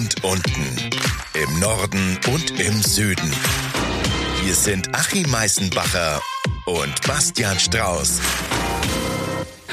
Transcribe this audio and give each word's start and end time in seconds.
und 0.00 0.24
unten, 0.24 0.90
im 1.34 1.60
Norden 1.60 2.18
und 2.32 2.58
im 2.58 2.80
Süden. 2.80 3.30
Hier 4.42 4.54
sind 4.54 4.94
Achim 4.94 5.30
Meißenbacher 5.30 6.22
und 6.64 7.06
Bastian 7.06 7.58
Strauß. 7.58 8.22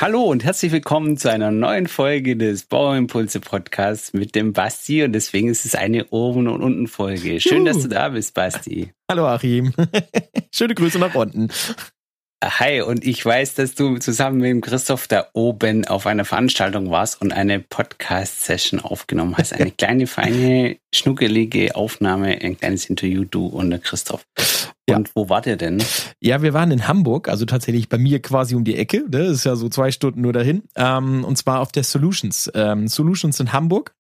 Hallo 0.02 0.24
und 0.24 0.44
herzlich 0.44 0.74
willkommen 0.74 1.16
zu 1.16 1.32
einer 1.32 1.52
neuen 1.52 1.88
Folge 1.88 2.36
des 2.36 2.66
Bauimpulse 2.66 3.40
Podcasts 3.40 4.12
mit 4.12 4.36
dem 4.36 4.52
Basti 4.52 5.02
und 5.04 5.14
deswegen 5.14 5.48
ist 5.48 5.66
es 5.66 5.76
eine 5.76 6.08
Oben- 6.10 6.50
und 6.50 6.62
Unten-Folge. 6.62 7.40
Schön, 7.40 7.66
Juhu. 7.66 7.66
dass 7.66 7.84
du 7.84 7.88
da 7.88 8.10
bist, 8.10 8.34
Basti. 8.34 8.92
Hallo 9.10 9.28
Achim. 9.28 9.74
Schöne 10.54 10.76
Grüße 10.76 11.00
nach 11.00 11.16
unten. 11.16 11.48
Hi, 12.44 12.82
und 12.82 13.04
ich 13.04 13.26
weiß, 13.26 13.56
dass 13.56 13.74
du 13.74 13.98
zusammen 13.98 14.38
mit 14.38 14.52
dem 14.52 14.62
Christoph 14.62 15.08
da 15.08 15.26
oben 15.34 15.86
auf 15.88 16.06
einer 16.06 16.24
Veranstaltung 16.24 16.92
warst 16.92 17.20
und 17.20 17.32
eine 17.32 17.60
Podcast-Session 17.60 18.80
aufgenommen 18.80 19.36
hast. 19.36 19.54
Eine 19.54 19.72
kleine, 19.78 20.06
feine, 20.06 20.78
schnuckelige 20.94 21.76
Aufnahme, 21.76 22.40
ein 22.40 22.56
kleines 22.56 22.92
Interview, 22.92 23.26
du 23.26 23.48
und 23.48 23.72
der 23.72 23.80
Christoph. 23.80 24.24
Und 24.88 25.08
ja. 25.08 25.14
wo 25.16 25.30
wart 25.30 25.48
ihr 25.48 25.58
denn? 25.58 25.84
Ja, 26.22 26.44
wir 26.44 26.54
waren 26.54 26.70
in 26.70 26.88
Hamburg, 26.88 27.28
also 27.28 27.46
tatsächlich 27.46 27.90
bei 27.90 27.98
mir 27.98 28.22
quasi 28.22 28.54
um 28.54 28.64
die 28.64 28.76
Ecke. 28.76 29.00
Ne? 29.00 29.10
Das 29.10 29.32
ist 29.32 29.44
ja 29.46 29.56
so 29.56 29.68
zwei 29.68 29.92
Stunden 29.92 30.22
nur 30.22 30.34
dahin. 30.34 30.62
Ähm, 30.76 31.24
und 31.24 31.40
zwar 31.40 31.60
auf 31.60 31.72
der 31.72 31.84
Solutions. 31.84 32.52
Ähm, 32.54 32.88
Solutions 32.88 33.40
in 33.40 33.52
Hamburg. 33.52 33.96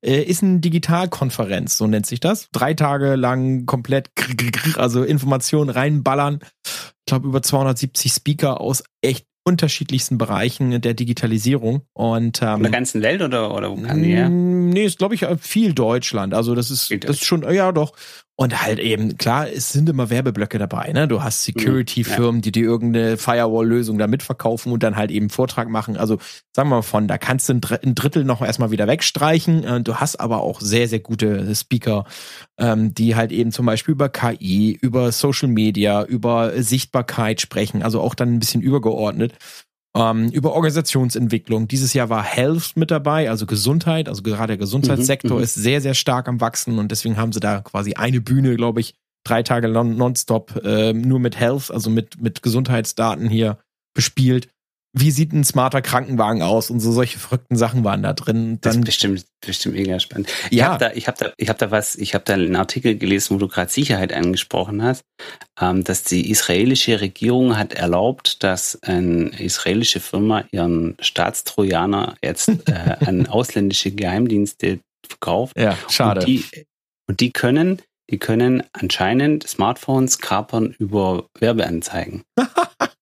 Äh, 0.00 0.22
ist 0.22 0.44
eine 0.44 0.60
Digitalkonferenz, 0.60 1.76
so 1.76 1.88
nennt 1.88 2.06
sich 2.06 2.20
das. 2.20 2.48
Drei 2.52 2.74
Tage 2.74 3.16
lang 3.16 3.66
komplett, 3.66 4.10
also 4.76 5.02
Informationen 5.02 5.70
reinballern. 5.70 6.38
Ich 7.10 7.12
glaube, 7.12 7.26
über 7.26 7.42
270 7.42 8.12
Speaker 8.12 8.60
aus 8.60 8.84
echt 9.00 9.26
unterschiedlichsten 9.42 10.16
Bereichen 10.16 10.80
der 10.80 10.94
Digitalisierung 10.94 11.82
und 11.92 12.40
ähm, 12.40 12.58
in 12.58 12.62
der 12.62 12.70
ganzen 12.70 13.02
Welt 13.02 13.20
oder 13.20 13.52
oder 13.52 13.70
wo 13.72 13.82
kann 13.82 14.00
die 14.00 14.10
her? 14.10 14.28
Nee, 14.28 14.84
ist 14.84 14.98
glaube 14.98 15.16
ich 15.16 15.26
viel 15.40 15.72
Deutschland. 15.72 16.34
Also 16.34 16.54
das 16.54 16.70
ist 16.70 16.88
das 17.00 17.16
ist 17.16 17.24
schon 17.24 17.42
ja 17.52 17.72
doch 17.72 17.94
und 18.40 18.62
halt 18.62 18.78
eben, 18.78 19.18
klar, 19.18 19.50
es 19.50 19.70
sind 19.70 19.86
immer 19.90 20.08
Werbeblöcke 20.08 20.58
dabei, 20.58 20.92
ne? 20.94 21.06
Du 21.06 21.22
hast 21.22 21.42
Security-Firmen, 21.42 22.40
die 22.40 22.50
dir 22.50 22.64
irgendeine 22.64 23.18
Firewall-Lösung 23.18 23.98
da 23.98 24.06
mitverkaufen 24.06 24.72
und 24.72 24.82
dann 24.82 24.96
halt 24.96 25.10
eben 25.10 25.28
Vortrag 25.28 25.68
machen. 25.68 25.98
Also 25.98 26.16
sagen 26.56 26.70
wir 26.70 26.76
mal 26.76 26.82
von, 26.82 27.06
da 27.06 27.18
kannst 27.18 27.50
du 27.50 27.52
ein 27.52 27.94
Drittel 27.94 28.24
noch 28.24 28.40
erstmal 28.40 28.70
wieder 28.70 28.86
wegstreichen. 28.86 29.62
Äh, 29.64 29.82
du 29.82 29.96
hast 29.96 30.16
aber 30.16 30.40
auch 30.40 30.62
sehr, 30.62 30.88
sehr 30.88 31.00
gute 31.00 31.54
Speaker, 31.54 32.06
ähm, 32.56 32.94
die 32.94 33.14
halt 33.14 33.30
eben 33.30 33.52
zum 33.52 33.66
Beispiel 33.66 33.92
über 33.92 34.08
KI, 34.08 34.72
über 34.80 35.12
Social 35.12 35.50
Media, 35.50 36.02
über 36.02 36.62
Sichtbarkeit 36.62 37.42
sprechen, 37.42 37.82
also 37.82 38.00
auch 38.00 38.14
dann 38.14 38.32
ein 38.32 38.38
bisschen 38.38 38.62
übergeordnet 38.62 39.34
ähm, 39.96 40.28
über 40.30 40.52
Organisationsentwicklung. 40.52 41.68
Dieses 41.68 41.94
Jahr 41.94 42.08
war 42.08 42.22
Health 42.22 42.76
mit 42.76 42.90
dabei, 42.90 43.28
also 43.28 43.46
Gesundheit. 43.46 44.08
Also 44.08 44.22
gerade 44.22 44.48
der 44.48 44.56
Gesundheitssektor 44.58 45.38
mhm, 45.38 45.42
ist 45.42 45.54
sehr, 45.54 45.80
sehr 45.80 45.94
stark 45.94 46.28
am 46.28 46.40
Wachsen 46.40 46.78
und 46.78 46.90
deswegen 46.90 47.16
haben 47.16 47.32
sie 47.32 47.40
da 47.40 47.60
quasi 47.60 47.94
eine 47.94 48.20
Bühne, 48.20 48.56
glaube 48.56 48.80
ich, 48.80 48.94
drei 49.24 49.42
Tage 49.42 49.68
nonstop 49.68 50.60
äh, 50.64 50.92
nur 50.92 51.18
mit 51.18 51.38
Health, 51.38 51.70
also 51.70 51.90
mit, 51.90 52.20
mit 52.20 52.42
Gesundheitsdaten 52.42 53.28
hier 53.28 53.58
bespielt 53.94 54.48
wie 54.92 55.12
sieht 55.12 55.32
ein 55.32 55.44
smarter 55.44 55.82
Krankenwagen 55.82 56.42
aus 56.42 56.68
und 56.70 56.80
so 56.80 56.90
solche 56.90 57.18
verrückten 57.18 57.56
Sachen 57.56 57.84
waren 57.84 58.02
da 58.02 58.12
drin. 58.12 58.58
Dann, 58.60 58.72
das 58.72 58.76
ist 58.76 58.84
bestimmt, 58.84 59.26
bestimmt 59.40 59.76
mega 59.76 60.00
spannend. 60.00 60.28
Ich 60.50 60.58
ja. 60.58 60.68
habe 60.68 60.84
da, 60.84 60.92
ich 60.92 61.06
habe 61.06 61.16
da, 61.18 61.32
ich 61.36 61.48
habe 61.48 61.58
da 61.58 61.70
was, 61.70 61.94
ich 61.94 62.14
habe 62.14 62.24
da 62.24 62.34
einen 62.34 62.56
Artikel 62.56 62.96
gelesen, 62.96 63.34
wo 63.34 63.38
du 63.38 63.46
gerade 63.46 63.70
Sicherheit 63.70 64.12
angesprochen 64.12 64.82
hast, 64.82 65.02
ähm, 65.60 65.84
dass 65.84 66.02
die 66.02 66.28
israelische 66.28 67.00
Regierung 67.00 67.56
hat 67.56 67.72
erlaubt, 67.72 68.42
dass 68.42 68.82
eine 68.82 69.28
israelische 69.40 70.00
Firma 70.00 70.44
ihren 70.50 70.96
Staatstrojaner 70.98 72.16
jetzt 72.22 72.48
äh, 72.66 72.96
an 73.06 73.28
ausländische 73.28 73.92
Geheimdienste 73.92 74.80
verkauft. 75.06 75.56
Ja, 75.56 75.78
schade. 75.88 76.20
Und 76.20 76.26
die, 76.26 76.44
und 77.06 77.20
die 77.20 77.30
können, 77.30 77.80
die 78.10 78.18
können 78.18 78.64
anscheinend 78.72 79.46
Smartphones 79.46 80.18
kapern 80.18 80.74
über 80.78 81.28
Werbeanzeigen. 81.38 82.22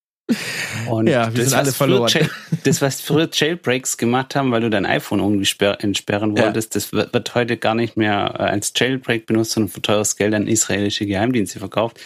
Und 0.89 1.07
ja, 1.07 1.35
wir 1.35 1.43
das, 1.43 1.51
sind 1.51 1.59
alle 1.59 1.73
verloren. 1.73 2.29
das, 2.65 2.83
was 2.83 3.01
früher 3.01 3.29
Jailbreaks 3.33 3.97
gemacht 3.97 4.37
haben, 4.37 4.51
weil 4.51 4.61
du 4.61 4.71
dein 4.71 4.85
iPhone 4.85 5.21
irgendwie 5.21 5.65
entsperren 5.81 6.37
wolltest, 6.37 6.75
ja. 6.75 6.81
das 6.81 6.93
wird, 6.93 7.15
wird, 7.15 7.35
heute 7.35 7.57
gar 7.57 7.75
nicht 7.75 7.97
mehr 7.97 8.35
äh, 8.39 8.43
als 8.43 8.73
Jailbreak 8.77 9.27
benutzt, 9.27 9.53
sondern 9.53 9.71
für 9.71 9.81
teures 9.81 10.17
Geld 10.17 10.35
an 10.35 10.47
israelische 10.47 11.07
Geheimdienste 11.07 11.59
verkauft. 11.59 11.99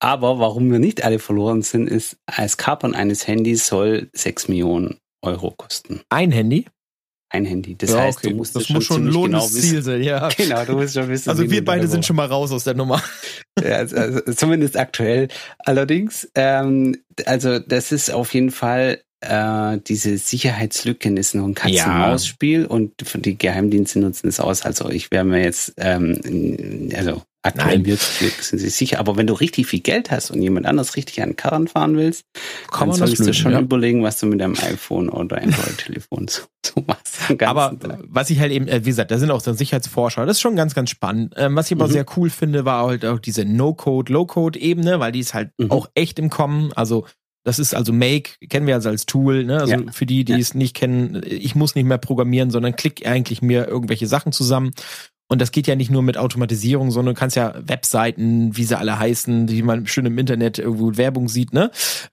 Aber 0.00 0.38
warum 0.38 0.70
wir 0.70 0.78
nicht 0.78 1.04
alle 1.04 1.18
verloren 1.18 1.62
sind, 1.62 1.88
ist, 1.88 2.16
als 2.26 2.56
Kapern 2.56 2.94
eines 2.94 3.26
Handys 3.26 3.66
soll 3.66 4.08
6 4.12 4.48
Millionen 4.48 4.98
Euro 5.22 5.50
kosten. 5.52 6.00
Ein 6.08 6.32
Handy? 6.32 6.66
Ein 7.30 7.44
Handy. 7.44 7.76
Das 7.76 7.90
ja, 7.90 8.00
heißt, 8.00 8.18
okay. 8.18 8.30
du 8.30 8.36
musst 8.36 8.56
das 8.56 8.68
muss 8.70 8.84
schon 8.84 9.06
ein 9.06 9.12
lohnendes 9.12 9.50
genau 9.50 9.60
Ziel 9.60 9.82
sein, 9.82 10.02
ja. 10.02 10.28
Genau, 10.36 10.64
du 10.64 10.72
musst 10.72 10.94
schon 10.94 11.08
wissen. 11.08 11.30
Also 11.30 11.50
wir 11.50 11.64
beide 11.64 11.86
sind 11.86 12.04
schon 12.04 12.16
mal 12.16 12.26
raus 12.26 12.52
aus 12.52 12.64
der 12.64 12.74
Nummer. 12.74 13.02
Ja, 13.60 13.78
also, 13.78 13.96
also 13.96 14.20
zumindest 14.34 14.76
aktuell. 14.76 15.26
Allerdings, 15.58 16.30
ähm, 16.36 16.96
also 17.26 17.58
das 17.58 17.90
ist 17.90 18.08
auf 18.08 18.32
jeden 18.32 18.52
Fall 18.52 19.00
äh, 19.20 19.78
diese 19.84 20.16
Sicherheitslücken 20.16 21.16
ist 21.16 21.34
noch 21.34 21.44
ein 21.44 21.54
Katz-und-Maus-Spiel 21.54 22.62
ja. 22.62 22.68
und 22.68 22.92
die 23.16 23.36
Geheimdienste 23.36 23.98
nutzen 23.98 24.28
es 24.28 24.38
aus. 24.38 24.62
Also 24.62 24.90
ich 24.90 25.10
wäre 25.10 25.24
mir 25.24 25.42
jetzt, 25.42 25.74
ähm, 25.76 26.90
also 26.94 27.22
Aktuell 27.48 27.84
wird, 27.84 28.00
sind 28.00 28.58
sie 28.58 28.68
sicher. 28.68 28.98
Aber 28.98 29.16
wenn 29.16 29.26
du 29.26 29.34
richtig 29.34 29.66
viel 29.66 29.80
Geld 29.80 30.10
hast 30.10 30.30
und 30.30 30.42
jemand 30.42 30.66
anders 30.66 30.96
richtig 30.96 31.22
an 31.22 31.36
Karren 31.36 31.68
fahren 31.68 31.96
willst, 31.96 32.24
Kann 32.70 32.88
dann 32.88 32.98
solltest 32.98 33.20
lösen, 33.20 33.32
du 33.32 33.34
schon 33.34 33.52
ja. 33.52 33.60
überlegen, 33.60 34.02
was 34.02 34.20
du 34.20 34.26
mit 34.26 34.40
deinem 34.40 34.54
iPhone 34.54 35.08
oder 35.08 35.38
Android-Telefon 35.38 36.28
so, 36.28 36.42
so 36.64 36.84
machst. 36.86 37.18
Aber 37.42 37.78
Tag. 37.78 38.00
was 38.06 38.30
ich 38.30 38.40
halt 38.40 38.52
eben, 38.52 38.68
äh, 38.68 38.84
wie 38.84 38.90
gesagt, 38.90 39.10
da 39.10 39.18
sind 39.18 39.30
auch 39.30 39.40
so 39.40 39.52
Sicherheitsforscher. 39.52 40.26
Das 40.26 40.36
ist 40.36 40.40
schon 40.40 40.56
ganz, 40.56 40.74
ganz 40.74 40.90
spannend. 40.90 41.34
Ähm, 41.36 41.56
was 41.56 41.66
ich 41.66 41.76
aber 41.76 41.88
mhm. 41.88 41.92
sehr 41.92 42.06
cool 42.16 42.30
finde, 42.30 42.64
war 42.64 42.86
halt 42.86 43.04
auch 43.04 43.18
diese 43.18 43.44
No-Code, 43.44 44.12
Low-Code-Ebene, 44.12 45.00
weil 45.00 45.12
die 45.12 45.20
ist 45.20 45.34
halt 45.34 45.50
mhm. 45.58 45.70
auch 45.70 45.88
echt 45.94 46.18
im 46.18 46.30
Kommen. 46.30 46.72
Also 46.74 47.06
das 47.44 47.58
ist 47.58 47.74
also 47.74 47.94
Make, 47.94 48.32
kennen 48.50 48.66
wir 48.66 48.74
also 48.74 48.90
als 48.90 49.06
Tool, 49.06 49.44
ne? 49.44 49.60
Also 49.60 49.74
ja. 49.74 49.92
für 49.92 50.04
die, 50.04 50.24
die 50.24 50.32
ja. 50.32 50.38
es 50.38 50.52
nicht 50.52 50.76
kennen, 50.76 51.22
ich 51.24 51.54
muss 51.54 51.74
nicht 51.74 51.86
mehr 51.86 51.96
programmieren, 51.96 52.50
sondern 52.50 52.76
klick 52.76 53.06
eigentlich 53.06 53.40
mir 53.40 53.66
irgendwelche 53.66 54.06
Sachen 54.06 54.32
zusammen 54.32 54.72
und 55.28 55.42
das 55.42 55.52
geht 55.52 55.66
ja 55.66 55.76
nicht 55.76 55.90
nur 55.90 56.02
mit 56.02 56.16
Automatisierung, 56.16 56.90
sondern 56.90 57.14
du 57.14 57.18
kannst 57.18 57.36
ja 57.36 57.54
Webseiten, 57.60 58.56
wie 58.56 58.64
sie 58.64 58.78
alle 58.78 58.98
heißen, 58.98 59.46
die 59.46 59.62
man 59.62 59.86
schön 59.86 60.06
im 60.06 60.16
Internet 60.16 60.58
irgendwo 60.58 60.96
Werbung 60.96 61.28
sieht, 61.28 61.52
ne? 61.52 61.70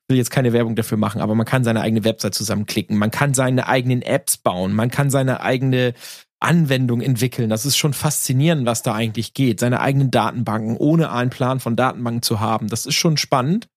Will 0.10 0.18
jetzt 0.18 0.32
keine 0.32 0.52
Werbung 0.52 0.76
dafür 0.76 0.98
machen, 0.98 1.22
aber 1.22 1.34
man 1.34 1.46
kann 1.46 1.64
seine 1.64 1.82
eigene 1.82 2.04
Website 2.04 2.36
zusammenklicken. 2.36 2.98
Man 2.98 3.12
kann 3.12 3.34
seine 3.34 3.68
eigenen 3.68 4.02
Apps 4.02 4.38
bauen. 4.38 4.74
Man 4.74 4.92
kann 4.92 5.10
seine 5.10 5.42
eigene 5.42 5.94
Anwendung 6.42 7.00
entwickeln. 7.00 7.50
Das 7.50 7.66
ist 7.66 7.78
schon 7.78 7.94
faszinierend, 7.94 8.66
was 8.66 8.84
da 8.84 8.94
eigentlich 8.94 9.34
geht. 9.34 9.62
Seine 9.62 9.80
eigenen 9.80 10.12
Datenbanken, 10.12 10.76
ohne 10.76 11.12
einen 11.12 11.30
Plan 11.30 11.62
von 11.62 11.78
Datenbanken 11.78 12.22
zu 12.22 12.42
haben. 12.42 12.68
Das 12.68 12.86
ist 12.86 12.96
schon 12.96 13.16
spannend. 13.16 13.68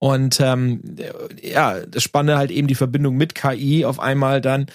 Und 0.00 0.40
ähm, 0.40 0.96
ja, 1.42 1.80
das 1.84 2.04
Spannende 2.04 2.38
halt 2.38 2.50
eben 2.50 2.68
die 2.68 2.74
Verbindung 2.74 3.16
mit 3.16 3.34
KI 3.34 3.84
auf 3.84 4.00
einmal 4.00 4.40
dann 4.40 4.66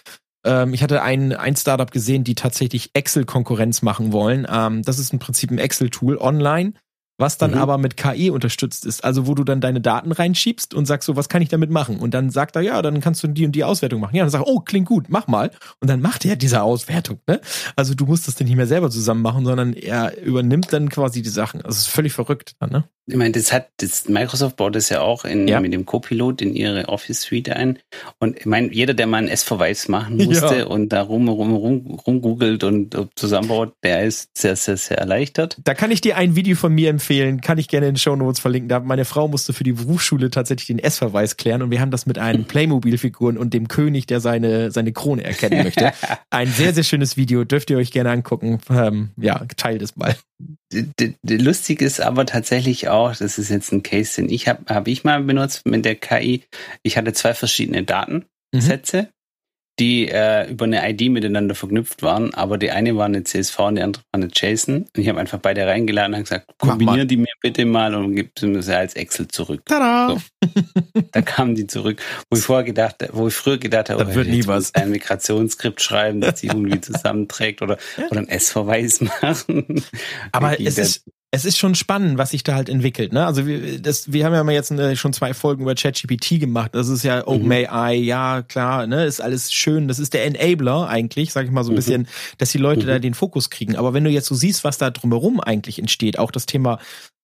ähm, 0.44 0.74
ich 0.74 0.84
hatte 0.84 1.02
ein, 1.02 1.34
ein 1.34 1.56
Startup 1.56 1.90
gesehen, 1.92 2.24
die 2.24 2.36
tatsächlich 2.36 2.92
Excel-Konkurrenz 2.94 3.82
machen 3.82 4.12
wollen. 4.12 4.48
Ähm, 4.50 4.82
das 4.84 5.00
ist 5.00 5.14
im 5.14 5.20
Prinzip 5.20 5.52
ein 5.52 5.58
Excel-Tool 5.58 6.18
online, 6.18 6.74
was 7.18 7.38
dann 7.38 7.52
mhm. 7.52 7.58
aber 7.58 7.78
mit 7.78 7.96
KI 7.96 8.30
unterstützt 8.30 8.86
ist. 8.86 9.04
Also 9.04 9.28
wo 9.28 9.36
du 9.36 9.44
dann 9.44 9.62
deine 9.62 9.82
Daten 9.82 10.12
reinschiebst 10.12 10.74
und 10.74 10.86
sagst 10.86 11.06
so, 11.06 11.16
was 11.16 11.30
kann 11.30 11.42
ich 11.42 11.50
damit 11.50 11.70
machen? 11.70 11.98
Und 11.98 12.14
dann 12.14 12.30
sagt 12.30 12.56
er, 12.56 12.62
ja, 12.62 12.82
dann 12.82 13.00
kannst 13.02 13.24
du 13.24 13.28
die 13.28 13.46
und 13.46 13.54
die 13.54 13.64
Auswertung 13.64 14.02
machen. 14.02 14.16
Ja, 14.16 14.24
dann 14.24 14.32
sag, 14.32 14.42
oh, 14.46 14.60
klingt 14.60 14.88
gut, 14.88 15.06
mach 15.10 15.28
mal. 15.28 15.52
Und 15.80 15.90
dann 15.90 16.02
macht 16.02 16.26
er 16.26 16.36
diese 16.36 16.62
Auswertung. 16.62 17.20
Ne? 17.28 17.40
Also 17.76 17.94
du 17.94 18.06
musst 18.06 18.28
das 18.28 18.36
dann 18.36 18.48
nicht 18.48 18.58
mehr 18.58 18.68
selber 18.68 18.90
zusammen 18.90 19.22
machen, 19.22 19.46
sondern 19.46 19.74
er 19.74 20.22
übernimmt 20.22 20.74
dann 20.74 20.90
quasi 20.90 21.22
die 21.22 21.30
Sachen. 21.30 21.62
Also 21.62 21.76
es 21.76 21.88
ist 21.88 21.94
völlig 21.94 22.14
verrückt 22.14 22.56
dann, 22.60 22.72
ne? 22.72 22.84
Ich 23.06 23.18
meine, 23.18 23.32
das 23.32 23.52
hat, 23.52 23.70
das 23.78 24.08
Microsoft 24.08 24.56
baut 24.56 24.76
das 24.76 24.88
ja 24.88 25.02
auch 25.02 25.26
in, 25.26 25.48
ja. 25.48 25.60
mit 25.60 25.74
dem 25.74 25.86
Copilot 25.86 26.42
in 26.42 26.56
ihre 26.56 26.88
Office 26.88 27.22
Suite 27.22 27.50
ein. 27.50 27.80
Und 28.20 28.38
ich 28.38 28.46
meine, 28.46 28.72
jeder, 28.72 28.94
der 28.94 29.08
mal 29.08 29.18
einen 29.18 29.28
S-Verweis 29.28 29.90
machen 29.90 30.18
musste 30.18 30.60
ja. 30.60 30.66
und 30.66 30.90
da 30.90 31.02
rum, 31.02 31.28
rum, 31.28 31.54
rum, 31.54 32.00
rumgoogelt 32.08 32.64
und 32.64 32.96
zusammenbaut, 33.16 33.74
der 33.84 34.04
ist 34.04 34.30
sehr, 34.38 34.56
sehr, 34.56 34.78
sehr 34.78 35.00
erleichtert. 35.00 35.58
Da 35.66 35.74
kann 35.74 35.92
ich 35.92 36.00
dir 36.00 36.16
ein 36.16 36.38
Video 36.38 36.56
von 36.56 36.74
mir 36.74 36.90
empfehlen, 36.90 37.42
kann 37.42 37.58
ich 37.58 37.68
gerne 37.68 37.88
in 37.88 37.96
den 37.96 38.00
Show 38.00 38.16
Notes 38.16 38.40
verlinken. 38.40 38.70
Da 38.70 38.80
meine 38.80 39.04
Frau 39.04 39.28
musste 39.28 39.52
für 39.52 39.66
die 39.66 39.74
Berufsschule 39.74 40.30
tatsächlich 40.30 40.68
den 40.68 40.80
S-Verweis 40.80 41.36
klären 41.36 41.62
und 41.62 41.72
wir 41.72 41.82
haben 41.82 41.92
das 41.92 42.06
mit 42.06 42.18
einem 42.18 42.46
Playmobil-Figuren 42.46 43.38
und 43.38 43.54
dem 43.54 43.68
König, 43.68 44.08
der 44.08 44.22
seine, 44.22 44.72
seine 44.72 44.94
Krone 44.94 45.26
erkennen 45.26 45.64
möchte. 45.64 45.92
ein 46.30 46.48
sehr, 46.48 46.74
sehr 46.74 46.84
schönes 46.84 47.18
Video, 47.18 47.44
dürft 47.44 47.70
ihr 47.70 47.78
euch 47.78 47.92
gerne 47.92 48.12
angucken. 48.12 48.60
Ähm, 48.70 49.10
ja, 49.18 49.44
teilt 49.58 49.82
es 49.82 49.98
mal. 49.98 50.16
Lustig 51.24 51.82
ist 51.82 52.02
aber 52.02 52.26
tatsächlich 52.26 52.90
auch, 52.90 52.93
das 53.20 53.38
ist 53.38 53.50
jetzt 53.50 53.72
ein 53.72 53.84
Case, 53.84 54.22
den 54.22 54.30
ich 54.30 54.48
habe 54.48 54.74
hab 54.74 54.88
ich 54.88 55.04
mal 55.04 55.22
benutzt 55.22 55.66
mit 55.66 55.86
der 55.86 55.96
KI. 55.96 56.44
Ich 56.84 56.98
hatte 56.98 57.14
zwei 57.14 57.34
verschiedene 57.34 57.84
Datensätze. 57.84 59.04
Mhm. 59.04 59.08
die 59.80 60.08
äh, 60.08 60.52
über 60.52 60.66
eine 60.66 60.88
ID 60.88 61.10
miteinander 61.10 61.56
verknüpft 61.56 62.04
waren, 62.04 62.32
aber 62.36 62.60
die 62.60 62.70
eine 62.70 62.96
war 62.96 63.06
eine 63.06 63.24
CSV 63.24 63.58
und 63.60 63.76
die 63.76 63.82
andere 63.82 64.04
war 64.12 64.22
eine 64.22 64.30
JSON. 64.32 64.84
Und 64.84 64.98
ich 64.98 65.10
habe 65.10 65.20
einfach 65.20 65.40
beide 65.40 65.66
reingeladen 65.66 66.14
und 66.14 66.22
gesagt, 66.22 66.46
kombinier 66.60 67.06
die 67.06 67.18
mir 67.18 67.34
bitte 67.42 67.66
mal 67.66 67.96
und 67.96 68.16
gib 68.16 68.38
sie 68.38 68.46
mir 68.46 68.60
als 68.78 68.94
Excel 68.96 69.28
zurück. 69.30 69.64
Tada! 69.66 70.10
So. 70.10 70.22
da 71.12 71.22
kamen 71.24 71.56
die 71.56 71.66
zurück, 71.66 72.00
wo 72.30 72.38
ich 72.38 72.44
vorher 72.44 72.66
gedacht, 72.66 73.04
wo 73.14 73.28
ich 73.28 73.34
früher 73.34 73.58
gedacht 73.58 73.90
habe, 73.90 74.06
da 74.06 74.14
wird 74.14 74.28
nie 74.28 74.46
was. 74.46 74.76
ein 74.76 74.92
Migrationsskript 74.92 75.82
schreiben, 75.82 76.22
das 76.22 76.40
sie 76.40 76.48
irgendwie 76.48 76.80
zusammenträgt 76.82 77.64
oder, 77.64 77.80
oder 78.12 78.20
ein 78.20 78.30
S-Verweis 78.30 79.02
machen. 79.02 79.84
Aber 80.32 80.62
es 80.62 80.78
ist, 80.78 81.04
es 81.34 81.46
ist 81.46 81.58
schon 81.58 81.74
spannend, 81.74 82.20
was 82.20 82.30
sich 82.30 82.44
da 82.44 82.54
halt 82.54 82.70
entwickelt. 82.70 83.12
Ne? 83.12 83.26
Also 83.26 83.48
wir, 83.48 83.82
das, 83.82 84.14
wir 84.14 84.24
haben 84.24 84.34
ja 84.34 84.44
mal 84.44 84.52
jetzt 84.52 84.70
äh, 84.70 84.96
schon 84.96 85.14
zwei 85.14 85.34
Folgen 85.34 85.64
über 85.64 85.74
ChatGPT 85.74 86.40
gemacht. 86.40 86.76
Das 86.76 86.90
ist 86.90 87.02
ja. 87.02 87.26
OpenAI, 87.26 87.98
mhm. 87.98 88.04
ja 88.04 88.44
klar, 88.44 88.86
ne, 88.86 89.06
ist 89.06 89.20
alles 89.20 89.52
schön. 89.52 89.88
Das 89.88 89.98
ist 89.98 90.14
der 90.14 90.26
Enabler 90.26 90.88
eigentlich, 90.88 91.34
sag 91.34 91.46
ich 91.46 91.52
mal 91.52 91.64
so 91.64 91.72
ein 91.72 91.74
mhm. 91.74 91.78
bisschen, 91.78 92.08
dass 92.38 92.52
die 92.52 92.60
Leute 92.60 92.84
mhm. 92.84 92.88
da 92.88 93.00
den 93.00 93.16
Fokus 93.16 93.50
kriegen. 93.50 93.76
Aber 93.78 93.96
wenn 93.96 94.04
du 94.04 94.12
jetzt 94.12 94.28
so 94.28 94.36
siehst, 94.36 94.64
was 94.64 94.78
da 94.78 94.92
drumherum 94.92 95.40
eigentlich 95.40 95.80
entsteht, 95.80 96.20
auch 96.20 96.30
das 96.30 96.46
Thema 96.46 96.78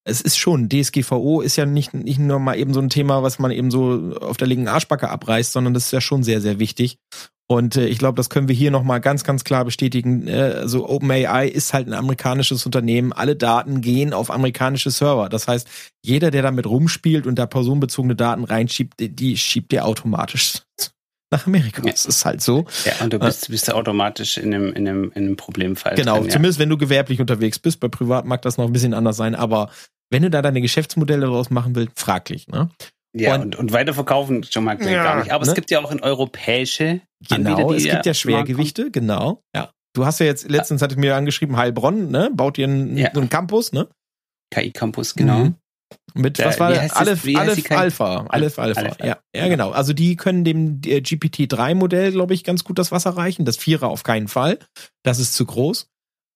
es 0.05 0.21
ist 0.21 0.37
schon, 0.37 0.69
DSGVO 0.69 1.41
ist 1.41 1.55
ja 1.57 1.67
nicht, 1.67 1.93
nicht 1.93 2.17
nur 2.17 2.39
mal 2.39 2.57
eben 2.57 2.73
so 2.73 2.79
ein 2.79 2.89
Thema, 2.89 3.21
was 3.21 3.37
man 3.37 3.51
eben 3.51 3.69
so 3.69 4.15
auf 4.21 4.37
der 4.37 4.47
linken 4.47 4.67
Arschbacke 4.67 5.07
abreißt, 5.07 5.51
sondern 5.51 5.75
das 5.75 5.85
ist 5.85 5.91
ja 5.91 6.01
schon 6.01 6.23
sehr, 6.23 6.41
sehr 6.41 6.57
wichtig. 6.57 6.97
Und 7.51 7.77
äh, 7.77 7.87
ich 7.87 7.97
glaube, 7.97 8.15
das 8.15 8.29
können 8.29 8.47
wir 8.47 8.55
hier 8.55 8.69
nochmal 8.69 9.01
ganz, 9.01 9.23
ganz 9.23 9.43
klar 9.43 9.65
bestätigen. 9.65 10.27
Äh, 10.27 10.53
also 10.59 10.87
OpenAI 10.87 11.47
ist 11.47 11.73
halt 11.73 11.87
ein 11.87 11.93
amerikanisches 11.93 12.63
Unternehmen. 12.63 13.11
Alle 13.11 13.35
Daten 13.35 13.81
gehen 13.81 14.13
auf 14.13 14.29
amerikanische 14.29 14.91
Server. 14.91 15.29
Das 15.29 15.47
heißt, 15.47 15.67
jeder, 16.03 16.29
der 16.29 16.43
damit 16.43 16.67
rumspielt 16.67 17.25
und 17.25 17.39
da 17.39 17.47
personenbezogene 17.47 18.15
Daten 18.15 18.43
reinschiebt, 18.43 18.93
die 18.99 19.35
schiebt 19.35 19.71
der 19.71 19.85
automatisch 19.85 20.61
nach 21.31 21.47
Amerika. 21.47 21.81
Ja. 21.83 21.91
Das 21.91 22.05
ist 22.05 22.23
halt 22.23 22.41
so. 22.41 22.65
Ja, 22.85 23.03
und 23.03 23.13
du 23.13 23.17
bist, 23.17 23.49
bist 23.49 23.67
du 23.67 23.75
automatisch 23.75 24.37
in 24.37 24.53
einem, 24.53 24.71
in 24.73 24.87
einem, 24.87 25.03
in 25.15 25.25
einem 25.25 25.35
Problemfall. 25.35 25.95
Genau, 25.95 26.17
drin, 26.17 26.25
ja. 26.25 26.33
zumindest 26.33 26.59
wenn 26.59 26.69
du 26.69 26.77
gewerblich 26.77 27.19
unterwegs 27.19 27.57
bist. 27.57 27.79
Bei 27.79 27.87
Privat 27.87 28.25
mag 28.25 28.43
das 28.43 28.57
noch 28.57 28.65
ein 28.65 28.73
bisschen 28.73 28.93
anders 28.93 29.17
sein, 29.17 29.33
aber 29.33 29.71
wenn 30.11 30.21
du 30.21 30.29
da 30.29 30.43
deine 30.43 30.61
Geschäftsmodelle 30.61 31.21
daraus 31.21 31.49
machen 31.49 31.75
willst, 31.75 31.99
fraglich. 31.99 32.47
Ne? 32.47 32.69
Ja, 33.13 33.35
und, 33.35 33.41
und, 33.41 33.55
und 33.55 33.71
weiterverkaufen 33.73 34.43
schon 34.43 34.63
mal 34.63 34.79
ja, 34.81 35.03
gar 35.03 35.19
nicht. 35.19 35.31
Aber 35.31 35.43
ne? 35.43 35.49
es 35.49 35.55
gibt 35.55 35.71
ja 35.71 35.79
auch 35.83 35.91
in 35.91 36.01
europäische 36.01 37.01
Genau, 37.27 37.55
Anbieter, 37.55 37.75
es 37.75 37.83
gibt 37.83 38.05
ja 38.05 38.13
Schwergewichte, 38.13 38.91
genau. 38.91 39.43
Ja. 39.55 39.71
Du 39.93 40.05
hast 40.05 40.19
ja 40.19 40.27
jetzt, 40.27 40.49
letztens 40.49 40.81
hatte 40.81 40.93
ich 40.93 40.99
mir 40.99 41.15
angeschrieben, 41.15 41.57
Heilbronn, 41.57 42.09
ne? 42.09 42.29
Baut 42.33 42.57
ihr 42.57 42.67
einen, 42.67 42.95
ja. 42.95 43.09
einen 43.09 43.29
Campus, 43.29 43.73
ne? 43.73 43.89
KI-Campus, 44.51 45.15
genau. 45.15 45.39
Mhm. 45.39 45.55
Mit, 46.13 46.37
der, 46.37 46.47
was 46.47 46.59
war 46.59 46.71
der? 46.71 46.95
Aleph, 46.95 47.25
Aleph 47.35 47.71
Alpha. 47.71 48.25
Aleph 48.29 48.59
Alpha. 48.59 48.81
Aleph, 48.81 48.97
ja. 49.03 49.17
ja, 49.35 49.47
genau. 49.47 49.71
Also 49.71 49.93
die 49.93 50.15
können 50.15 50.43
dem 50.43 50.81
GPT-3-Modell, 50.81 52.11
glaube 52.11 52.33
ich, 52.33 52.43
ganz 52.43 52.63
gut 52.63 52.77
das 52.77 52.91
Wasser 52.91 53.11
reichen. 53.11 53.45
Das 53.45 53.57
Vierer 53.57 53.87
auf 53.87 54.03
keinen 54.03 54.27
Fall. 54.27 54.59
Das 55.03 55.19
ist 55.19 55.33
zu 55.33 55.45
groß. 55.45 55.89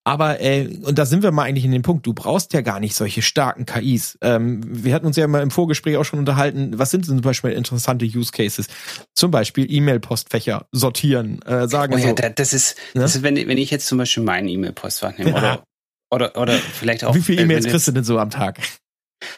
Aber, 0.05 0.41
äh, 0.41 0.67
und 0.83 0.97
da 0.97 1.05
sind 1.05 1.23
wir 1.23 1.31
mal 1.31 1.43
eigentlich 1.43 1.63
in 1.63 1.71
dem 1.71 1.81
Punkt, 1.81 2.05
du 2.05 2.13
brauchst 2.13 2.51
ja 2.51 2.59
gar 2.61 2.81
nicht 2.81 2.93
solche 2.93 3.21
starken 3.21 3.65
KIs. 3.65 4.17
Ähm, 4.21 4.61
wir 4.65 4.93
hatten 4.93 5.05
uns 5.05 5.15
ja 5.15 5.25
mal 5.27 5.41
im 5.41 5.51
Vorgespräch 5.51 5.95
auch 5.95 6.03
schon 6.03 6.19
unterhalten, 6.19 6.77
was 6.77 6.91
sind 6.91 7.07
denn 7.07 7.15
zum 7.15 7.21
Beispiel 7.21 7.51
interessante 7.51 8.05
Use 8.05 8.31
Cases? 8.31 8.67
Zum 9.15 9.31
Beispiel 9.31 9.71
E-Mail-Postfächer 9.71 10.67
sortieren, 10.73 11.41
äh, 11.43 11.69
sagen 11.69 11.93
oh 11.93 11.97
ja, 11.97 12.09
so. 12.09 12.15
das 12.35 12.53
ist, 12.53 12.75
ne? 12.93 13.01
das 13.01 13.15
ist 13.15 13.23
wenn, 13.23 13.35
wenn 13.35 13.57
ich 13.57 13.71
jetzt 13.71 13.87
zum 13.87 13.97
Beispiel 13.97 14.23
meinen 14.23 14.49
E-Mail-Postfach 14.49 15.17
nehme, 15.17 15.31
ja. 15.31 15.37
oder, 15.37 15.63
oder, 16.11 16.37
oder 16.37 16.53
vielleicht 16.53 17.05
auch. 17.05 17.15
Wie 17.15 17.21
viele 17.21 17.43
E-Mails 17.43 17.65
kriegst 17.65 17.87
du 17.87 17.93
denn 17.93 18.03
so 18.03 18.19
am 18.19 18.29
Tag? 18.29 18.59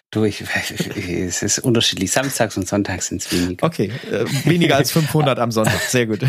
Du, 0.09 0.23
ich, 0.23 0.41
es 0.95 1.43
ist 1.43 1.59
unterschiedlich. 1.59 2.11
Samstags 2.11 2.57
und 2.57 2.67
sonntags 2.67 3.07
sind 3.07 3.21
es 3.21 3.31
weniger. 3.31 3.67
Okay, 3.67 3.91
äh, 4.11 4.25
weniger 4.45 4.77
als 4.77 4.91
500 4.93 5.37
am 5.37 5.51
Sonntag. 5.51 5.81
Sehr 5.81 6.07
gut. 6.07 6.21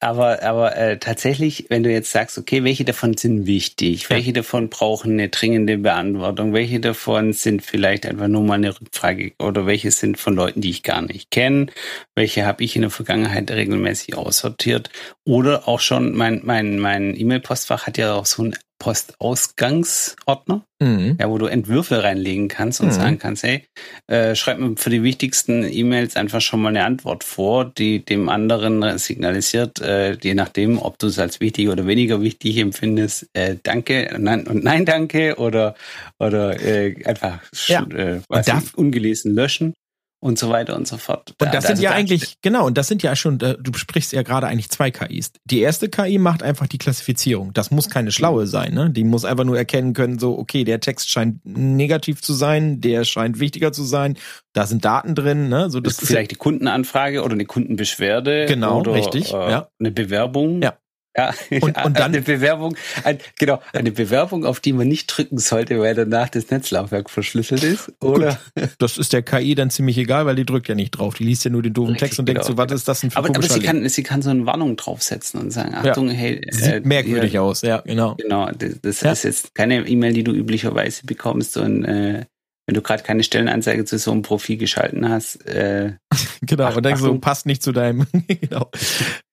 Aber, 0.00 0.44
aber 0.44 0.76
äh, 0.76 0.98
tatsächlich, 0.98 1.66
wenn 1.70 1.82
du 1.82 1.90
jetzt 1.90 2.12
sagst, 2.12 2.38
okay, 2.38 2.62
welche 2.62 2.84
davon 2.84 3.16
sind 3.16 3.46
wichtig, 3.46 4.10
welche 4.10 4.32
davon 4.32 4.68
brauchen 4.68 5.14
eine 5.14 5.28
dringende 5.28 5.76
Beantwortung, 5.76 6.52
welche 6.52 6.78
davon 6.78 7.32
sind 7.32 7.62
vielleicht 7.62 8.06
einfach 8.06 8.28
nur 8.28 8.44
mal 8.44 8.54
eine 8.54 8.80
Rückfrage? 8.80 9.32
Oder 9.40 9.66
welche 9.66 9.90
sind 9.90 10.16
von 10.16 10.36
Leuten, 10.36 10.60
die 10.60 10.70
ich 10.70 10.84
gar 10.84 11.02
nicht 11.02 11.32
kenne, 11.32 11.66
welche 12.14 12.46
habe 12.46 12.62
ich 12.62 12.76
in 12.76 12.82
der 12.82 12.92
Vergangenheit 12.92 13.50
regelmäßig 13.50 14.16
aussortiert? 14.16 14.90
Oder 15.24 15.66
auch 15.66 15.80
schon 15.80 16.14
mein 16.16 16.42
mein 16.44 16.78
mein 16.78 17.18
E-Mail-Postfach 17.18 17.88
hat 17.88 17.98
ja 17.98 18.14
auch 18.14 18.26
so 18.26 18.44
ein 18.44 18.56
Postausgangsordner, 18.78 20.64
mhm. 20.80 21.16
ja, 21.20 21.28
wo 21.28 21.38
du 21.38 21.46
Entwürfe 21.46 22.02
reinlegen 22.02 22.48
kannst 22.48 22.80
und 22.80 22.88
mhm. 22.88 22.92
sagen 22.92 23.18
kannst, 23.18 23.42
hey, 23.42 23.64
äh, 24.06 24.34
schreib 24.34 24.58
mir 24.58 24.76
für 24.76 24.90
die 24.90 25.02
wichtigsten 25.02 25.64
E-Mails 25.64 26.16
einfach 26.16 26.40
schon 26.40 26.62
mal 26.62 26.68
eine 26.68 26.84
Antwort 26.84 27.24
vor, 27.24 27.64
die 27.64 28.04
dem 28.04 28.28
anderen 28.28 28.98
signalisiert, 28.98 29.80
äh, 29.80 30.16
je 30.22 30.34
nachdem, 30.34 30.78
ob 30.78 30.98
du 30.98 31.08
es 31.08 31.18
als 31.18 31.40
wichtig 31.40 31.68
oder 31.68 31.86
weniger 31.86 32.20
wichtig 32.22 32.58
empfindest, 32.58 33.28
äh, 33.32 33.56
danke 33.62 34.14
nein, 34.18 34.46
und 34.46 34.62
nein 34.62 34.84
danke 34.84 35.36
oder 35.36 35.74
oder 36.18 36.60
äh, 36.60 36.94
einfach 37.04 37.40
ja. 37.66 37.82
äh, 37.82 38.20
was 38.28 38.74
ungelesen 38.74 39.34
löschen 39.34 39.74
und 40.20 40.38
so 40.38 40.48
weiter 40.50 40.74
und 40.74 40.88
so 40.88 40.96
fort. 40.96 41.34
Und 41.40 41.54
das 41.54 41.64
da, 41.64 41.68
sind 41.68 41.80
ja 41.80 41.92
eigentlich, 41.92 42.40
genau, 42.42 42.66
und 42.66 42.76
das 42.76 42.88
sind 42.88 43.02
ja 43.02 43.14
schon, 43.14 43.38
du 43.38 43.72
sprichst 43.74 44.12
ja 44.12 44.22
gerade 44.22 44.48
eigentlich 44.48 44.68
zwei 44.68 44.90
KIs. 44.90 45.32
Die 45.44 45.60
erste 45.60 45.88
KI 45.88 46.18
macht 46.18 46.42
einfach 46.42 46.66
die 46.66 46.78
Klassifizierung. 46.78 47.52
Das 47.52 47.70
muss 47.70 47.88
keine 47.88 48.10
schlaue 48.10 48.46
sein, 48.46 48.74
ne? 48.74 48.90
Die 48.90 49.04
muss 49.04 49.24
einfach 49.24 49.44
nur 49.44 49.56
erkennen 49.56 49.92
können, 49.92 50.18
so, 50.18 50.36
okay, 50.36 50.64
der 50.64 50.80
Text 50.80 51.10
scheint 51.10 51.44
negativ 51.44 52.20
zu 52.20 52.32
sein, 52.32 52.80
der 52.80 53.04
scheint 53.04 53.38
wichtiger 53.38 53.72
zu 53.72 53.84
sein, 53.84 54.18
da 54.52 54.66
sind 54.66 54.84
Daten 54.84 55.14
drin, 55.14 55.48
ne? 55.48 55.70
So, 55.70 55.78
das 55.80 56.00
ist 56.00 56.08
vielleicht 56.08 56.32
die 56.32 56.36
Kundenanfrage 56.36 57.22
oder 57.22 57.34
eine 57.34 57.44
Kundenbeschwerde. 57.44 58.46
Genau, 58.46 58.80
oder, 58.80 58.94
richtig, 58.94 59.32
äh, 59.32 59.50
ja. 59.50 59.68
Eine 59.78 59.92
Bewerbung. 59.92 60.62
Ja. 60.62 60.78
Ja, 61.16 61.34
und, 61.50 61.84
und 61.84 61.98
dann 61.98 62.12
eine 62.12 62.20
Bewerbung, 62.20 62.76
ein, 63.02 63.18
genau, 63.38 63.60
eine 63.72 63.90
Bewerbung, 63.90 64.44
auf 64.44 64.60
die 64.60 64.72
man 64.72 64.86
nicht 64.86 65.06
drücken 65.06 65.38
sollte, 65.38 65.80
weil 65.80 65.94
danach 65.94 66.28
das 66.28 66.50
Netzlaufwerk 66.50 67.10
verschlüsselt 67.10 67.64
ist, 67.64 67.92
oder? 68.00 68.38
Gut, 68.54 68.68
das 68.78 68.98
ist 68.98 69.12
der 69.12 69.22
KI 69.22 69.54
dann 69.54 69.70
ziemlich 69.70 69.98
egal, 69.98 70.26
weil 70.26 70.36
die 70.36 70.44
drückt 70.44 70.68
ja 70.68 70.74
nicht 70.74 70.92
drauf. 70.92 71.14
Die 71.14 71.24
liest 71.24 71.44
ja 71.44 71.50
nur 71.50 71.62
den 71.62 71.72
doofen 71.72 71.92
Richtig, 71.92 72.10
Text 72.10 72.18
und 72.20 72.26
genau. 72.26 72.40
denkt 72.40 72.46
so, 72.46 72.56
was 72.56 72.72
ist 72.72 72.86
das 72.86 73.00
denn 73.00 73.10
für 73.10 73.16
Aber, 73.16 73.28
aber 73.30 73.42
sie 73.42 73.60
kann, 73.60 73.88
sie 73.88 74.02
kann 74.02 74.22
so 74.22 74.30
eine 74.30 74.46
Warnung 74.46 74.76
draufsetzen 74.76 75.40
und 75.40 75.50
sagen, 75.50 75.74
Achtung, 75.74 76.08
ja. 76.08 76.14
hey. 76.14 76.40
Sieht 76.50 76.64
äh, 76.72 76.80
merkwürdig 76.80 77.32
ja, 77.32 77.40
aus, 77.40 77.62
ja, 77.62 77.78
genau. 77.78 78.14
Genau, 78.14 78.50
das, 78.50 78.80
das 78.80 79.00
ja. 79.00 79.12
ist 79.12 79.24
jetzt 79.24 79.54
keine 79.54 79.88
E-Mail, 79.88 80.12
die 80.12 80.24
du 80.24 80.32
üblicherweise 80.32 81.04
bekommst 81.04 81.56
und 81.56 81.84
äh, 81.84 82.26
wenn 82.66 82.74
du 82.74 82.82
gerade 82.82 83.02
keine 83.02 83.22
Stellenanzeige 83.22 83.86
zu 83.86 83.98
so 83.98 84.12
einem 84.12 84.20
Profil 84.20 84.58
geschalten 84.58 85.08
hast. 85.08 85.36
Äh, 85.46 85.94
genau, 86.42 86.64
ach, 86.64 86.76
und 86.76 86.84
denkst 86.84 87.00
so, 87.00 87.18
passt 87.18 87.46
nicht 87.46 87.62
zu 87.62 87.72
deinem. 87.72 88.06
genau. 88.28 88.70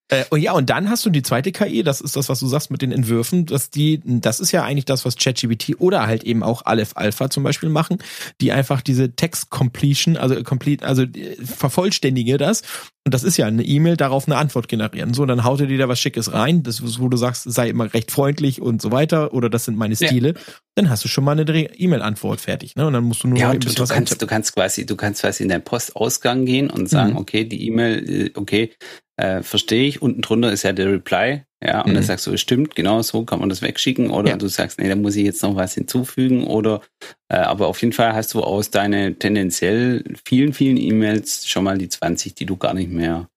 Äh, 0.09 0.25
und 0.29 0.41
ja, 0.41 0.53
und 0.53 0.69
dann 0.69 0.89
hast 0.89 1.05
du 1.05 1.09
die 1.09 1.23
zweite 1.23 1.51
KI, 1.51 1.81
das 1.81 1.99
ist 1.99 2.15
das, 2.15 2.29
was 2.29 2.39
du 2.39 2.47
sagst 2.47 2.69
mit 2.69 2.81
den 2.81 2.91
Entwürfen, 2.91 3.47
dass 3.47 3.71
die, 3.71 4.01
das 4.03 4.39
ist 4.39 4.51
ja 4.51 4.63
eigentlich 4.63 4.85
das, 4.85 5.03
was 5.03 5.15
ChatGPT 5.15 5.79
oder 5.79 6.05
halt 6.05 6.23
eben 6.23 6.43
auch 6.43 6.65
Aleph 6.65 6.91
Alpha 6.95 7.29
zum 7.29 7.43
Beispiel 7.43 7.69
machen, 7.69 7.97
die 8.39 8.51
einfach 8.51 8.81
diese 8.81 9.15
Text 9.15 9.49
Completion, 9.49 10.15
also 10.15 10.41
complete, 10.43 10.85
also 10.85 11.03
äh, 11.03 11.35
vervollständige 11.43 12.37
das. 12.37 12.61
Und 13.03 13.13
das 13.13 13.23
ist 13.23 13.37
ja 13.37 13.45
eine 13.45 13.63
E-Mail, 13.63 13.97
darauf 13.97 14.27
eine 14.27 14.37
Antwort 14.37 14.67
generieren. 14.67 15.13
So, 15.13 15.25
dann 15.25 15.43
haut 15.43 15.61
er 15.61 15.67
dir 15.67 15.77
da 15.77 15.87
was 15.87 15.99
Schickes 15.99 16.33
rein, 16.33 16.63
das, 16.63 16.81
wo 16.99 17.07
du 17.07 17.17
sagst, 17.17 17.43
sei 17.43 17.69
immer 17.69 17.91
recht 17.93 18.11
freundlich 18.11 18.61
und 18.61 18.81
so 18.81 18.91
weiter, 18.91 19.33
oder 19.33 19.49
das 19.49 19.65
sind 19.65 19.77
meine 19.77 19.95
Stile. 19.95 20.29
Ja. 20.29 20.41
Dann 20.75 20.89
hast 20.89 21.03
du 21.03 21.07
schon 21.07 21.23
mal 21.23 21.39
eine 21.39 21.43
E-Mail-Antwort 21.43 22.41
fertig, 22.41 22.75
ne? 22.75 22.85
Und 22.87 22.93
dann 22.93 23.03
musst 23.03 23.23
du 23.23 23.27
nur 23.27 23.37
ja, 23.37 23.53
noch 23.53 23.59
du, 23.59 23.73
du 23.73 23.85
kannst, 23.85 24.21
du 24.21 24.27
kannst 24.27 24.53
quasi, 24.53 24.85
du 24.85 24.95
kannst 24.95 25.21
quasi 25.21 25.43
in 25.43 25.49
deinen 25.49 25.63
Postausgang 25.63 26.45
gehen 26.45 26.69
und 26.69 26.89
sagen, 26.89 27.11
mhm. 27.11 27.17
okay, 27.17 27.45
die 27.45 27.67
E-Mail, 27.67 28.09
äh, 28.09 28.31
okay, 28.35 28.71
äh, 29.17 29.43
verstehe 29.43 29.87
ich. 29.87 30.01
Unten 30.01 30.21
drunter 30.21 30.51
ist 30.51 30.63
ja 30.63 30.73
der 30.73 30.91
Reply. 30.91 31.43
Ja, 31.63 31.81
und 31.81 31.91
mhm. 31.91 31.95
dann 31.95 32.03
sagst 32.03 32.27
du, 32.27 32.33
es 32.33 32.41
stimmt, 32.41 32.75
genau 32.75 33.01
so 33.01 33.23
kann 33.23 33.39
man 33.39 33.49
das 33.49 33.61
wegschicken. 33.61 34.11
Oder 34.11 34.31
ja. 34.31 34.37
du 34.37 34.47
sagst, 34.47 34.79
nee, 34.79 34.89
da 34.89 34.95
muss 34.95 35.15
ich 35.15 35.25
jetzt 35.25 35.41
noch 35.41 35.55
was 35.55 35.73
hinzufügen. 35.73 36.45
Oder 36.45 36.81
äh, 37.29 37.37
aber 37.37 37.67
auf 37.67 37.81
jeden 37.81 37.93
Fall 37.93 38.13
hast 38.13 38.33
du 38.33 38.41
aus 38.41 38.69
deinen 38.69 39.17
tendenziell 39.17 40.03
vielen, 40.25 40.53
vielen 40.53 40.77
E-Mails 40.77 41.47
schon 41.47 41.63
mal 41.63 41.77
die 41.77 41.89
20, 41.89 42.35
die 42.35 42.45
du 42.45 42.57
gar 42.57 42.73
nicht 42.73 42.91
mehr 42.91 43.27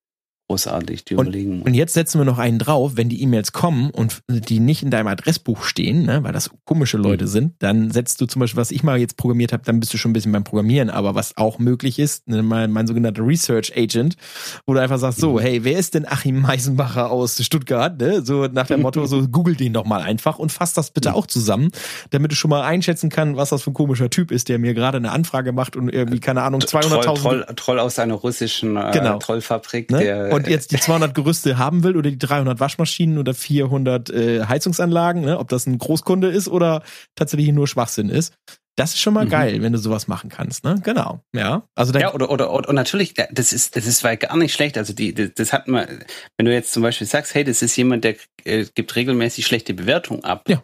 großartig 0.48 1.04
die 1.04 1.14
überlegen. 1.14 1.62
Und 1.62 1.74
jetzt 1.74 1.94
setzen 1.94 2.18
wir 2.18 2.24
noch 2.24 2.38
einen 2.38 2.58
drauf, 2.58 2.92
wenn 2.94 3.08
die 3.08 3.22
E-Mails 3.22 3.52
kommen 3.52 3.90
und 3.90 4.22
die 4.28 4.60
nicht 4.60 4.82
in 4.82 4.90
deinem 4.90 5.06
Adressbuch 5.06 5.62
stehen, 5.62 6.04
ne, 6.04 6.24
weil 6.24 6.32
das 6.32 6.50
komische 6.64 6.96
Leute 6.96 7.24
mhm. 7.24 7.28
sind, 7.28 7.54
dann 7.58 7.90
setzt 7.90 8.20
du 8.20 8.26
zum 8.26 8.40
Beispiel, 8.40 8.58
was 8.58 8.70
ich 8.70 8.82
mal 8.82 8.98
jetzt 8.98 9.16
programmiert 9.18 9.52
habe, 9.52 9.62
dann 9.64 9.78
bist 9.78 9.92
du 9.92 9.98
schon 9.98 10.10
ein 10.10 10.14
bisschen 10.14 10.32
beim 10.32 10.44
Programmieren, 10.44 10.88
aber 10.88 11.14
was 11.14 11.36
auch 11.36 11.58
möglich 11.58 11.98
ist, 11.98 12.28
ne, 12.28 12.42
mein, 12.42 12.70
mein 12.72 12.86
sogenannter 12.86 13.26
Research 13.26 13.76
Agent, 13.76 14.16
wo 14.66 14.72
du 14.72 14.80
einfach 14.80 14.98
sagst, 14.98 15.20
so, 15.20 15.34
mhm. 15.34 15.40
hey, 15.40 15.64
wer 15.64 15.78
ist 15.78 15.94
denn 15.94 16.06
Achim 16.08 16.40
Meisenbacher 16.40 17.10
aus 17.10 17.44
Stuttgart? 17.44 18.00
Ne? 18.00 18.22
So 18.24 18.46
nach 18.46 18.66
dem 18.66 18.80
Motto, 18.80 19.04
so 19.04 19.28
google 19.28 19.54
den 19.54 19.74
doch 19.74 19.84
mal 19.84 20.00
einfach 20.00 20.38
und 20.38 20.50
fass 20.50 20.72
das 20.72 20.90
bitte 20.90 21.10
mhm. 21.10 21.14
auch 21.16 21.26
zusammen, 21.26 21.70
damit 22.08 22.32
du 22.32 22.36
schon 22.36 22.48
mal 22.48 22.62
einschätzen 22.62 23.10
kannst, 23.10 23.36
was 23.36 23.50
das 23.50 23.62
für 23.62 23.70
ein 23.70 23.74
komischer 23.74 24.08
Typ 24.08 24.30
ist, 24.30 24.48
der 24.48 24.58
mir 24.58 24.72
gerade 24.72 24.96
eine 24.96 25.12
Anfrage 25.12 25.52
macht 25.52 25.76
und 25.76 25.90
irgendwie, 25.90 26.20
keine 26.20 26.42
Ahnung, 26.42 26.60
200.000... 26.60 26.88
Troll, 26.88 27.14
Troll, 27.16 27.46
Troll, 27.54 27.78
aus 27.78 27.98
einer 27.98 28.14
russischen 28.14 28.78
äh, 28.78 28.90
genau. 28.94 29.18
Trollfabrik, 29.18 29.90
ne? 29.90 29.98
der 29.98 30.37
und 30.37 30.37
jetzt 30.46 30.72
die 30.72 30.78
200 30.78 31.14
Gerüste 31.14 31.58
haben 31.58 31.82
will 31.82 31.96
oder 31.96 32.10
die 32.10 32.18
300 32.18 32.60
Waschmaschinen 32.60 33.18
oder 33.18 33.34
400 33.34 34.10
äh, 34.10 34.44
Heizungsanlagen, 34.44 35.22
ne? 35.22 35.38
ob 35.38 35.48
das 35.48 35.66
ein 35.66 35.78
Großkunde 35.78 36.28
ist 36.28 36.48
oder 36.48 36.82
tatsächlich 37.16 37.52
nur 37.52 37.66
Schwachsinn 37.66 38.10
ist, 38.10 38.34
Das 38.78 38.94
ist 38.94 39.00
schon 39.00 39.12
mal 39.14 39.24
mhm. 39.24 39.30
geil, 39.30 39.62
wenn 39.62 39.72
du 39.72 39.78
sowas 39.78 40.06
machen 40.06 40.30
kannst, 40.30 40.62
ne? 40.62 40.80
Genau. 40.84 41.20
Ja. 41.34 41.64
Also 41.74 41.92
ja, 41.98 42.14
oder, 42.14 42.30
oder, 42.30 42.52
oder, 42.52 42.68
und 42.68 42.76
natürlich, 42.76 43.12
das 43.14 43.52
ist, 43.52 43.74
das 43.74 43.86
ist 43.86 44.02
gar 44.02 44.36
nicht 44.36 44.54
schlecht. 44.54 44.78
Also 44.78 44.92
die, 44.92 45.12
das, 45.12 45.30
das 45.34 45.52
hat 45.52 45.66
man, 45.66 46.04
wenn 46.36 46.46
du 46.46 46.52
jetzt 46.52 46.72
zum 46.72 46.84
Beispiel 46.84 47.06
sagst, 47.06 47.34
hey, 47.34 47.42
das 47.42 47.60
ist 47.60 47.74
jemand, 47.76 48.04
der 48.04 48.14
äh, 48.44 48.66
gibt 48.76 48.94
regelmäßig 48.94 49.46
schlechte 49.46 49.74
Bewertungen 49.74 50.22
ab. 50.22 50.44
Ja. 50.48 50.62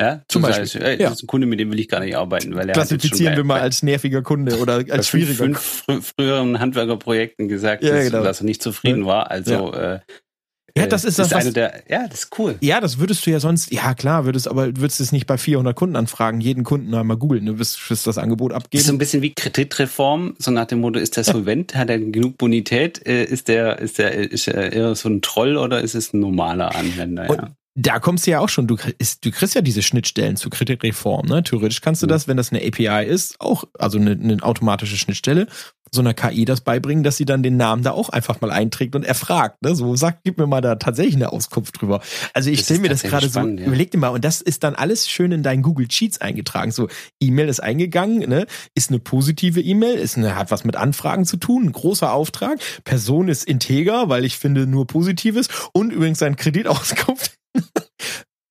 Ja, 0.00 0.22
zum 0.28 0.42
Beispiel. 0.42 0.66
Sagst, 0.66 0.84
ey, 0.86 1.00
ja. 1.00 1.10
Das 1.10 1.18
ist 1.18 1.24
ein 1.24 1.26
Kunde, 1.26 1.46
mit 1.46 1.60
dem 1.60 1.70
will 1.70 1.78
ich 1.78 1.88
gar 1.88 2.00
nicht 2.00 2.16
arbeiten, 2.16 2.54
weil 2.54 2.68
er 2.68 2.72
klassifizieren 2.72 3.36
wir 3.36 3.44
mal 3.44 3.60
als 3.60 3.82
nerviger 3.82 4.22
Kunde 4.22 4.58
oder 4.58 4.82
als 4.88 5.08
schwieriger. 5.08 5.34
Fünf 5.34 5.60
frü 5.60 6.00
früheren 6.00 6.58
Handwerkerprojekten 6.58 7.48
gesagt, 7.48 7.82
ja, 7.82 7.92
dass, 7.92 8.04
genau. 8.06 8.22
dass, 8.22 8.40
er 8.40 8.46
nicht 8.46 8.62
zufrieden 8.62 9.04
war. 9.04 9.30
Also 9.30 9.72
ja. 9.72 9.94
äh, 9.94 10.00
ja, 10.76 10.86
das 10.86 11.04
ist 11.04 11.18
das. 11.18 11.28
Ist 11.28 11.34
eine 11.34 11.52
der, 11.52 11.82
ja, 11.88 12.06
das 12.06 12.24
ist 12.24 12.38
cool. 12.38 12.56
Ja, 12.60 12.80
das 12.80 12.98
würdest 12.98 13.26
du 13.26 13.30
ja 13.30 13.40
sonst, 13.40 13.72
ja 13.72 13.92
klar, 13.94 14.24
würdest, 14.24 14.48
aber 14.48 14.68
würdest 14.76 15.00
es 15.00 15.12
nicht 15.12 15.26
bei 15.26 15.36
400 15.36 15.76
Kunden 15.76 15.96
anfragen, 15.96 16.40
jeden 16.40 16.64
Kunden 16.64 16.94
einmal 16.94 17.16
googeln, 17.16 17.44
du 17.44 17.58
wirst, 17.58 17.90
wirst 17.90 18.06
das 18.06 18.18
Angebot 18.18 18.52
abgeben. 18.52 18.70
Das 18.72 18.82
ist 18.82 18.86
so 18.86 18.92
ein 18.92 18.98
bisschen 18.98 19.20
wie 19.20 19.34
Kreditreform, 19.34 20.36
so 20.38 20.50
nach 20.50 20.66
dem 20.66 20.80
Motto, 20.80 20.98
ist 20.98 21.16
der 21.16 21.24
solvent, 21.24 21.74
hat 21.74 21.90
er 21.90 21.98
genug 21.98 22.38
Bonität, 22.38 23.04
äh, 23.06 23.24
ist 23.24 23.48
der, 23.48 23.80
ist 23.80 23.98
der, 23.98 24.12
ist 24.30 24.48
er 24.48 24.72
eher 24.72 24.94
so 24.94 25.08
ein 25.08 25.22
Troll 25.22 25.56
oder 25.56 25.80
ist 25.80 25.94
es 25.94 26.12
ein 26.12 26.20
normaler 26.20 26.74
Anwender? 26.74 27.28
Und, 27.28 27.36
ja 27.36 27.50
da 27.74 28.00
kommst 28.00 28.26
du 28.26 28.32
ja 28.32 28.40
auch 28.40 28.48
schon, 28.48 28.66
du, 28.66 28.76
ist, 28.98 29.24
du 29.24 29.30
kriegst 29.30 29.54
ja 29.54 29.62
diese 29.62 29.82
Schnittstellen 29.82 30.36
zur 30.36 30.50
Kreditreform. 30.50 31.26
Ne? 31.26 31.42
Theoretisch 31.42 31.80
kannst 31.80 32.02
du 32.02 32.06
das, 32.06 32.26
wenn 32.26 32.36
das 32.36 32.52
eine 32.52 32.66
API 32.66 33.06
ist, 33.06 33.40
auch, 33.40 33.64
also 33.78 33.98
eine, 33.98 34.12
eine 34.12 34.42
automatische 34.42 34.96
Schnittstelle, 34.96 35.46
so 35.92 36.00
einer 36.00 36.14
KI 36.14 36.44
das 36.44 36.60
beibringen, 36.60 37.02
dass 37.02 37.16
sie 37.16 37.24
dann 37.24 37.42
den 37.42 37.56
Namen 37.56 37.82
da 37.82 37.92
auch 37.92 38.10
einfach 38.10 38.40
mal 38.40 38.50
einträgt 38.50 38.94
und 38.94 39.04
erfragt. 39.04 39.62
Ne? 39.62 39.74
So 39.74 39.96
sagt, 39.96 40.20
gib 40.24 40.38
mir 40.38 40.46
mal 40.46 40.60
da 40.60 40.76
tatsächlich 40.76 41.16
eine 41.16 41.32
Auskunft 41.32 41.80
drüber. 41.80 42.00
Also 42.32 42.50
ich 42.50 42.60
stelle 42.60 42.80
mir 42.80 42.88
das 42.88 43.02
gerade 43.02 43.28
so, 43.28 43.40
ja. 43.40 43.66
überleg 43.66 43.90
dir 43.90 43.98
mal, 43.98 44.08
und 44.08 44.24
das 44.24 44.40
ist 44.40 44.62
dann 44.62 44.74
alles 44.74 45.08
schön 45.08 45.32
in 45.32 45.42
deinen 45.42 45.62
Google 45.62 45.90
Sheets 45.90 46.20
eingetragen. 46.20 46.70
So, 46.70 46.88
E-Mail 47.20 47.48
ist 47.48 47.60
eingegangen, 47.60 48.28
ne? 48.28 48.46
ist 48.74 48.90
eine 48.90 49.00
positive 49.00 49.60
E-Mail, 49.60 49.98
ist 49.98 50.16
eine, 50.16 50.36
hat 50.36 50.50
was 50.50 50.64
mit 50.64 50.76
Anfragen 50.76 51.24
zu 51.24 51.36
tun, 51.36 51.64
ein 51.64 51.72
großer 51.72 52.12
Auftrag. 52.12 52.60
Person 52.84 53.28
ist 53.28 53.44
integer, 53.44 54.08
weil 54.08 54.24
ich 54.24 54.38
finde 54.38 54.66
nur 54.66 54.86
Positives 54.86 55.48
und 55.72 55.92
übrigens 55.92 56.20
sein 56.20 56.36
Kreditauskunft 56.36 57.39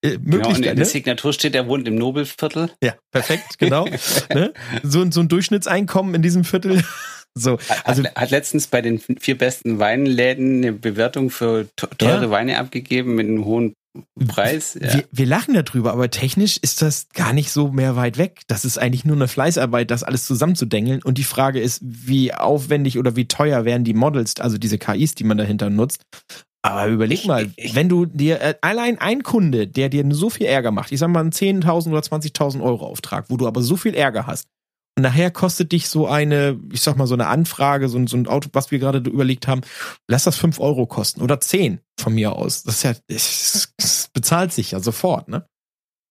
äh, 0.01 0.17
genau, 0.17 0.49
und 0.49 0.57
in 0.57 0.61
der 0.63 0.75
ne? 0.75 0.85
Signatur 0.85 1.33
steht, 1.33 1.55
er 1.55 1.67
wohnt 1.67 1.87
im 1.87 1.95
Nobelviertel. 1.95 2.71
Ja, 2.83 2.95
perfekt, 3.11 3.57
genau. 3.57 3.85
ne? 4.33 4.53
so, 4.83 5.09
so 5.11 5.19
ein 5.21 5.27
Durchschnittseinkommen 5.27 6.15
in 6.15 6.21
diesem 6.21 6.43
Viertel. 6.43 6.83
so, 7.35 7.57
also 7.83 8.03
hat, 8.03 8.15
hat, 8.15 8.31
letztens 8.31 8.67
bei 8.67 8.81
den 8.81 8.99
vier 8.99 9.37
besten 9.37 9.79
Weinläden 9.79 10.57
eine 10.57 10.73
Bewertung 10.73 11.29
für 11.29 11.67
teure 11.75 12.23
ja. 12.23 12.29
Weine 12.29 12.59
abgegeben 12.59 13.15
mit 13.15 13.27
einem 13.27 13.45
hohen 13.45 13.73
Preis. 14.27 14.77
Ja. 14.79 14.93
Wir, 14.93 15.05
wir, 15.11 15.25
lachen 15.25 15.53
darüber, 15.53 15.91
aber 15.91 16.09
technisch 16.09 16.57
ist 16.57 16.81
das 16.81 17.07
gar 17.13 17.33
nicht 17.33 17.51
so 17.51 17.69
mehr 17.69 17.95
weit 17.95 18.17
weg. 18.17 18.41
Das 18.47 18.63
ist 18.63 18.77
eigentlich 18.77 19.05
nur 19.05 19.15
eine 19.15 19.27
Fleißarbeit, 19.27 19.89
das 19.89 20.03
alles 20.03 20.25
zusammenzudengeln. 20.25 21.01
Und 21.03 21.17
die 21.17 21.23
Frage 21.23 21.59
ist, 21.59 21.81
wie 21.83 22.33
aufwendig 22.33 22.99
oder 22.99 23.15
wie 23.15 23.27
teuer 23.27 23.65
werden 23.65 23.83
die 23.83 23.93
Models, 23.93 24.39
also 24.39 24.57
diese 24.57 24.77
KIs, 24.77 25.15
die 25.15 25.23
man 25.23 25.37
dahinter 25.37 25.69
nutzt. 25.69 26.03
Aber 26.61 26.87
überleg 26.87 27.25
mal, 27.25 27.51
wenn 27.73 27.87
du 27.87 28.05
dir 28.05 28.41
äh, 28.41 28.55
allein 28.61 28.99
ein 28.99 29.23
Kunde, 29.23 29.67
der 29.67 29.89
dir 29.89 30.03
so 30.11 30.29
viel 30.29 30.45
Ärger 30.45 30.71
macht, 30.71 30.91
ich 30.91 30.99
sag 30.99 31.09
mal 31.09 31.21
einen 31.21 31.31
10.000 31.31 31.89
oder 31.89 32.01
20.000 32.01 32.61
Euro 32.61 32.85
Auftrag, 32.85 33.25
wo 33.29 33.37
du 33.37 33.47
aber 33.47 33.61
so 33.61 33.77
viel 33.77 33.95
Ärger 33.95 34.27
hast, 34.27 34.47
und 34.97 35.03
nachher 35.03 35.31
kostet 35.31 35.71
dich 35.71 35.87
so 35.87 36.07
eine, 36.07 36.59
ich 36.73 36.81
sag 36.81 36.97
mal 36.97 37.07
so 37.07 37.13
eine 37.13 37.27
Anfrage, 37.27 37.87
so 37.87 37.97
ein, 37.97 38.07
so 38.07 38.17
ein 38.17 38.27
Auto, 38.27 38.49
was 38.51 38.69
wir 38.69 38.79
gerade 38.79 38.97
überlegt 39.09 39.47
haben, 39.47 39.61
lass 40.09 40.25
das 40.25 40.35
5 40.35 40.59
Euro 40.59 40.87
kosten 40.87 41.21
oder 41.21 41.39
10 41.39 41.79
von 41.97 42.13
mir 42.13 42.33
aus. 42.33 42.63
Das 42.63 42.75
ist 42.75 42.83
ja, 42.83 42.93
das 43.07 44.09
bezahlt 44.11 44.51
sich 44.51 44.71
ja 44.71 44.81
sofort, 44.81 45.29
ne? 45.29 45.45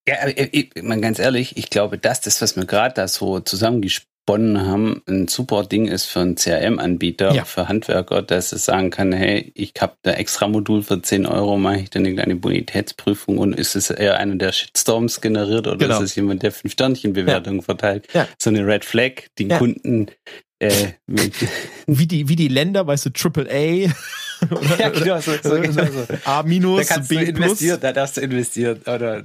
Ja, 0.09 0.27
ich, 0.27 0.73
ich, 0.75 1.01
ganz 1.03 1.19
ehrlich, 1.19 1.59
ich 1.59 1.69
glaube, 1.69 1.99
dass 1.99 2.23
das, 2.23 2.41
was 2.41 2.57
wir 2.57 2.65
gerade 2.65 2.95
da 2.95 3.09
so 3.09 3.41
zusammengespielt 3.41 4.09
Bonn 4.29 4.61
haben, 4.61 5.01
ein 5.09 5.27
super 5.27 5.65
Ding 5.65 5.87
ist 5.87 6.05
für 6.05 6.21
einen 6.21 6.35
CRM-Anbieter, 6.35 7.33
ja. 7.33 7.47
für 7.47 7.67
Handwerker, 7.67 8.21
dass 8.21 8.53
es 8.53 8.67
sagen 8.67 8.91
kann, 8.91 9.11
hey, 9.11 9.51
ich 9.55 9.73
habe 9.81 9.95
da 10.03 10.11
extra 10.11 10.49
Modul 10.49 10.83
für 10.83 11.01
10 11.01 11.25
Euro, 11.25 11.57
mache 11.57 11.79
ich 11.79 11.89
da 11.89 11.99
eine 11.99 12.13
kleine 12.13 12.37
Bonitätsprüfung 12.37 13.39
und 13.39 13.55
ist 13.55 13.75
es 13.75 13.89
eher 13.89 14.19
einer, 14.19 14.35
der 14.35 14.53
Shitstorms 14.53 15.23
generiert 15.23 15.67
oder 15.67 15.79
genau. 15.79 15.97
ist 15.97 16.03
es 16.03 16.15
jemand, 16.15 16.43
der 16.43 16.53
fünf 16.53 16.75
Sternchen-Bewertungen 16.75 17.61
ja. 17.61 17.65
verteilt? 17.65 18.07
Ja. 18.13 18.29
So 18.39 18.51
eine 18.51 18.67
Red 18.67 18.85
Flag, 18.85 19.13
den 19.39 19.49
Kunden 19.49 20.09
äh, 20.59 20.93
wie 21.87 22.07
die 22.07 22.29
wie 22.29 22.37
die 22.37 22.49
Länder, 22.49 22.87
weißt 22.87 23.07
du, 23.07 23.11
Triple 23.11 23.49
A 23.51 23.93
ja, 24.79 24.89
genau, 24.91 25.21
so, 25.21 25.33
so, 25.43 25.61
genau 25.61 25.85
so. 25.87 26.07
A 26.25 26.43
minus, 26.45 26.87
da 26.87 26.95
kannst 26.95 27.09
B 27.09 27.17
du 27.17 27.25
investieren, 27.25 27.81
da 27.81 27.93
darfst 27.93 28.17
du 28.17 28.21
investieren 28.21 28.79
oder, 28.83 29.25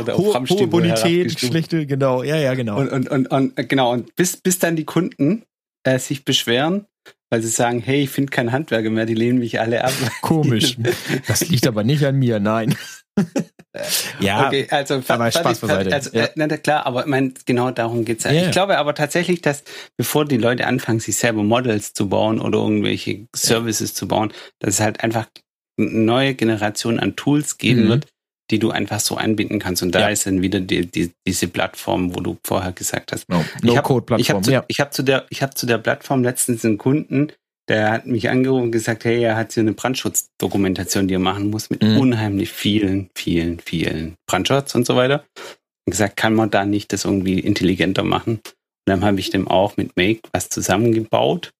oder 0.00 0.16
hohe, 0.16 0.34
hohe 0.48 0.66
Bonität, 0.66 1.38
schlechte, 1.38 1.86
genau, 1.86 2.22
ja, 2.22 2.36
ja, 2.36 2.54
genau. 2.54 2.78
Und, 2.78 2.90
und, 2.90 3.08
und, 3.10 3.26
und 3.26 3.68
genau 3.68 3.92
und 3.92 4.16
bis 4.16 4.38
bis 4.38 4.58
dann 4.58 4.76
die 4.76 4.84
Kunden 4.84 5.42
äh, 5.84 5.98
sich 5.98 6.24
beschweren, 6.24 6.86
weil 7.30 7.42
sie 7.42 7.48
sagen, 7.48 7.80
hey, 7.80 8.04
ich 8.04 8.10
finde 8.10 8.30
kein 8.30 8.52
Handwerker 8.52 8.90
mehr, 8.90 9.06
die 9.06 9.14
lehnen 9.14 9.38
mich 9.38 9.60
alle 9.60 9.84
ab. 9.84 9.92
Komisch. 10.22 10.76
Das 11.26 11.48
liegt 11.48 11.66
aber 11.66 11.84
nicht 11.84 12.04
an 12.04 12.18
mir, 12.18 12.40
nein. 12.40 12.74
Ja, 14.20 14.46
okay, 14.46 14.66
also 14.70 15.02
aber 15.08 15.30
Spaß 15.30 15.58
beiseite. 15.58 15.92
Also, 15.92 16.10
ja. 16.12 16.24
äh, 16.24 16.30
na, 16.36 16.46
klar, 16.56 16.86
aber 16.86 17.00
ich 17.00 17.06
mein, 17.06 17.34
genau 17.44 17.70
darum 17.70 18.04
geht's 18.04 18.24
ja. 18.24 18.30
Yeah. 18.30 18.46
Ich 18.46 18.52
glaube 18.52 18.78
aber 18.78 18.94
tatsächlich, 18.94 19.42
dass 19.42 19.64
bevor 19.96 20.24
die 20.24 20.36
Leute 20.36 20.66
anfangen, 20.66 21.00
sich 21.00 21.16
selber 21.16 21.42
Models 21.42 21.92
zu 21.92 22.08
bauen 22.08 22.40
oder 22.40 22.58
irgendwelche 22.58 23.26
Services 23.34 23.90
ja. 23.90 23.94
zu 23.96 24.08
bauen, 24.08 24.32
dass 24.60 24.74
es 24.74 24.80
halt 24.80 25.02
einfach 25.02 25.26
eine 25.76 25.90
neue 25.90 26.34
Generation 26.34 27.00
an 27.00 27.16
Tools 27.16 27.58
geben 27.58 27.84
mhm. 27.84 27.88
wird, 27.88 28.06
die 28.50 28.60
du 28.60 28.70
einfach 28.70 29.00
so 29.00 29.16
anbieten 29.16 29.58
kannst. 29.58 29.82
Und 29.82 29.92
da 29.94 30.00
ja. 30.00 30.08
ist 30.08 30.26
dann 30.26 30.40
wieder 30.40 30.60
die, 30.60 30.86
die, 30.86 31.12
diese 31.26 31.48
Plattform, 31.48 32.14
wo 32.14 32.20
du 32.20 32.38
vorher 32.44 32.72
gesagt 32.72 33.10
hast. 33.12 33.28
No, 33.28 33.44
No-Code-Plattform. 33.62 34.20
Ich 34.20 34.30
habe 34.30 34.38
hab 34.38 34.44
zu, 34.44 34.52
ja. 34.52 34.64
ich 34.68 34.80
hab 34.80 34.94
zu, 34.94 35.02
der, 35.02 35.26
ich 35.30 35.42
hab 35.42 35.58
zu 35.58 35.66
der 35.66 35.78
Plattform 35.78 36.22
letztens 36.22 36.64
einen 36.64 36.78
Kunden, 36.78 37.32
der 37.68 37.90
hat 37.90 38.06
mich 38.06 38.28
angerufen 38.28 38.64
und 38.64 38.70
gesagt, 38.72 39.04
hey, 39.04 39.22
er 39.22 39.36
hat 39.36 39.52
hier 39.52 39.62
eine 39.62 39.72
Brandschutzdokumentation, 39.72 41.08
die 41.08 41.14
er 41.14 41.20
machen 41.20 41.50
muss, 41.50 41.70
mit 41.70 41.82
mhm. 41.82 41.98
unheimlich 41.98 42.52
vielen, 42.52 43.10
vielen, 43.14 43.58
vielen 43.60 44.16
Brandschutz 44.26 44.74
und 44.74 44.86
so 44.86 44.96
weiter. 44.96 45.24
Und 45.86 45.90
gesagt, 45.92 46.16
kann 46.16 46.34
man 46.34 46.50
da 46.50 46.64
nicht 46.64 46.92
das 46.92 47.04
irgendwie 47.04 47.40
intelligenter 47.40 48.02
machen? 48.02 48.36
Und 48.36 48.90
dann 48.90 49.04
habe 49.04 49.20
ich 49.20 49.30
dem 49.30 49.48
auch 49.48 49.76
mit 49.76 49.96
Make 49.96 50.20
was 50.32 50.50
zusammengebaut, 50.50 51.52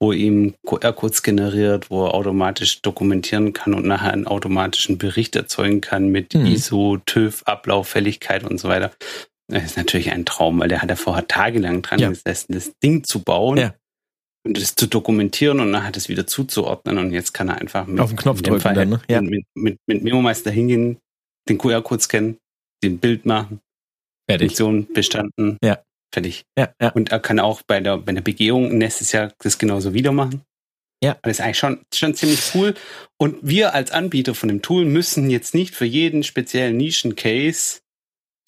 wo 0.00 0.12
ihm 0.12 0.54
QR-Codes 0.66 1.22
generiert, 1.22 1.90
wo 1.90 2.06
er 2.06 2.14
automatisch 2.14 2.82
dokumentieren 2.82 3.52
kann 3.52 3.72
und 3.72 3.86
nachher 3.86 4.12
einen 4.12 4.26
automatischen 4.26 4.98
Bericht 4.98 5.36
erzeugen 5.36 5.80
kann 5.80 6.08
mit 6.08 6.34
mhm. 6.34 6.46
ISO, 6.46 6.98
TÜV, 7.06 7.44
Ablaufälligkeit 7.44 8.42
und 8.44 8.58
so 8.58 8.68
weiter. 8.68 8.90
Das 9.48 9.64
ist 9.64 9.76
natürlich 9.76 10.10
ein 10.10 10.26
Traum, 10.26 10.58
weil 10.58 10.68
der 10.68 10.82
hat 10.82 10.90
ja 10.90 10.96
vorher 10.96 11.28
tagelang 11.28 11.82
dran 11.82 12.00
ja. 12.00 12.08
gesessen, 12.08 12.52
das 12.52 12.72
Ding 12.82 13.04
zu 13.04 13.22
bauen. 13.22 13.58
Ja 13.58 13.74
und 14.46 14.60
das 14.60 14.74
zu 14.74 14.86
dokumentieren 14.86 15.60
und 15.60 15.70
nachher 15.70 15.92
das 15.92 16.08
wieder 16.08 16.26
zuzuordnen. 16.26 16.98
Und 16.98 17.12
jetzt 17.12 17.34
kann 17.34 17.48
er 17.48 17.58
einfach 17.58 17.86
mit, 17.86 18.00
auf 18.00 18.10
den 18.10 18.16
Knopf 18.16 18.42
drücken, 18.42 18.74
dann, 18.74 18.88
ne? 18.88 19.02
ja. 19.08 19.20
mit, 19.20 19.44
mit, 19.54 19.78
mit 19.86 20.02
Memo-Meister 20.02 20.50
hingehen, 20.50 20.98
den 21.48 21.58
QR-Code 21.58 22.02
scannen, 22.02 22.38
den 22.82 22.98
Bild 22.98 23.26
machen, 23.26 23.60
Fertig. 24.28 24.48
Funktion 24.48 24.92
bestanden, 24.92 25.58
ja. 25.62 25.78
fertig. 26.12 26.44
Ja, 26.58 26.72
ja. 26.80 26.90
Und 26.90 27.10
er 27.10 27.20
kann 27.20 27.38
auch 27.38 27.62
bei 27.66 27.80
der, 27.80 27.98
bei 27.98 28.12
der 28.12 28.22
Begehung 28.22 28.76
nächstes 28.76 29.12
Jahr 29.12 29.32
das 29.38 29.58
genauso 29.58 29.94
wieder 29.94 30.12
machen. 30.12 30.42
Ja. 31.02 31.16
Das 31.22 31.38
ist 31.38 31.40
eigentlich 31.40 31.58
schon, 31.58 31.80
schon 31.94 32.14
ziemlich 32.14 32.40
cool. 32.54 32.74
Und 33.18 33.36
wir 33.42 33.74
als 33.74 33.90
Anbieter 33.90 34.34
von 34.34 34.48
dem 34.48 34.62
Tool 34.62 34.84
müssen 34.84 35.30
jetzt 35.30 35.54
nicht 35.54 35.74
für 35.74 35.84
jeden 35.84 36.22
speziellen 36.22 36.76
Nischen-Case 36.76 37.80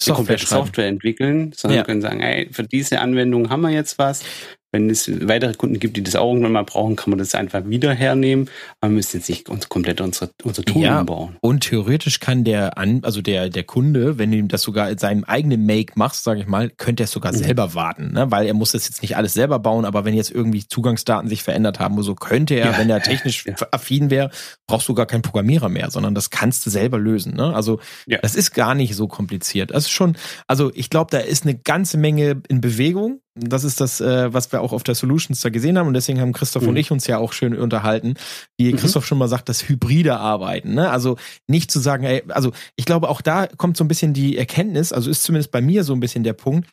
Software, 0.01 0.15
komplette 0.15 0.45
Software 0.47 0.87
entwickeln, 0.87 1.51
sondern 1.53 1.79
ja. 1.79 1.83
können 1.83 2.01
sagen, 2.01 2.21
ey, 2.21 2.49
für 2.51 2.63
diese 2.63 3.01
Anwendung 3.01 3.49
haben 3.49 3.61
wir 3.61 3.69
jetzt 3.69 3.97
was. 3.97 4.23
Wenn 4.71 4.89
es 4.89 5.09
weitere 5.27 5.53
Kunden 5.53 5.79
gibt, 5.79 5.97
die 5.97 6.03
das 6.03 6.15
auch 6.15 6.29
irgendwann 6.29 6.51
mal 6.51 6.63
brauchen, 6.63 6.95
kann 6.95 7.09
man 7.09 7.17
das 7.17 7.33
einfach 7.33 7.65
wieder 7.65 7.91
hernehmen. 7.93 8.49
Aber 8.81 8.91
wir 8.91 8.95
müssen 8.97 9.17
jetzt 9.17 9.29
nicht 9.29 9.49
uns 9.49 9.67
komplett 9.67 9.99
unsere, 9.99 10.29
unsere 10.43 10.65
Tool 10.65 10.83
ja, 10.83 10.99
umbauen. 10.99 11.37
Und 11.41 11.61
theoretisch 11.61 12.19
kann 12.19 12.43
der 12.43 12.77
an, 12.77 13.01
also 13.03 13.21
der, 13.21 13.49
der 13.49 13.63
Kunde, 13.63 14.19
wenn 14.19 14.31
du 14.31 14.37
ihm 14.37 14.47
das 14.47 14.61
sogar 14.61 14.89
in 14.91 14.97
seinem 14.99 15.23
eigenen 15.23 15.65
Make 15.65 15.93
machst, 15.95 16.23
sage 16.23 16.41
ich 16.41 16.47
mal, 16.47 16.69
könnte 16.69 17.03
er 17.03 17.05
es 17.05 17.11
sogar 17.11 17.33
mhm. 17.33 17.37
selber 17.37 17.73
warten, 17.73 18.13
ne? 18.13 18.29
Weil 18.29 18.45
er 18.45 18.53
muss 18.53 18.73
das 18.73 18.87
jetzt 18.87 19.01
nicht 19.01 19.17
alles 19.17 19.33
selber 19.33 19.57
bauen, 19.57 19.85
aber 19.85 20.05
wenn 20.05 20.13
jetzt 20.13 20.31
irgendwie 20.31 20.67
Zugangsdaten 20.67 21.29
sich 21.29 21.41
verändert 21.41 21.79
haben, 21.79 22.01
so 22.03 22.13
könnte 22.13 22.53
er, 22.53 22.71
ja, 22.71 22.77
wenn 22.77 22.89
er 22.89 23.01
technisch 23.01 23.45
ja. 23.47 23.55
affin 23.71 24.09
wäre, 24.11 24.29
brauchst 24.67 24.87
du 24.87 24.93
gar 24.93 25.07
keinen 25.07 25.23
Programmierer 25.23 25.69
mehr, 25.69 25.89
sondern 25.89 26.13
das 26.13 26.29
kannst 26.29 26.65
du 26.65 26.69
selber 26.69 26.99
lösen. 26.99 27.35
Ne? 27.35 27.55
Also 27.55 27.79
das 28.21 28.35
ist 28.35 28.51
gar 28.53 28.75
nicht 28.75 28.95
so 28.95 29.07
kompliziert. 29.07 29.71
Das 29.71 29.85
ist 29.85 29.91
schon, 29.91 30.15
also 30.47 30.71
ich 30.73 30.89
glaube, 30.89 31.11
da 31.11 31.17
ist 31.17 31.43
eine 31.43 31.55
ganze 31.55 31.97
Menge 31.97 32.41
in 32.47 32.61
Bewegung 32.61 33.21
das 33.39 33.63
ist 33.63 33.81
das, 33.81 34.01
äh, 34.01 34.33
was 34.33 34.51
wir 34.51 34.61
auch 34.61 34.73
auf 34.73 34.83
der 34.83 34.95
Solutions 34.95 35.41
da 35.41 35.49
gesehen 35.49 35.77
haben 35.77 35.87
und 35.87 35.93
deswegen 35.93 36.19
haben 36.19 36.33
Christoph 36.33 36.63
mhm. 36.63 36.69
und 36.69 36.77
ich 36.77 36.91
uns 36.91 37.07
ja 37.07 37.17
auch 37.17 37.33
schön 37.33 37.57
unterhalten, 37.57 38.15
wie 38.57 38.71
mhm. 38.71 38.77
Christoph 38.77 39.05
schon 39.05 39.17
mal 39.17 39.27
sagt, 39.27 39.49
das 39.49 39.67
hybride 39.67 40.17
Arbeiten. 40.17 40.73
Ne? 40.73 40.89
Also 40.89 41.17
nicht 41.47 41.71
zu 41.71 41.79
sagen, 41.79 42.03
ey, 42.03 42.23
also 42.29 42.51
ich 42.75 42.85
glaube 42.85 43.09
auch 43.09 43.21
da 43.21 43.47
kommt 43.47 43.77
so 43.77 43.83
ein 43.83 43.87
bisschen 43.87 44.13
die 44.13 44.37
Erkenntnis, 44.37 44.93
also 44.93 45.09
ist 45.09 45.23
zumindest 45.23 45.51
bei 45.51 45.61
mir 45.61 45.83
so 45.83 45.93
ein 45.93 45.99
bisschen 45.99 46.23
der 46.23 46.33
Punkt, 46.33 46.69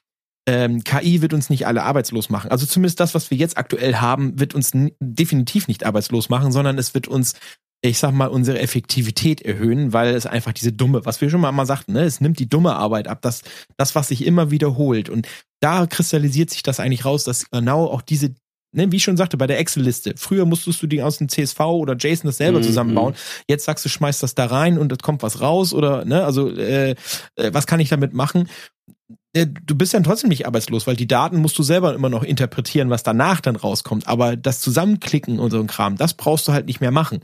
ähm, 0.49 0.85
KI 0.85 1.23
wird 1.23 1.35
uns 1.35 1.51
nicht 1.51 1.67
alle 1.67 1.83
arbeitslos 1.83 2.31
machen. 2.31 2.51
Also 2.51 2.67
zumindest 2.67 3.01
das, 3.01 3.15
was 3.15 3.31
wir 3.31 3.37
jetzt 3.37 3.59
aktuell 3.59 3.97
haben, 3.97 4.39
wird 4.39 4.55
uns 4.55 4.71
definitiv 5.01 5.67
nicht 5.67 5.85
arbeitslos 5.85 6.29
machen, 6.29 6.53
sondern 6.53 6.79
es 6.79 6.95
wird 6.95 7.09
uns 7.09 7.35
ich 7.83 7.99
sag 7.99 8.13
mal, 8.13 8.29
unsere 8.29 8.59
Effektivität 8.59 9.43
erhöhen, 9.43 9.93
weil 9.93 10.15
es 10.15 10.27
einfach 10.27 10.53
diese 10.53 10.73
dumme, 10.73 11.05
was 11.05 11.21
wir 11.21 11.31
schon 11.31 11.41
mal, 11.41 11.53
mal 11.53 11.67
sagten, 11.67 11.93
ne, 11.93 12.03
es 12.03 12.21
nimmt 12.21 12.39
die 12.39 12.49
dumme 12.49 12.75
Arbeit 12.75 13.09
ab, 13.09 13.23
das, 13.23 13.43
das, 13.77 13.95
was 13.95 14.09
sich 14.09 14.25
immer 14.27 14.51
wiederholt. 14.51 15.09
Und 15.09 15.29
da 15.61 15.87
kristallisiert 15.87 16.51
sich 16.51 16.63
das 16.63 16.81
eigentlich 16.81 17.05
raus, 17.05 17.25
dass 17.25 17.51
genau 17.51 17.87
auch 17.87 18.03
diese, 18.03 18.35
ne, 18.73 18.91
wie 18.91 18.97
ich 18.97 19.05
schon 19.05 19.17
sagte, 19.17 19.37
bei 19.37 19.47
der 19.47 19.59
Excel-Liste. 19.59 20.15
Früher 20.17 20.47
musstest 20.47 20.83
du 20.83 20.87
die 20.87 21.03
aus 21.03 21.19
dem 21.19 21.29
CSV 21.29 21.61
oder 21.61 21.97
JSON 21.97 22.29
das 22.29 22.39
selber 22.39 22.59
mhm. 22.59 22.65
zusammenbauen. 22.65 23.15
Jetzt 23.49 23.65
sagst 23.65 23.85
du, 23.85 23.89
schmeißt 23.89 24.23
das 24.23 24.35
da 24.35 24.47
rein 24.47 24.79
und 24.79 24.93
es 24.93 24.99
kommt 24.99 25.23
was 25.23 25.41
raus 25.41 25.73
oder, 25.73 26.05
ne, 26.05 26.25
also, 26.25 26.51
äh, 26.51 26.91
äh, 26.91 26.97
was 27.53 27.67
kann 27.67 27.81
ich 27.81 27.89
damit 27.89 28.15
machen? 28.15 28.49
Äh, 29.33 29.47
du 29.47 29.75
bist 29.77 29.93
dann 29.93 30.03
trotzdem 30.03 30.31
nicht 30.31 30.47
arbeitslos, 30.47 30.87
weil 30.87 30.97
die 30.97 31.07
Daten 31.07 31.37
musst 31.37 31.59
du 31.59 31.63
selber 31.63 31.95
immer 31.95 32.09
noch 32.09 32.23
interpretieren, 32.23 32.91
was 32.91 33.03
danach 33.03 33.41
dann 33.41 33.57
rauskommt. 33.57 34.09
Aber 34.09 34.37
das 34.37 34.61
Zusammenklicken 34.61 35.39
und 35.39 35.51
so 35.51 35.61
ein 35.61 35.67
Kram, 35.67 35.97
das 35.97 36.15
brauchst 36.15 36.49
du 36.49 36.53
halt 36.53 36.67
nicht 36.67 36.81
mehr 36.81 36.91
machen. 36.91 37.21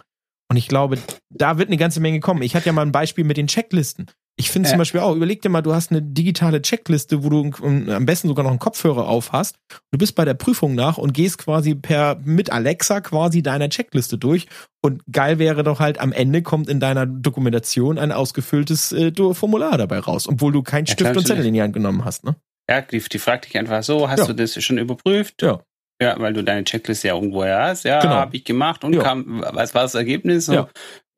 Und 0.52 0.58
ich 0.58 0.68
glaube, 0.68 0.98
da 1.30 1.56
wird 1.56 1.70
eine 1.70 1.78
ganze 1.78 2.00
Menge 2.00 2.20
kommen. 2.20 2.42
Ich 2.42 2.54
hatte 2.54 2.66
ja 2.66 2.74
mal 2.74 2.82
ein 2.82 2.92
Beispiel 2.92 3.24
mit 3.24 3.38
den 3.38 3.46
Checklisten. 3.46 4.10
Ich 4.36 4.50
finde 4.50 4.68
äh. 4.68 4.70
zum 4.70 4.78
Beispiel 4.78 5.00
auch, 5.00 5.16
überleg 5.16 5.40
dir 5.40 5.48
mal, 5.48 5.62
du 5.62 5.74
hast 5.74 5.90
eine 5.90 6.02
digitale 6.02 6.60
Checkliste, 6.60 7.24
wo 7.24 7.30
du 7.30 7.50
am 7.62 8.04
besten 8.04 8.28
sogar 8.28 8.42
noch 8.42 8.50
einen 8.50 8.58
Kopfhörer 8.58 9.08
auf 9.08 9.32
hast. 9.32 9.56
Du 9.92 9.98
bist 9.98 10.14
bei 10.14 10.26
der 10.26 10.34
Prüfung 10.34 10.74
nach 10.74 10.98
und 10.98 11.14
gehst 11.14 11.38
quasi 11.38 11.74
per 11.74 12.20
mit 12.22 12.52
Alexa 12.52 13.00
quasi 13.00 13.42
deiner 13.42 13.70
Checkliste 13.70 14.18
durch. 14.18 14.46
Und 14.82 15.02
geil 15.10 15.38
wäre 15.38 15.64
doch 15.64 15.80
halt, 15.80 15.98
am 15.98 16.12
Ende 16.12 16.42
kommt 16.42 16.68
in 16.68 16.80
deiner 16.80 17.06
Dokumentation 17.06 17.96
ein 17.98 18.12
ausgefülltes 18.12 18.92
äh, 18.92 19.10
Formular 19.32 19.78
dabei 19.78 20.00
raus, 20.00 20.28
obwohl 20.28 20.52
du 20.52 20.62
keinen 20.62 20.86
Stift 20.86 21.16
und 21.16 21.26
Zettel 21.26 21.46
in 21.46 21.54
die 21.54 21.62
Hand 21.62 21.72
genommen 21.72 22.04
hast, 22.04 22.24
ne? 22.24 22.36
Ja, 22.68 22.82
die, 22.82 23.00
die 23.00 23.18
fragt 23.18 23.46
dich 23.46 23.56
einfach 23.56 23.82
so, 23.82 24.10
hast 24.10 24.20
ja. 24.20 24.26
du 24.26 24.34
das 24.34 24.62
schon 24.62 24.76
überprüft? 24.76 25.40
Ja. 25.40 25.62
Ja, 26.02 26.16
weil 26.18 26.32
du 26.32 26.42
deine 26.42 26.64
Checkliste 26.64 27.08
ja 27.08 27.14
irgendwo 27.14 27.44
hast. 27.44 27.84
Ja, 27.84 28.00
genau. 28.00 28.14
habe 28.14 28.36
ich 28.36 28.44
gemacht 28.44 28.84
und 28.84 28.94
ja. 28.94 29.02
kam, 29.02 29.44
was 29.52 29.74
war 29.74 29.82
das 29.82 29.94
Ergebnis? 29.94 30.46
Ja. 30.46 30.68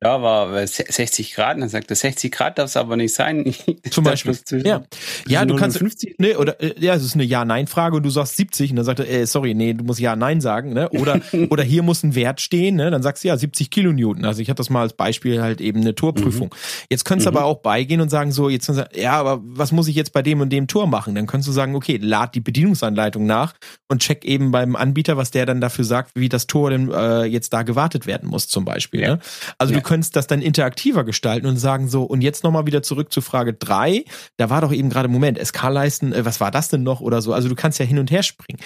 Ja, 0.05 0.21
war 0.21 0.67
60 0.67 1.33
Grad. 1.33 1.55
Und 1.55 1.61
dann 1.61 1.69
sagt 1.69 1.89
er, 1.89 1.95
60 1.95 2.31
Grad 2.31 2.59
darf 2.59 2.67
es 2.67 2.77
aber 2.77 2.95
nicht 2.95 3.13
sein. 3.13 3.55
Zum 3.89 4.03
Beispiel. 4.03 4.37
Ja, 4.63 4.83
ja 5.27 5.45
du 5.45 5.55
kannst. 5.55 5.79
50? 5.79 6.17
Nee, 6.19 6.35
oder 6.35 6.61
äh, 6.61 6.75
ja, 6.77 6.93
es 6.93 7.03
ist 7.03 7.15
eine 7.15 7.23
Ja-Nein-Frage 7.23 7.95
und 7.95 8.03
du 8.03 8.11
sagst 8.11 8.37
70 8.37 8.69
und 8.69 8.75
dann 8.75 8.85
sagt 8.85 8.99
er, 8.99 9.09
äh, 9.09 9.25
sorry, 9.25 9.55
nee, 9.55 9.73
du 9.73 9.83
musst 9.83 9.99
Ja-Nein 9.99 10.41
sagen. 10.41 10.73
Ne? 10.73 10.89
Oder, 10.89 11.21
oder 11.49 11.63
hier 11.63 11.81
muss 11.81 12.03
ein 12.03 12.13
Wert 12.13 12.39
stehen, 12.39 12.75
ne? 12.75 12.91
dann 12.91 13.01
sagst 13.01 13.23
du 13.23 13.29
ja 13.29 13.37
70 13.37 13.71
Kilonewton. 13.71 14.25
Also 14.25 14.41
ich 14.43 14.49
hatte 14.49 14.57
das 14.57 14.69
mal 14.69 14.81
als 14.81 14.93
Beispiel 14.93 15.41
halt 15.41 15.59
eben 15.59 15.81
eine 15.81 15.95
Torprüfung. 15.95 16.49
Mhm. 16.49 16.85
Jetzt 16.91 17.05
könntest 17.05 17.25
du 17.25 17.31
mhm. 17.31 17.37
aber 17.37 17.45
auch 17.47 17.61
beigehen 17.61 17.99
und 17.99 18.09
sagen 18.09 18.31
so, 18.31 18.47
jetzt 18.47 18.71
ja, 18.93 19.13
aber 19.13 19.41
was 19.43 19.71
muss 19.71 19.87
ich 19.87 19.95
jetzt 19.95 20.13
bei 20.13 20.21
dem 20.21 20.39
und 20.39 20.51
dem 20.51 20.67
Tor 20.67 20.85
machen? 20.85 21.15
Dann 21.15 21.25
könntest 21.25 21.47
du 21.47 21.51
sagen, 21.51 21.75
okay, 21.75 21.97
lad 21.99 22.35
die 22.35 22.41
Bedienungsanleitung 22.41 23.25
nach 23.25 23.55
und 23.87 24.03
check 24.03 24.23
eben 24.23 24.51
beim 24.51 24.75
Anbieter, 24.75 25.17
was 25.17 25.31
der 25.31 25.47
dann 25.47 25.61
dafür 25.61 25.85
sagt, 25.85 26.11
wie 26.13 26.29
das 26.29 26.45
Tor 26.45 26.69
denn 26.69 26.91
äh, 26.91 27.23
jetzt 27.23 27.53
da 27.53 27.63
gewartet 27.63 28.05
werden 28.05 28.29
muss, 28.29 28.47
zum 28.47 28.65
Beispiel. 28.65 29.01
Ja. 29.01 29.15
Ne? 29.15 29.19
Also 29.57 29.73
ja. 29.73 29.79
du 29.79 29.83
könntest 29.95 30.17
das 30.17 30.27
dann 30.27 30.41
interaktiver 30.41 31.05
gestalten 31.05 31.47
und 31.47 31.55
sagen 31.55 31.87
so, 31.87 32.03
und 32.03 32.19
jetzt 32.19 32.43
nochmal 32.43 32.65
wieder 32.65 32.83
zurück 32.83 33.13
zu 33.13 33.21
Frage 33.21 33.53
drei. 33.53 34.03
Da 34.35 34.49
war 34.49 34.59
doch 34.59 34.73
eben 34.73 34.89
gerade, 34.89 35.07
Moment, 35.07 35.39
SK-Leisten, 35.39 36.11
äh, 36.11 36.25
was 36.25 36.41
war 36.41 36.51
das 36.51 36.67
denn 36.67 36.83
noch 36.83 36.99
oder 36.99 37.21
so? 37.21 37.31
Also 37.31 37.47
du 37.47 37.55
kannst 37.55 37.79
ja 37.79 37.85
hin 37.85 37.97
und 37.97 38.11
her 38.11 38.21
springen. 38.21 38.59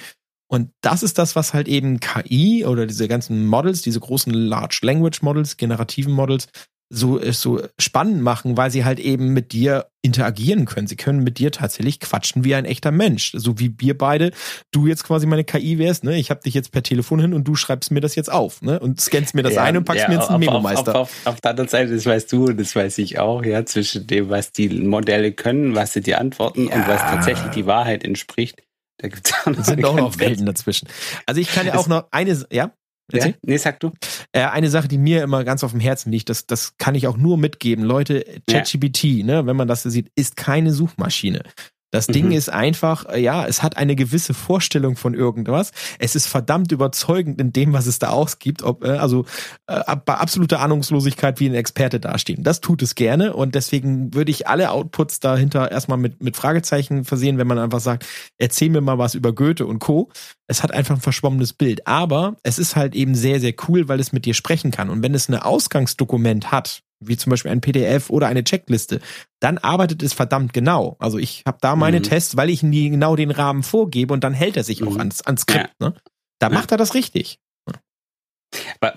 Und 0.48 0.72
das 0.82 1.04
ist 1.04 1.20
das, 1.20 1.36
was 1.36 1.54
halt 1.54 1.68
eben 1.68 2.00
KI 2.00 2.66
oder 2.66 2.88
diese 2.88 3.08
ganzen 3.08 3.46
Models, 3.46 3.84
diese 3.84 4.00
großen 4.00 4.34
Large 4.34 4.80
Language 4.82 5.22
Models, 5.22 5.58
generativen 5.58 6.14
Models, 6.14 6.48
so, 6.90 7.20
so 7.32 7.62
spannend 7.78 8.22
machen, 8.22 8.58
weil 8.58 8.72
sie 8.72 8.84
halt 8.84 9.00
eben 9.00 9.34
mit 9.34 9.52
dir 9.52 9.88
interagieren 10.02 10.66
können. 10.66 10.88
Sie 10.88 10.96
können 10.96 11.24
mit 11.24 11.38
dir 11.38 11.52
tatsächlich 11.52 12.00
quatschen 12.00 12.44
wie 12.44 12.56
ein 12.56 12.66
echter 12.66 12.92
Mensch. 12.92 13.32
So 13.36 13.60
wie 13.60 13.76
wir 13.78 13.98
beide, 13.98 14.32
du 14.72 14.88
jetzt 14.88 15.04
quasi 15.04 15.28
meine 15.28 15.44
KI 15.44 15.78
wärst, 15.78 16.04
ne? 16.04 16.18
Ich 16.18 16.32
habe 16.32 16.42
dich 16.42 16.54
jetzt 16.54 16.72
per 16.72 16.82
Telefon 16.82 17.20
hin 17.20 17.34
und 17.34 17.44
du 17.44 17.56
schreibst 17.56 17.92
mir 17.92 18.00
das 18.00 18.16
jetzt 18.16 18.32
auf, 18.32 18.62
ne? 18.62 18.80
Und 18.80 19.00
scannst 19.00 19.36
mir 19.36 19.44
das 19.44 19.54
ja, 19.54 19.64
ein 19.64 19.78
und 19.78 19.84
packst 19.84 20.04
ja, 20.04 20.10
mir 20.10 20.16
jetzt 20.16 20.30
einen 20.30 20.40
Memo-Meister. 20.40 20.96
Auf, 20.96 21.12
auf, 21.26 21.34
auf, 21.34 21.42
der 21.42 21.52
anderen 21.52 21.70
Seite, 21.70 21.94
das 21.94 22.06
weißt 22.06 22.32
du 22.32 22.46
und 22.46 22.60
das 22.60 22.76
weiß 22.76 22.98
ich 22.98 23.20
auch, 23.20 23.44
ja, 23.44 23.66
zwischen 23.66 24.08
dem, 24.08 24.30
was 24.30 24.52
die 24.52 24.70
Modelle 24.70 25.32
können, 25.32 25.76
was 25.76 25.94
sie 25.94 26.02
dir 26.02 26.20
antworten 26.20 26.70
ja. 26.70 26.76
und 26.76 26.88
was 26.88 27.02
tatsächlich 27.02 27.52
die 27.52 27.66
Wahrheit 27.68 28.04
entspricht. 28.04 28.64
Da 28.98 29.08
gibt's 29.08 29.34
auch 29.34 29.52
noch 29.52 29.64
sind 29.64 29.86
auch 29.86 29.96
noch 29.96 30.20
Welten 30.20 30.46
dazwischen. 30.46 30.90
Also 31.26 31.40
ich 31.40 31.54
kann 31.54 31.66
ja 31.66 31.76
auch 31.76 31.88
noch 31.88 32.08
eine, 32.12 32.46
ja? 32.52 32.72
Ja? 33.14 33.28
Nee, 33.42 33.58
sag 33.58 33.80
du. 33.80 33.92
Äh, 34.32 34.42
eine 34.46 34.70
Sache, 34.70 34.88
die 34.88 34.98
mir 34.98 35.24
immer 35.24 35.44
ganz 35.44 35.64
auf 35.64 35.72
dem 35.72 35.80
Herzen 35.80 36.12
liegt, 36.12 36.30
das, 36.30 36.48
das 36.48 36.78
kann 36.78 36.96
ich 36.96 37.08
auch 37.08 37.18
nur 37.18 37.38
mitgeben. 37.38 37.84
Leute, 37.84 38.26
ChatGPT, 38.50 39.04
ja. 39.04 39.26
ne, 39.26 39.46
wenn 39.46 39.56
man 39.56 39.68
das 39.68 39.84
sieht, 39.84 40.12
ist 40.16 40.36
keine 40.36 40.72
Suchmaschine. 40.72 41.44
Das 41.92 42.08
mhm. 42.08 42.14
Ding 42.14 42.32
ist 42.32 42.50
einfach, 42.50 43.06
äh, 43.10 43.20
ja, 43.20 43.46
es 43.46 43.64
hat 43.64 43.78
eine 43.78 43.96
gewisse 43.96 44.34
Vorstellung 44.34 44.96
von 44.96 45.14
irgendwas. 45.14 45.72
Es 45.98 46.16
ist 46.16 46.28
verdammt 46.28 46.72
überzeugend 46.72 47.40
in 47.42 47.52
dem, 47.52 47.74
was 47.74 47.88
es 47.88 48.00
da 48.00 48.10
ausgibt, 48.10 48.64
ob, 48.64 48.84
äh, 48.84 48.90
also 48.92 49.26
äh, 49.68 49.96
bei 50.06 50.16
absoluter 50.16 50.60
Ahnungslosigkeit 50.60 51.40
wie 51.40 51.50
ein 51.50 51.56
Experte 51.56 52.00
dastehen. 52.00 52.44
Das 52.44 52.62
tut 52.62 52.82
es 52.82 52.96
gerne 52.96 53.34
und 53.34 53.56
deswegen 53.56 54.14
würde 54.14 54.32
ich 54.32 54.48
alle 54.48 54.72
Outputs 54.72 55.20
dahinter 55.20 55.72
erstmal 55.72 55.98
mit, 55.98 56.22
mit 56.22 56.36
Fragezeichen 56.36 57.06
versehen, 57.06 57.38
wenn 57.38 57.48
man 57.48 57.60
einfach 57.60 57.80
sagt, 57.80 58.06
erzähl 58.38 58.70
mir 58.70 58.82
mal 58.82 58.98
was 58.98 59.16
über 59.16 59.34
Goethe 59.34 59.66
und 59.66 59.80
Co. 59.80 60.10
Es 60.48 60.64
hat 60.64 60.72
einfach 60.72 60.96
ein 60.96 61.02
verschwommenes 61.02 61.54
Bild. 61.54 61.88
Aber 61.88 62.38
es 62.44 62.60
ist 62.60 62.76
halt 62.76 62.96
eben 62.96 63.16
sehr, 63.16 63.40
sehr 63.40 63.54
cool, 63.68 63.88
weil 63.88 64.00
es 64.00 64.12
mit 64.12 64.26
dir 64.26 64.34
sprechen 64.34 64.72
kann. 64.72 64.90
Und 64.90 65.04
wenn 65.04 65.14
es 65.14 65.30
ein 65.30 65.36
Ausgangsdokument 65.36 66.52
hat, 66.52 66.82
wie 67.00 67.18
zum 67.18 67.30
Beispiel 67.30 67.52
ein 67.52 67.62
PDF 67.62 68.10
oder 68.10 68.28
eine 68.28 68.44
Checkliste, 68.44 69.00
dann 69.40 69.58
arbeitet 69.58 70.04
es 70.04 70.14
verdammt 70.14 70.54
genau. 70.54 70.98
Also 71.00 71.18
ich 71.18 71.44
habe 71.46 71.58
da 71.62 71.76
meine 71.76 72.00
mhm. 72.00 72.04
Tests, 72.04 72.36
weil 72.36 72.50
ich 72.50 72.64
nie 72.64 72.90
genau 72.90 73.16
den 73.16 73.32
Rahmen 73.32 73.64
vorgebe 73.64 74.14
und 74.14 74.24
dann 74.24 74.34
hält 74.34 74.58
er 74.58 74.64
sich 74.64 74.82
mhm. 74.82 74.88
auch 74.90 74.98
ans, 74.98 75.22
ans 75.22 75.42
Skript. 75.42 75.72
Ja. 75.82 75.90
Ne? 75.90 75.96
Da 76.40 76.48
ja. 76.48 76.54
macht 76.54 76.72
er 76.72 76.78
das 76.78 76.94
richtig. 76.94 77.40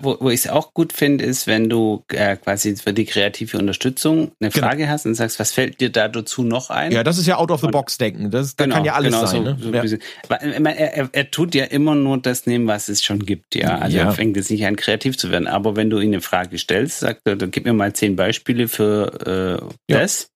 Wo, 0.01 0.15
wo 0.21 0.29
ich 0.29 0.45
es 0.45 0.49
auch 0.49 0.73
gut 0.73 0.93
finde, 0.93 1.25
ist, 1.25 1.45
wenn 1.45 1.69
du 1.69 2.05
äh, 2.07 2.37
quasi 2.37 2.73
für 2.77 2.93
die 2.93 3.03
kreative 3.03 3.57
Unterstützung 3.57 4.31
eine 4.39 4.49
genau. 4.49 4.67
Frage 4.67 4.87
hast 4.87 5.05
und 5.05 5.15
sagst, 5.15 5.39
was 5.39 5.51
fällt 5.51 5.81
dir 5.81 5.89
da 5.89 6.07
dazu 6.07 6.43
noch 6.43 6.69
ein? 6.69 6.93
Ja, 6.93 7.03
das 7.03 7.17
ist 7.17 7.27
ja 7.27 7.37
out 7.37 7.51
of 7.51 7.59
the 7.59 7.67
box 7.67 7.97
denken. 7.97 8.31
Das, 8.31 8.55
genau, 8.55 8.75
kann 8.75 8.85
ja 8.85 8.93
alles 8.93 9.13
genau, 9.13 9.25
sein. 9.25 9.43
So, 9.43 9.69
ne? 9.69 9.87
so 9.87 9.97
ja. 10.29 10.37
er, 10.37 10.93
er, 10.93 11.09
er, 11.11 11.31
tut 11.31 11.53
ja 11.53 11.65
immer 11.65 11.95
nur 11.95 12.17
das 12.17 12.45
nehmen, 12.45 12.65
was 12.65 12.87
es 12.87 13.03
schon 13.03 13.25
gibt. 13.25 13.55
Ja, 13.55 13.77
also 13.79 13.97
ja. 13.97 14.05
er 14.05 14.11
fängt 14.13 14.37
jetzt 14.37 14.49
nicht 14.49 14.65
an, 14.65 14.77
kreativ 14.77 15.17
zu 15.17 15.31
werden. 15.31 15.47
Aber 15.47 15.75
wenn 15.75 15.89
du 15.89 15.99
ihm 15.99 16.11
eine 16.11 16.21
Frage 16.21 16.57
stellst, 16.57 16.99
sagt 16.99 17.21
er, 17.25 17.35
dann 17.35 17.51
gib 17.51 17.65
mir 17.65 17.73
mal 17.73 17.91
zehn 17.91 18.15
Beispiele 18.15 18.69
für 18.69 19.61
äh, 19.89 19.93
das. 19.93 20.29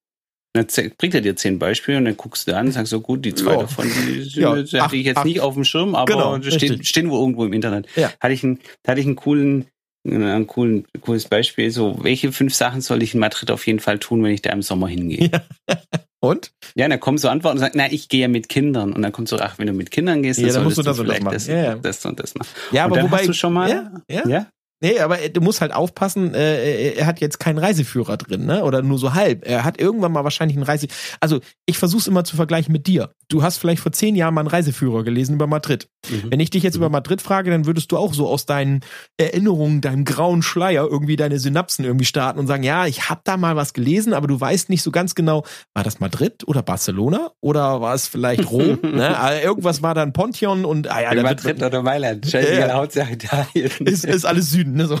Dann 0.66 0.92
bringt 0.98 1.14
er 1.14 1.20
dir 1.20 1.36
zehn 1.36 1.58
Beispiele 1.58 1.98
und 1.98 2.04
dann 2.04 2.16
guckst 2.16 2.48
du 2.48 2.56
an 2.56 2.66
und 2.66 2.72
sagst 2.72 2.90
so, 2.90 3.00
gut, 3.00 3.24
die 3.24 3.34
zwei 3.34 3.52
ja. 3.52 3.60
davon, 3.60 3.86
die, 3.88 4.40
ja. 4.40 4.56
hatte 4.56 4.78
ach, 4.80 4.92
ich 4.92 5.06
jetzt 5.06 5.18
ach. 5.18 5.24
nicht 5.24 5.40
auf 5.40 5.54
dem 5.54 5.64
Schirm, 5.64 5.94
aber 5.94 6.12
genau, 6.12 6.50
stehen, 6.50 6.84
stehen 6.84 7.10
wohl 7.10 7.20
irgendwo 7.20 7.44
im 7.44 7.52
Internet. 7.52 7.86
Ja. 7.96 8.12
Hatte 8.20 8.34
ich 8.34 8.44
einen, 8.44 8.60
hatte 8.86 9.00
ich 9.00 9.06
einen 9.06 9.16
coolen, 9.16 9.66
ein 10.06 10.46
coolen, 10.46 10.86
cooles 11.00 11.26
Beispiel. 11.26 11.70
So, 11.70 11.98
welche 12.02 12.32
fünf 12.32 12.54
Sachen 12.54 12.80
soll 12.80 13.02
ich 13.02 13.14
in 13.14 13.20
Madrid 13.20 13.50
auf 13.50 13.66
jeden 13.66 13.80
Fall 13.80 13.98
tun, 13.98 14.22
wenn 14.22 14.32
ich 14.32 14.42
da 14.42 14.50
im 14.50 14.62
Sommer 14.62 14.88
hingehe? 14.88 15.30
Ja. 15.32 15.76
Und? 16.20 16.52
Ja, 16.74 16.88
dann 16.88 16.98
kommen 16.98 17.18
so 17.18 17.28
Antworten 17.28 17.58
und 17.58 17.60
sagen, 17.60 17.74
na, 17.76 17.92
ich 17.92 18.08
gehe 18.08 18.22
ja 18.22 18.28
mit 18.28 18.48
Kindern. 18.48 18.92
Und 18.92 19.02
dann 19.02 19.12
kommt 19.12 19.28
so, 19.28 19.38
ach, 19.38 19.58
wenn 19.58 19.68
du 19.68 19.72
mit 19.72 19.92
Kindern 19.92 20.22
gehst, 20.22 20.40
dann, 20.40 20.48
ja, 20.48 20.52
dann 20.52 20.64
musst 20.64 20.78
du 20.78 20.82
das, 20.82 20.98
vielleicht 20.98 21.24
das, 21.24 21.46
ja, 21.46 21.62
ja. 21.62 21.74
das 21.76 22.04
und 22.04 22.18
das 22.18 22.34
machen. 22.34 22.48
Ja, 22.72 22.86
aber 22.86 23.02
wobei, 23.02 23.18
hast 23.18 23.28
du 23.28 23.32
schon 23.32 23.52
mal, 23.52 23.70
ja, 23.70 23.92
ja. 24.10 24.28
ja? 24.28 24.46
Nee, 24.80 25.00
aber 25.00 25.16
du 25.16 25.40
musst 25.40 25.60
halt 25.60 25.74
aufpassen, 25.74 26.34
äh, 26.34 26.92
er 26.92 27.06
hat 27.06 27.20
jetzt 27.20 27.40
keinen 27.40 27.58
Reiseführer 27.58 28.16
drin, 28.16 28.46
ne? 28.46 28.62
Oder 28.62 28.82
nur 28.82 28.98
so 28.98 29.14
halb. 29.14 29.44
Er 29.44 29.64
hat 29.64 29.80
irgendwann 29.80 30.12
mal 30.12 30.22
wahrscheinlich 30.22 30.56
einen 30.56 30.66
Reise. 30.66 30.86
Also 31.18 31.40
ich 31.66 31.78
versuche 31.78 32.00
es 32.00 32.06
immer 32.06 32.22
zu 32.22 32.36
vergleichen 32.36 32.72
mit 32.72 32.86
dir. 32.86 33.10
Du 33.28 33.42
hast 33.42 33.58
vielleicht 33.58 33.82
vor 33.82 33.90
zehn 33.90 34.14
Jahren 34.14 34.34
mal 34.34 34.42
einen 34.42 34.48
Reiseführer 34.48 35.02
gelesen 35.02 35.34
über 35.34 35.48
Madrid. 35.48 35.88
Mhm. 36.08 36.30
Wenn 36.30 36.40
ich 36.40 36.50
dich 36.50 36.62
jetzt 36.62 36.74
mhm. 36.74 36.82
über 36.82 36.90
Madrid 36.90 37.20
frage, 37.20 37.50
dann 37.50 37.66
würdest 37.66 37.90
du 37.90 37.96
auch 37.96 38.14
so 38.14 38.28
aus 38.28 38.46
deinen 38.46 38.80
Erinnerungen, 39.16 39.80
deinem 39.80 40.04
grauen 40.04 40.42
Schleier 40.42 40.86
irgendwie 40.86 41.16
deine 41.16 41.40
Synapsen 41.40 41.84
irgendwie 41.84 42.06
starten 42.06 42.38
und 42.38 42.46
sagen, 42.46 42.62
ja, 42.62 42.86
ich 42.86 43.10
habe 43.10 43.20
da 43.24 43.36
mal 43.36 43.56
was 43.56 43.72
gelesen, 43.72 44.14
aber 44.14 44.28
du 44.28 44.40
weißt 44.40 44.70
nicht 44.70 44.82
so 44.82 44.92
ganz 44.92 45.16
genau, 45.16 45.44
war 45.74 45.82
das 45.82 45.98
Madrid 45.98 46.46
oder 46.46 46.62
Barcelona 46.62 47.32
oder 47.40 47.80
war 47.80 47.94
es 47.94 48.06
vielleicht 48.06 48.48
Rom? 48.50 48.78
ne? 48.82 49.18
Also 49.18 49.44
irgendwas 49.44 49.82
war 49.82 49.94
dann 49.94 50.12
Pontion 50.12 50.64
und 50.64 50.88
ah 50.88 51.02
ja, 51.02 51.22
Madrid 51.22 51.58
wird, 51.58 51.62
oder 51.62 51.82
Mailand. 51.82 52.26
Scheißegal, 52.26 52.68
ja, 52.68 52.74
Hauptsache 52.74 53.12
Italien. 53.14 53.70
Ist, 53.80 54.04
ist 54.04 54.24
alles 54.24 54.50
Süden. 54.50 54.67
Süden. 54.68 54.76
Ne? 54.76 54.86
So. 54.86 54.98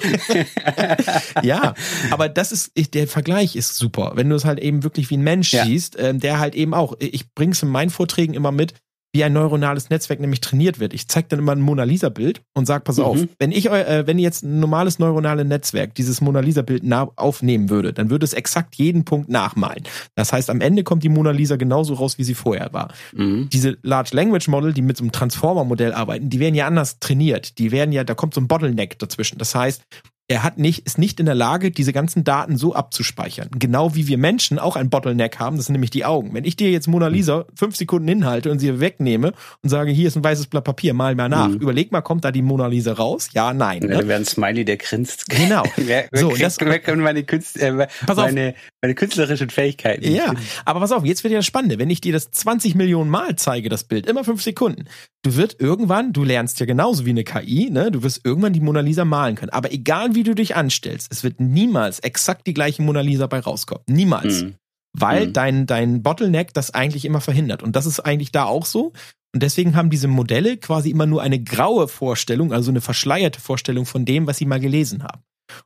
ja, 1.42 1.74
aber 2.10 2.28
das 2.28 2.52
ist, 2.52 2.72
der 2.94 3.08
Vergleich 3.08 3.56
ist 3.56 3.76
super. 3.76 4.12
Wenn 4.14 4.28
du 4.28 4.36
es 4.36 4.44
halt 4.44 4.58
eben 4.58 4.82
wirklich 4.82 5.10
wie 5.10 5.16
ein 5.16 5.22
Mensch 5.22 5.52
ja. 5.52 5.64
siehst, 5.64 5.96
ähm, 5.98 6.20
der 6.20 6.38
halt 6.38 6.54
eben 6.54 6.74
auch, 6.74 6.94
ich 6.98 7.32
bringe 7.34 7.52
es 7.52 7.62
in 7.62 7.68
meinen 7.68 7.90
Vorträgen 7.90 8.34
immer 8.34 8.52
mit, 8.52 8.74
wie 9.12 9.24
ein 9.24 9.32
neuronales 9.32 9.90
Netzwerk 9.90 10.20
nämlich 10.20 10.40
trainiert 10.40 10.80
wird. 10.80 10.92
Ich 10.92 11.08
zeige 11.08 11.28
dann 11.28 11.38
immer 11.38 11.52
ein 11.52 11.60
Mona 11.60 11.84
Lisa 11.84 12.10
Bild 12.10 12.42
und 12.54 12.66
sag 12.66 12.84
pass 12.84 12.98
mhm. 12.98 13.04
auf, 13.04 13.18
wenn 13.38 13.52
ich 13.52 13.66
äh, 13.66 14.06
wenn 14.06 14.18
jetzt 14.18 14.44
ein 14.44 14.60
normales 14.60 14.98
neuronales 14.98 15.46
Netzwerk 15.46 15.94
dieses 15.94 16.20
Mona 16.20 16.40
Lisa 16.40 16.62
Bild 16.62 16.82
aufnehmen 17.16 17.70
würde, 17.70 17.92
dann 17.92 18.10
würde 18.10 18.24
es 18.24 18.32
exakt 18.32 18.74
jeden 18.76 19.04
Punkt 19.04 19.28
nachmalen. 19.28 19.84
Das 20.14 20.32
heißt, 20.32 20.50
am 20.50 20.60
Ende 20.60 20.84
kommt 20.84 21.02
die 21.02 21.08
Mona 21.08 21.30
Lisa 21.30 21.56
genauso 21.56 21.94
raus, 21.94 22.18
wie 22.18 22.24
sie 22.24 22.34
vorher 22.34 22.72
war. 22.72 22.92
Mhm. 23.14 23.48
Diese 23.50 23.78
Large 23.82 24.10
Language 24.12 24.48
Model, 24.48 24.72
die 24.72 24.82
mit 24.82 24.96
so 24.96 25.04
einem 25.04 25.12
Transformer 25.12 25.64
Modell 25.64 25.92
arbeiten, 25.92 26.28
die 26.28 26.40
werden 26.40 26.54
ja 26.54 26.66
anders 26.66 26.98
trainiert. 26.98 27.58
Die 27.58 27.72
werden 27.72 27.92
ja, 27.92 28.04
da 28.04 28.14
kommt 28.14 28.34
so 28.34 28.40
ein 28.40 28.48
Bottleneck 28.48 28.98
dazwischen. 28.98 29.38
Das 29.38 29.54
heißt, 29.54 29.82
er 30.30 30.42
hat 30.42 30.58
nicht, 30.58 30.84
ist 30.84 30.98
nicht 30.98 31.20
in 31.20 31.26
der 31.26 31.34
Lage, 31.34 31.70
diese 31.70 31.94
ganzen 31.94 32.22
Daten 32.22 32.58
so 32.58 32.74
abzuspeichern. 32.74 33.48
Genau 33.58 33.94
wie 33.94 34.08
wir 34.08 34.18
Menschen 34.18 34.58
auch 34.58 34.76
ein 34.76 34.90
Bottleneck 34.90 35.38
haben, 35.38 35.56
das 35.56 35.66
sind 35.66 35.72
nämlich 35.72 35.90
die 35.90 36.04
Augen. 36.04 36.34
Wenn 36.34 36.44
ich 36.44 36.54
dir 36.54 36.70
jetzt 36.70 36.86
Mona 36.86 37.08
Lisa 37.08 37.46
fünf 37.54 37.76
Sekunden 37.76 38.06
hinhalte 38.06 38.50
und 38.50 38.58
sie 38.58 38.78
wegnehme 38.78 39.32
und 39.62 39.70
sage, 39.70 39.90
hier 39.90 40.06
ist 40.06 40.16
ein 40.16 40.24
weißes 40.24 40.48
Blatt 40.48 40.64
Papier, 40.64 40.92
mal 40.92 41.14
mal 41.14 41.30
nach. 41.30 41.48
Mhm. 41.48 41.56
Überleg 41.56 41.92
mal, 41.92 42.02
kommt 42.02 42.26
da 42.26 42.30
die 42.30 42.42
Mona 42.42 42.66
Lisa 42.66 42.92
raus? 42.92 43.30
Ja, 43.32 43.54
nein. 43.54 43.80
Ne? 43.80 43.88
Da 43.88 44.06
wäre 44.06 44.20
ein 44.20 44.26
Smiley, 44.26 44.64
der 44.64 44.76
grinst. 44.76 45.24
Genau. 45.38 45.62
wer, 45.76 46.08
wer, 46.10 46.20
so, 46.20 46.28
kriegt, 46.28 46.42
das, 46.42 46.58
wer 46.60 46.78
können 46.80 47.02
meine, 47.02 47.22
Künst, 47.22 47.58
äh, 47.58 47.86
meine, 48.16 48.54
meine 48.82 48.94
künstlerischen 48.94 49.50
Fähigkeiten. 49.50 50.10
Ja, 50.10 50.34
aber 50.64 50.80
pass 50.80 50.90
auf, 50.90 51.04
jetzt 51.04 51.22
wird 51.22 51.32
ja 51.32 51.38
das 51.38 51.46
Spannende. 51.46 51.78
Wenn 51.78 51.90
ich 51.90 52.00
dir 52.00 52.12
das 52.12 52.30
20 52.32 52.74
Millionen 52.74 53.08
Mal 53.08 53.36
zeige, 53.36 53.68
das 53.68 53.84
Bild, 53.84 54.06
immer 54.06 54.24
fünf 54.24 54.42
Sekunden, 54.42 54.86
du 55.22 55.36
wirst 55.36 55.60
irgendwann, 55.60 56.12
du 56.12 56.24
lernst 56.24 56.60
ja 56.60 56.66
genauso 56.66 57.04
wie 57.04 57.10
eine 57.10 57.24
KI, 57.24 57.70
ne? 57.70 57.90
Du 57.90 58.02
wirst 58.02 58.24
irgendwann 58.24 58.52
die 58.52 58.60
Mona 58.60 58.80
Lisa 58.80 59.04
malen 59.04 59.34
können. 59.34 59.50
Aber 59.50 59.72
egal 59.72 60.14
wie 60.14 60.22
du 60.22 60.34
dich 60.34 60.56
anstellst, 60.56 61.10
es 61.10 61.24
wird 61.24 61.40
niemals 61.40 62.00
exakt 62.00 62.46
die 62.46 62.54
gleiche 62.54 62.82
Mona 62.82 63.00
Lisa 63.00 63.26
bei 63.26 63.40
rauskommen. 63.40 63.84
Niemals. 63.88 64.42
Mhm. 64.42 64.54
Weil 64.92 65.28
mhm. 65.28 65.32
dein, 65.32 65.66
dein 65.66 66.02
Bottleneck 66.02 66.54
das 66.54 66.72
eigentlich 66.72 67.04
immer 67.04 67.20
verhindert. 67.20 67.62
Und 67.62 67.76
das 67.76 67.86
ist 67.86 68.00
eigentlich 68.00 68.32
da 68.32 68.44
auch 68.44 68.64
so. 68.64 68.92
Und 69.34 69.42
deswegen 69.42 69.76
haben 69.76 69.90
diese 69.90 70.08
Modelle 70.08 70.56
quasi 70.56 70.90
immer 70.90 71.06
nur 71.06 71.22
eine 71.22 71.42
graue 71.42 71.86
Vorstellung, 71.88 72.52
also 72.52 72.70
eine 72.70 72.80
verschleierte 72.80 73.40
Vorstellung 73.40 73.84
von 73.84 74.04
dem, 74.04 74.26
was 74.26 74.38
sie 74.38 74.46
mal 74.46 74.60
gelesen 74.60 75.02
haben. 75.02 75.22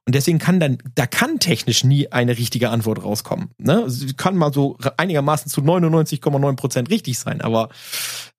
Und 0.06 0.14
deswegen 0.14 0.38
kann 0.38 0.60
dann, 0.60 0.78
da 0.94 1.06
kann 1.06 1.38
technisch 1.38 1.84
nie 1.84 2.10
eine 2.10 2.38
richtige 2.38 2.70
Antwort 2.70 3.02
rauskommen. 3.02 3.50
Ne? 3.58 3.88
Sie 3.88 4.14
kann 4.14 4.36
mal 4.36 4.52
so 4.52 4.78
einigermaßen 4.96 5.50
zu 5.50 5.60
99,9 5.60 6.56
Prozent 6.56 6.90
richtig 6.90 7.18
sein, 7.18 7.40
aber 7.40 7.68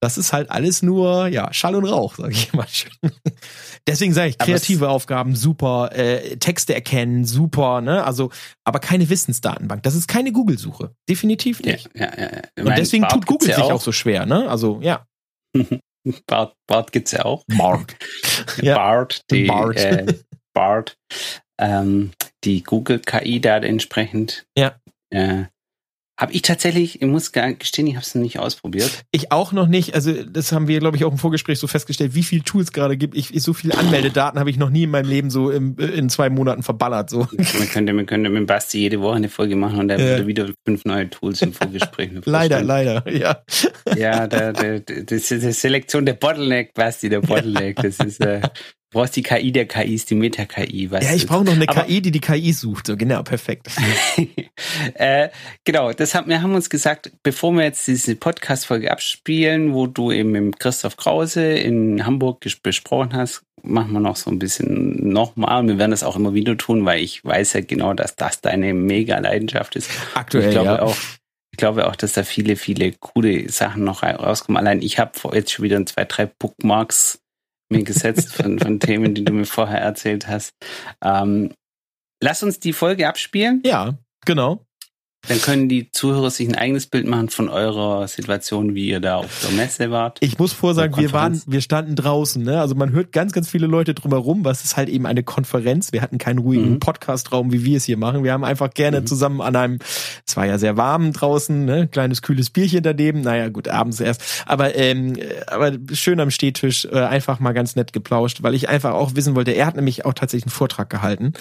das 0.04 0.18
ist 0.18 0.34
halt 0.34 0.52
alles 0.52 0.82
nur, 0.82 1.28
ja, 1.28 1.54
Schall 1.54 1.76
und 1.76 1.86
Rauch, 1.86 2.16
sage 2.16 2.34
ich 2.34 2.52
mal. 2.52 2.68
deswegen 3.88 4.12
sage 4.12 4.32
ich, 4.32 4.38
kreative 4.38 4.90
Aufgaben 4.90 5.34
super, 5.34 5.92
äh, 5.94 6.36
Texte 6.36 6.76
erkennen 6.76 7.24
super, 7.24 7.80
ne? 7.80 8.04
Also, 8.04 8.30
aber 8.66 8.80
keine 8.80 9.10
Wissensdatenbank. 9.10 9.82
Das 9.84 9.96
ist 9.96 10.10
keine 10.10 10.34
Google-Suche. 10.34 10.94
Definitiv 11.08 11.62
nicht. 11.62 11.90
Ja, 11.96 12.12
ja, 12.18 12.30
ja. 12.36 12.66
Und 12.66 12.78
deswegen 12.78 13.04
Bart 13.04 13.14
tut 13.14 13.26
Google 13.28 13.48
sich 13.48 13.64
auch. 13.64 13.72
auch 13.72 13.82
so 13.82 13.94
schwer, 13.94 14.26
ne? 14.26 14.50
Also, 14.50 14.82
ja. 14.82 15.08
Bart, 16.28 16.54
Bart 16.68 16.92
gibt's 16.92 17.14
ja 17.14 17.24
auch. 17.24 17.46
Bart. 17.48 17.96
ja. 18.62 18.76
Bart, 18.76 19.22
die, 19.32 19.46
Bart. 19.46 19.78
Äh, 19.78 20.16
Bart, 20.54 20.98
ähm, 21.58 22.12
die 22.44 22.62
Google-KI 22.62 23.40
da 23.40 23.56
entsprechend. 23.60 24.46
Ja. 24.58 24.76
Äh, 25.12 25.46
habe 26.24 26.32
ich 26.32 26.42
tatsächlich, 26.42 27.02
ich 27.02 27.08
muss 27.08 27.34
gestehen, 27.34 27.86
ich 27.86 27.96
habe 27.96 28.04
es 28.04 28.16
noch 28.16 28.22
nicht 28.22 28.40
ausprobiert. 28.40 29.04
Ich 29.12 29.34
auch 29.34 29.52
noch 29.52 29.68
nicht. 29.68 29.94
Also 29.94 30.24
das 30.24 30.54
haben 30.54 30.70
wir, 30.70 30.80
glaube 30.80 30.96
ich, 30.96 31.04
auch 31.04 31.12
im 31.12 31.18
Vorgespräch 31.18 31.60
so 31.60 31.68
festgestellt, 31.68 32.16
wie 32.16 32.24
viele 32.24 32.44
Tools 32.44 32.72
gerade 32.72 32.96
gibt. 32.96 33.18
Ich, 33.18 33.30
so 33.44 33.52
viele 33.52 33.78
Anmeldedaten 33.78 34.40
habe 34.40 34.50
ich 34.50 34.56
noch 34.56 34.70
nie 34.70 34.84
in 34.84 34.90
meinem 34.90 35.10
Leben 35.10 35.30
so 35.30 35.52
im, 35.52 35.78
in 35.78 36.10
zwei 36.10 36.30
Monaten 36.30 36.64
verballert. 36.64 37.10
So. 37.10 37.28
Man 37.30 37.70
könnte, 37.70 37.92
man 37.92 38.06
könnte 38.06 38.30
mit 38.30 38.48
Basti 38.48 38.80
jede 38.80 39.02
Woche 39.02 39.18
eine 39.18 39.28
Folge 39.28 39.58
machen 39.58 39.82
und 39.82 39.90
ja. 39.90 40.00
würde 40.00 40.26
wieder 40.26 40.48
fünf 40.66 40.86
neue 40.86 41.10
Tools 41.10 41.42
im 41.42 41.52
Vorgespräch. 41.52 42.12
leider, 42.26 42.64
leider, 42.64 43.04
ja. 43.12 43.44
Ja, 43.98 44.26
das 44.26 45.12
ist 45.12 45.30
die 45.30 45.52
Selektion 45.52 46.06
der 46.06 46.14
Bottleneck, 46.14 46.74
Basti, 46.74 47.10
der 47.10 47.20
Bottleneck. 47.20 47.76
Das 47.82 48.00
ist 48.00 48.22
äh, 48.22 48.40
Du 48.94 49.00
brauchst 49.00 49.16
die 49.16 49.24
KI 49.24 49.52
der 49.52 49.66
KIs, 49.66 50.06
die 50.06 50.14
Meta-KI. 50.14 50.88
Ja, 50.92 51.16
ich 51.16 51.26
brauche 51.26 51.44
noch 51.44 51.54
eine 51.54 51.68
Aber, 51.68 51.86
KI, 51.86 52.00
die 52.00 52.12
die 52.12 52.20
KI 52.20 52.54
sucht. 52.54 52.86
So, 52.86 52.96
genau, 52.96 53.24
perfekt. 53.24 53.72
äh, 54.94 55.30
genau, 55.64 55.92
das 55.94 56.14
haben, 56.14 56.30
wir 56.30 56.44
haben 56.44 56.54
uns 56.54 56.70
gesagt, 56.70 57.12
bevor 57.24 57.54
wir 57.54 57.64
jetzt 57.64 57.88
diese 57.88 58.16
Podcast-Folge 58.16 58.92
abspielen, 58.92 59.74
wo 59.74 59.88
du 59.88 60.12
eben 60.12 60.30
mit 60.30 60.60
Christoph 60.60 60.96
Krause 60.96 61.44
in 61.44 62.06
Hamburg 62.06 62.46
besprochen 62.62 63.14
hast, 63.14 63.42
machen 63.64 63.94
wir 63.94 64.00
noch 64.00 64.16
so 64.16 64.30
ein 64.30 64.38
bisschen 64.38 65.10
nochmal. 65.10 65.66
Wir 65.66 65.80
werden 65.80 65.90
das 65.90 66.04
auch 66.04 66.16
immer 66.16 66.36
wieder 66.36 66.56
tun, 66.56 66.86
weil 66.86 67.02
ich 67.02 67.26
weiß 67.26 67.54
ja 67.54 67.62
genau, 67.62 67.96
dass 67.96 68.16
das 68.16 68.42
deine 68.42 68.76
mega 68.76 69.18
Leidenschaft 69.18 69.76
ist. 69.76 69.90
Aktuell, 70.14 70.50
ich 70.50 70.52
glaube 70.52 70.68
ja. 70.68 70.82
auch, 70.84 70.96
ich 71.50 71.58
glaube 71.58 71.88
auch, 71.88 71.96
dass 71.96 72.14
da 72.14 72.22
viele, 72.22 72.58
viele 72.58 72.92
coole 72.92 73.50
Sachen 73.50 73.84
noch 73.86 74.04
rauskommen. 74.04 74.60
Allein 74.60 74.84
ich 74.84 75.00
habe 75.00 75.14
jetzt 75.34 75.52
schon 75.52 75.64
wieder 75.64 75.84
zwei, 75.88 76.06
drei 76.06 76.28
Bookmarks 76.28 77.23
mir 77.74 77.84
gesetzt 77.84 78.34
von, 78.34 78.60
von 78.60 78.80
Themen, 78.80 79.14
die 79.14 79.26
du 79.26 79.34
mir 79.34 79.46
vorher 79.46 79.82
erzählt 79.82 80.28
hast. 80.28 80.52
Ähm, 81.04 81.54
lass 82.22 82.44
uns 82.44 82.60
die 82.60 82.74
Folge 82.74 83.08
abspielen. 83.08 83.62
Ja, 83.66 83.98
genau. 84.26 84.66
Dann 85.28 85.42
können 85.42 85.70
die 85.70 85.90
Zuhörer 85.90 86.30
sich 86.30 86.50
ein 86.50 86.56
eigenes 86.56 86.88
Bild 86.88 87.08
machen 87.08 87.30
von 87.30 87.48
eurer 87.48 88.08
Situation, 88.10 88.76
wie 88.76 88.90
ihr 88.90 89.00
da 89.00 89.16
auf 89.18 89.42
der 89.42 89.52
Messe 89.52 89.90
wart. 89.90 90.18
Ich 90.20 90.38
muss 90.38 90.52
vorsagen, 90.52 90.98
wir 90.98 91.14
waren, 91.14 91.42
wir 91.46 91.62
standen 91.62 91.96
draußen, 91.96 92.44
ne? 92.44 92.60
Also 92.60 92.76
man 92.76 92.92
hört 92.92 93.14
ganz, 93.14 93.32
ganz 93.32 93.50
viele 93.50 93.68
Leute 93.68 93.94
drumherum, 93.94 94.44
was 94.44 94.66
ist 94.66 94.76
halt 94.76 94.90
eben 94.90 95.06
eine 95.06 95.24
Konferenz. 95.24 95.94
Wir 95.94 96.02
hatten 96.02 96.18
keinen 96.18 96.40
ruhigen 96.40 96.72
mhm. 96.72 96.80
Podcastraum, 96.80 97.54
wie 97.54 97.64
wir 97.64 97.78
es 97.78 97.86
hier 97.86 97.98
machen. 97.98 98.26
Wir 98.26 98.34
haben 98.34 98.44
einfach 98.44 98.70
gerne 98.74 99.00
mhm. 99.00 99.08
zusammen 99.08 99.40
an 99.40 99.56
einem, 99.56 99.80
es 100.28 100.36
war 100.36 100.46
ja 100.46 100.58
sehr 100.58 100.76
warm 100.76 101.14
draußen, 101.14 101.64
ne? 101.64 101.88
Kleines 101.88 102.22
kühles 102.22 102.50
Bierchen 102.50 102.84
daneben. 102.84 103.22
Naja, 103.22 103.48
gut, 103.48 103.70
abends 103.70 104.02
erst. 104.02 104.44
Aber, 104.46 104.76
ähm, 104.76 105.16
aber 105.48 105.72
schön 105.94 106.20
am 106.20 106.32
Stehtisch, 106.32 106.84
äh, 106.92 107.00
einfach 107.00 107.40
mal 107.40 107.54
ganz 107.54 107.78
nett 107.78 107.94
geplauscht, 107.94 108.44
weil 108.44 108.56
ich 108.56 108.68
einfach 108.68 108.92
auch 108.92 109.16
wissen 109.16 109.36
wollte, 109.36 109.52
er 109.52 109.68
hat 109.68 109.78
nämlich 109.78 110.04
auch 110.04 110.14
tatsächlich 110.14 110.48
einen 110.48 110.58
Vortrag 110.58 110.90
gehalten. 110.90 111.32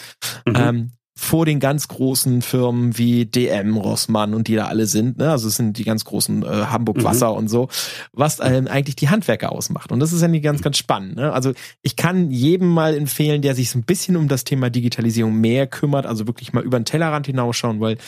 Mhm. 0.46 0.54
Ähm, 0.56 0.90
vor 1.14 1.44
den 1.44 1.60
ganz 1.60 1.88
großen 1.88 2.40
Firmen 2.40 2.96
wie 2.96 3.26
DM, 3.26 3.76
Rossmann 3.76 4.32
und 4.32 4.48
die 4.48 4.54
da 4.54 4.66
alle 4.66 4.86
sind. 4.86 5.18
Ne? 5.18 5.30
Also 5.30 5.48
es 5.48 5.56
sind 5.56 5.76
die 5.76 5.84
ganz 5.84 6.04
großen 6.04 6.42
äh, 6.42 6.46
Hamburg 6.46 6.98
mhm. 6.98 7.04
Wasser 7.04 7.32
mhm. 7.32 7.38
und 7.38 7.48
so, 7.48 7.68
was 8.12 8.40
ähm, 8.40 8.66
eigentlich 8.66 8.96
die 8.96 9.10
Handwerker 9.10 9.52
ausmacht. 9.52 9.92
Und 9.92 10.00
das 10.00 10.12
ist 10.12 10.22
eigentlich 10.22 10.42
ganz, 10.42 10.62
ganz 10.62 10.78
spannend. 10.78 11.16
Ne? 11.16 11.32
Also 11.32 11.52
ich 11.82 11.96
kann 11.96 12.30
jedem 12.30 12.68
mal 12.68 12.94
empfehlen, 12.94 13.42
der 13.42 13.54
sich 13.54 13.70
so 13.70 13.78
ein 13.78 13.84
bisschen 13.84 14.16
um 14.16 14.28
das 14.28 14.44
Thema 14.44 14.70
Digitalisierung 14.70 15.38
mehr 15.38 15.66
kümmert, 15.66 16.06
also 16.06 16.26
wirklich 16.26 16.54
mal 16.54 16.64
über 16.64 16.80
den 16.80 16.86
Tellerrand 16.86 17.26
hinausschauen, 17.26 17.80
weil 17.80 17.98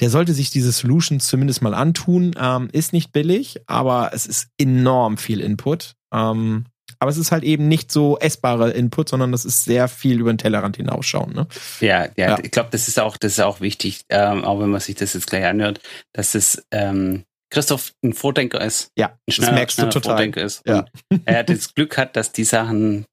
der 0.00 0.10
sollte 0.10 0.32
sich 0.32 0.50
diese 0.50 0.72
Solutions 0.72 1.26
zumindest 1.26 1.62
mal 1.62 1.74
antun. 1.74 2.32
Ähm, 2.38 2.68
ist 2.72 2.92
nicht 2.92 3.12
billig, 3.12 3.60
aber 3.66 4.10
es 4.12 4.26
ist 4.26 4.48
enorm 4.58 5.16
viel 5.16 5.40
Input. 5.40 5.94
Ähm, 6.12 6.66
aber 7.02 7.10
es 7.10 7.16
ist 7.16 7.32
halt 7.32 7.42
eben 7.42 7.66
nicht 7.66 7.90
so 7.90 8.16
essbare 8.20 8.70
Input, 8.70 9.08
sondern 9.08 9.32
das 9.32 9.44
ist 9.44 9.64
sehr 9.64 9.88
viel 9.88 10.20
über 10.20 10.32
den 10.32 10.38
Tellerrand 10.38 10.76
hinausschauen. 10.76 11.32
Ne? 11.34 11.48
Ja, 11.80 12.04
ja, 12.04 12.12
ja. 12.16 12.38
ich 12.40 12.52
glaube, 12.52 12.68
das 12.70 12.86
ist 12.86 13.00
auch, 13.00 13.16
das 13.16 13.32
ist 13.32 13.40
auch 13.40 13.60
wichtig, 13.60 14.04
ähm, 14.08 14.44
auch 14.44 14.60
wenn 14.60 14.70
man 14.70 14.80
sich 14.80 14.94
das 14.94 15.12
jetzt 15.14 15.26
gleich 15.26 15.44
anhört, 15.44 15.80
dass 16.12 16.36
es 16.36 16.64
ähm, 16.70 17.24
Christoph 17.50 17.92
ein 18.04 18.12
Vordenker 18.12 18.60
ist. 18.60 18.92
Ja, 18.96 19.18
ein 19.28 19.32
schneller, 19.32 19.50
das 19.50 19.58
merkst 19.58 19.78
du 19.80 19.82
total. 19.90 20.12
Vordenker 20.12 20.42
ist. 20.42 20.62
Ja. 20.64 20.84
er 21.24 21.38
hat 21.40 21.48
das 21.48 21.74
Glück 21.74 21.98
hat, 21.98 22.14
dass 22.14 22.30
die 22.30 22.44
Sachen, 22.44 23.04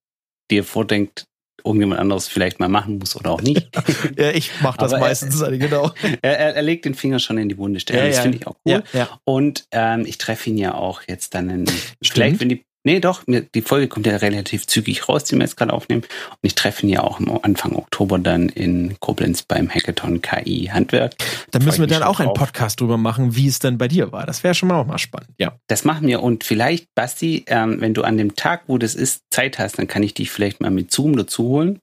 die 0.51 0.59
er 0.59 0.63
vordenkt, 0.63 1.25
irgendjemand 1.65 1.99
anderes 1.99 2.27
vielleicht 2.27 2.59
mal 2.59 2.69
machen 2.69 2.99
muss 2.99 3.15
oder 3.15 3.31
auch 3.31 3.41
nicht. 3.41 3.69
ja, 4.19 4.29
ich 4.29 4.51
mache 4.61 4.77
das 4.77 4.93
Aber 4.93 5.01
meistens, 5.01 5.41
er, 5.41 5.57
genau. 5.57 5.91
Er, 6.21 6.55
er, 6.55 6.61
legt 6.61 6.85
den 6.85 6.93
Finger 6.93 7.17
schon 7.17 7.39
in 7.39 7.49
die 7.49 7.57
Wunde. 7.57 7.79
Ja, 7.89 8.05
das 8.05 8.17
ja. 8.17 8.21
finde 8.21 8.37
ich 8.37 8.45
auch 8.45 8.55
cool. 8.65 8.83
Ja, 8.93 9.19
Und 9.23 9.65
ähm, 9.71 10.05
ich 10.05 10.19
treffe 10.19 10.51
ihn 10.51 10.59
ja 10.59 10.75
auch 10.75 11.01
jetzt 11.07 11.33
dann 11.33 11.49
in, 11.49 11.65
vielleicht, 12.03 12.39
wenn 12.39 12.49
die 12.49 12.65
Nee, 12.83 13.01
doch, 13.01 13.23
die 13.27 13.61
Folge 13.61 13.89
kommt 13.89 14.05
ja 14.07 14.15
relativ 14.15 14.65
zügig 14.65 15.09
raus, 15.09 15.25
die 15.25 15.35
wir 15.35 15.41
jetzt 15.41 15.57
gerade 15.57 15.73
aufnehmen. 15.73 16.03
Und 16.03 16.37
ich 16.41 16.55
treffe 16.55 16.85
ihn 16.85 16.89
ja 16.89 17.03
auch 17.03 17.19
Anfang 17.43 17.75
Oktober 17.75 18.19
dann 18.19 18.47
in 18.47 18.97
Koblenz 18.99 19.43
beim 19.43 19.69
Hackathon 19.69 20.21
KI 20.21 20.69
Handwerk. 20.71 21.15
Da 21.51 21.59
müssen 21.59 21.81
wir 21.81 21.87
dann 21.87 22.03
auch 22.03 22.21
einen 22.21 22.33
Podcast 22.33 22.79
drüber 22.79 22.97
machen, 22.97 23.35
wie 23.35 23.47
es 23.47 23.59
dann 23.59 23.77
bei 23.77 23.89
dir 23.89 24.13
war. 24.13 24.25
Das 24.25 24.43
wäre 24.43 24.55
schon 24.55 24.69
mal 24.69 24.79
auch 24.79 24.85
mal 24.85 24.97
spannend, 24.97 25.31
ja. 25.37 25.57
Das 25.67 25.83
machen 25.83 26.07
wir. 26.07 26.23
Und 26.23 26.45
vielleicht, 26.45 26.87
Basti, 26.95 27.43
ähm, 27.47 27.81
wenn 27.81 27.93
du 27.93 28.03
an 28.03 28.17
dem 28.17 28.35
Tag, 28.35 28.63
wo 28.67 28.77
das 28.77 28.95
ist, 28.95 29.23
Zeit 29.29 29.59
hast, 29.59 29.77
dann 29.77 29.87
kann 29.87 30.03
ich 30.03 30.13
dich 30.13 30.31
vielleicht 30.31 30.61
mal 30.61 30.71
mit 30.71 30.91
Zoom 30.91 31.17
dazu 31.17 31.43
holen. 31.43 31.79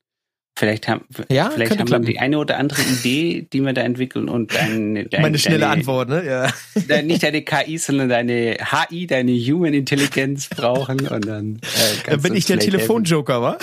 Vielleicht 0.59 0.89
haben, 0.89 1.05
ja, 1.29 1.51
vielleicht 1.51 1.79
haben 1.79 1.91
wir 1.91 1.99
die 1.99 2.19
eine 2.19 2.39
oder 2.39 2.57
andere 2.57 2.81
Idee, 2.81 3.47
die 3.53 3.61
wir 3.61 3.75
da 3.75 3.83
entwickeln 3.83 4.31
und 4.31 4.55
deine, 4.55 5.05
deine 5.05 5.23
meine 5.23 5.39
schnelle 5.39 5.61
deine, 5.61 5.73
Antwort, 5.73 6.09
ne? 6.09 6.25
Ja. 6.25 7.03
nicht 7.03 7.23
deine 7.23 7.43
KI, 7.43 7.77
sondern 7.77 8.09
deine 8.09 8.57
HI, 8.89 9.07
deine 9.07 9.33
Human 9.33 9.75
Intelligence 9.75 10.49
brauchen 10.49 11.09
und 11.09 11.27
dann. 11.27 11.57
Äh, 11.57 12.11
dann 12.11 12.23
bin 12.23 12.35
ich 12.35 12.47
der 12.47 12.59
Telefonjoker, 12.59 13.43
wa? 13.43 13.59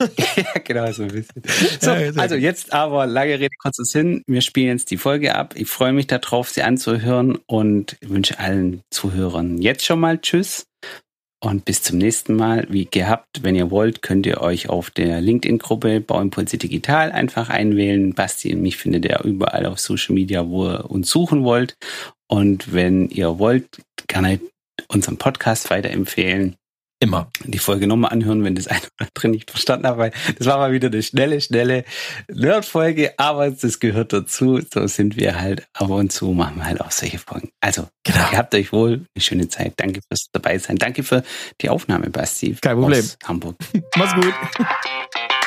ja, 0.00 0.60
genau, 0.64 0.90
so 0.92 1.02
ein 1.02 1.08
bisschen. 1.08 1.42
So, 1.80 1.90
also 1.90 2.36
jetzt 2.36 2.72
aber 2.72 3.06
lange 3.06 3.38
Rede, 3.40 3.54
kurzes 3.60 3.90
Sinn. 3.90 4.22
Wir 4.26 4.40
spielen 4.40 4.68
jetzt 4.68 4.90
die 4.90 4.96
Folge 4.96 5.34
ab. 5.34 5.54
Ich 5.56 5.68
freue 5.68 5.92
mich 5.92 6.06
darauf, 6.06 6.48
sie 6.48 6.62
anzuhören 6.62 7.36
und 7.46 7.96
wünsche 8.00 8.38
allen 8.38 8.82
Zuhörern 8.90 9.58
jetzt 9.58 9.84
schon 9.84 10.00
mal 10.00 10.18
Tschüss 10.18 10.67
und 11.40 11.64
bis 11.64 11.82
zum 11.82 11.98
nächsten 11.98 12.34
Mal. 12.34 12.66
Wie 12.68 12.86
gehabt, 12.86 13.42
wenn 13.42 13.54
ihr 13.54 13.70
wollt, 13.70 14.02
könnt 14.02 14.26
ihr 14.26 14.40
euch 14.40 14.68
auf 14.68 14.90
der 14.90 15.20
LinkedIn-Gruppe 15.20 16.00
Bauimpulse 16.00 16.58
Digital 16.58 17.12
einfach 17.12 17.48
einwählen. 17.48 18.12
Basti 18.14 18.54
und 18.54 18.62
mich 18.62 18.76
findet 18.76 19.04
ihr 19.04 19.20
überall 19.24 19.66
auf 19.66 19.78
Social 19.78 20.14
Media, 20.14 20.48
wo 20.48 20.66
ihr 20.66 20.90
uns 20.90 21.10
suchen 21.10 21.44
wollt. 21.44 21.76
Und 22.28 22.72
wenn 22.72 23.08
ihr 23.08 23.38
wollt, 23.38 23.66
gerne 24.08 24.40
unseren 24.88 25.16
Podcast 25.16 25.70
weiterempfehlen. 25.70 26.56
Immer. 27.00 27.30
Die 27.44 27.58
Folge 27.58 27.86
nochmal 27.86 28.10
anhören, 28.10 28.42
wenn 28.42 28.56
das 28.56 28.66
eine 28.66 28.80
oder 28.80 29.08
andere 29.14 29.28
nicht 29.28 29.50
verstanden 29.50 29.86
hat, 29.86 29.98
weil 29.98 30.12
das 30.36 30.46
war 30.48 30.58
mal 30.58 30.72
wieder 30.72 30.88
eine 30.88 31.02
schnelle, 31.02 31.40
schnelle 31.40 31.84
Nerd-Folge, 32.28 33.14
aber 33.18 33.50
das 33.50 33.78
gehört 33.78 34.12
dazu. 34.12 34.60
So 34.72 34.86
sind 34.88 35.16
wir 35.16 35.40
halt 35.40 35.68
ab 35.74 35.90
und 35.90 36.10
zu, 36.10 36.32
machen 36.32 36.56
wir 36.56 36.64
halt 36.64 36.80
auch 36.80 36.90
solche 36.90 37.18
Folgen. 37.18 37.50
Also, 37.60 37.88
genau. 38.02 38.30
ihr 38.32 38.38
habt 38.38 38.54
euch 38.54 38.72
wohl 38.72 39.04
eine 39.14 39.22
schöne 39.22 39.48
Zeit. 39.48 39.74
Danke 39.76 40.00
fürs 40.08 40.26
dabei 40.32 40.58
sein. 40.58 40.76
Danke 40.76 41.04
für 41.04 41.22
die 41.60 41.68
Aufnahme, 41.68 42.10
Basti. 42.10 42.56
Kein 42.60 42.76
Problem. 42.76 43.08
Hamburg. 43.24 43.56
Mach's 43.96 44.14
gut. 44.14 44.34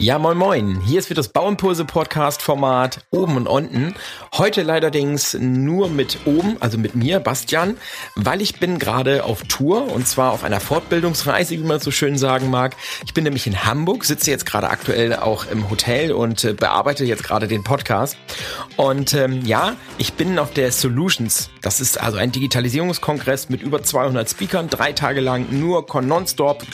Ja, 0.00 0.18
moin 0.18 0.38
moin. 0.38 0.80
Hier 0.80 0.98
ist 0.98 1.10
wieder 1.10 1.18
das 1.18 1.28
Bauimpulse 1.28 1.84
Podcast 1.84 2.40
Format 2.40 3.04
oben 3.10 3.36
und 3.36 3.46
unten. 3.46 3.94
Heute 4.32 4.62
allerdings 4.62 5.34
nur 5.34 5.90
mit 5.90 6.20
oben, 6.24 6.56
also 6.58 6.78
mit 6.78 6.94
mir, 6.94 7.20
Bastian, 7.20 7.76
weil 8.14 8.40
ich 8.40 8.58
bin 8.58 8.78
gerade 8.78 9.24
auf 9.24 9.42
Tour 9.42 9.92
und 9.92 10.08
zwar 10.08 10.32
auf 10.32 10.42
einer 10.42 10.58
Fortbildungsreise, 10.58 11.50
wie 11.50 11.58
man 11.58 11.80
so 11.80 11.90
schön 11.90 12.16
sagen 12.16 12.48
mag. 12.48 12.76
Ich 13.04 13.12
bin 13.12 13.24
nämlich 13.24 13.46
in 13.46 13.66
Hamburg, 13.66 14.06
sitze 14.06 14.30
jetzt 14.30 14.46
gerade 14.46 14.70
aktuell 14.70 15.16
auch 15.16 15.44
im 15.50 15.68
Hotel 15.68 16.12
und 16.12 16.44
äh, 16.44 16.54
bearbeite 16.54 17.04
jetzt 17.04 17.22
gerade 17.22 17.46
den 17.46 17.62
Podcast. 17.62 18.16
Und 18.78 19.12
ähm, 19.12 19.44
ja, 19.44 19.76
ich 19.98 20.14
bin 20.14 20.38
auf 20.38 20.54
der 20.54 20.72
Solutions. 20.72 21.50
Das 21.60 21.82
ist 21.82 22.00
also 22.00 22.16
ein 22.16 22.32
Digitalisierungskongress 22.32 23.50
mit 23.50 23.60
über 23.60 23.82
200 23.82 24.30
Speakern, 24.30 24.70
drei 24.70 24.94
Tage 24.94 25.20
lang 25.20 25.48
nur 25.50 25.84
nonstop. 26.00 26.64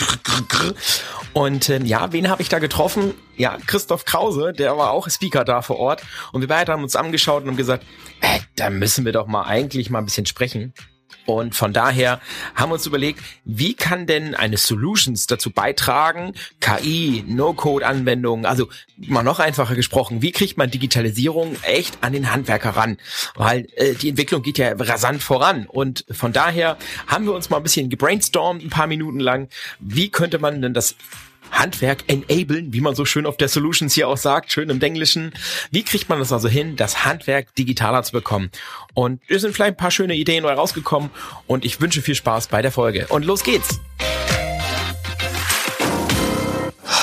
Und 1.32 1.68
ähm, 1.70 1.84
ja, 1.84 2.12
wen 2.12 2.30
habe 2.30 2.40
ich 2.40 2.48
da 2.48 2.60
getroffen? 2.60 3.15
Ja, 3.36 3.58
Christoph 3.66 4.04
Krause, 4.04 4.52
der 4.52 4.76
war 4.78 4.90
auch 4.90 5.08
Speaker 5.10 5.44
da 5.44 5.62
vor 5.62 5.78
Ort. 5.78 6.02
Und 6.32 6.40
wir 6.40 6.48
beide 6.48 6.72
haben 6.72 6.82
uns 6.82 6.96
angeschaut 6.96 7.42
und 7.42 7.50
haben 7.50 7.56
gesagt, 7.56 7.84
äh, 8.20 8.40
da 8.56 8.70
müssen 8.70 9.04
wir 9.04 9.12
doch 9.12 9.26
mal 9.26 9.44
eigentlich 9.44 9.90
mal 9.90 9.98
ein 9.98 10.06
bisschen 10.06 10.26
sprechen. 10.26 10.72
Und 11.26 11.56
von 11.56 11.72
daher 11.72 12.20
haben 12.54 12.70
wir 12.70 12.74
uns 12.74 12.86
überlegt, 12.86 13.20
wie 13.44 13.74
kann 13.74 14.06
denn 14.06 14.34
eine 14.34 14.56
Solutions 14.56 15.26
dazu 15.26 15.50
beitragen, 15.50 16.34
KI, 16.60 17.24
No-Code-Anwendungen, 17.26 18.46
also 18.46 18.68
mal 18.96 19.24
noch 19.24 19.40
einfacher 19.40 19.74
gesprochen, 19.74 20.22
wie 20.22 20.30
kriegt 20.30 20.56
man 20.56 20.70
Digitalisierung 20.70 21.56
echt 21.62 21.98
an 22.02 22.12
den 22.12 22.32
Handwerker 22.32 22.70
ran? 22.70 22.96
Weil 23.34 23.66
äh, 23.74 23.94
die 23.94 24.10
Entwicklung 24.10 24.42
geht 24.42 24.58
ja 24.58 24.72
rasant 24.78 25.22
voran. 25.22 25.66
Und 25.66 26.04
von 26.10 26.32
daher 26.32 26.78
haben 27.08 27.26
wir 27.26 27.34
uns 27.34 27.50
mal 27.50 27.56
ein 27.56 27.64
bisschen 27.64 27.90
gebrainstormt, 27.90 28.62
ein 28.62 28.70
paar 28.70 28.86
Minuten 28.86 29.20
lang, 29.20 29.48
wie 29.80 30.10
könnte 30.10 30.38
man 30.38 30.62
denn 30.62 30.74
das 30.74 30.94
Handwerk 31.50 32.04
enablen, 32.08 32.72
wie 32.72 32.80
man 32.80 32.94
so 32.94 33.04
schön 33.04 33.26
auf 33.26 33.36
der 33.36 33.48
Solutions 33.48 33.94
hier 33.94 34.08
auch 34.08 34.16
sagt, 34.16 34.52
schön 34.52 34.70
im 34.70 34.80
Englischen. 34.80 35.32
Wie 35.70 35.82
kriegt 35.82 36.08
man 36.08 36.18
das 36.18 36.32
also 36.32 36.48
hin, 36.48 36.76
das 36.76 37.04
Handwerk 37.04 37.54
digitaler 37.54 38.02
zu 38.02 38.12
bekommen? 38.12 38.50
Und 38.94 39.20
es 39.28 39.42
sind 39.42 39.54
vielleicht 39.54 39.74
ein 39.74 39.76
paar 39.76 39.90
schöne 39.90 40.14
Ideen 40.14 40.42
neu 40.42 40.52
rausgekommen 40.52 41.10
und 41.46 41.64
ich 41.64 41.80
wünsche 41.80 42.02
viel 42.02 42.14
Spaß 42.14 42.48
bei 42.48 42.62
der 42.62 42.72
Folge. 42.72 43.06
Und 43.08 43.24
los 43.24 43.42
geht's! 43.42 43.80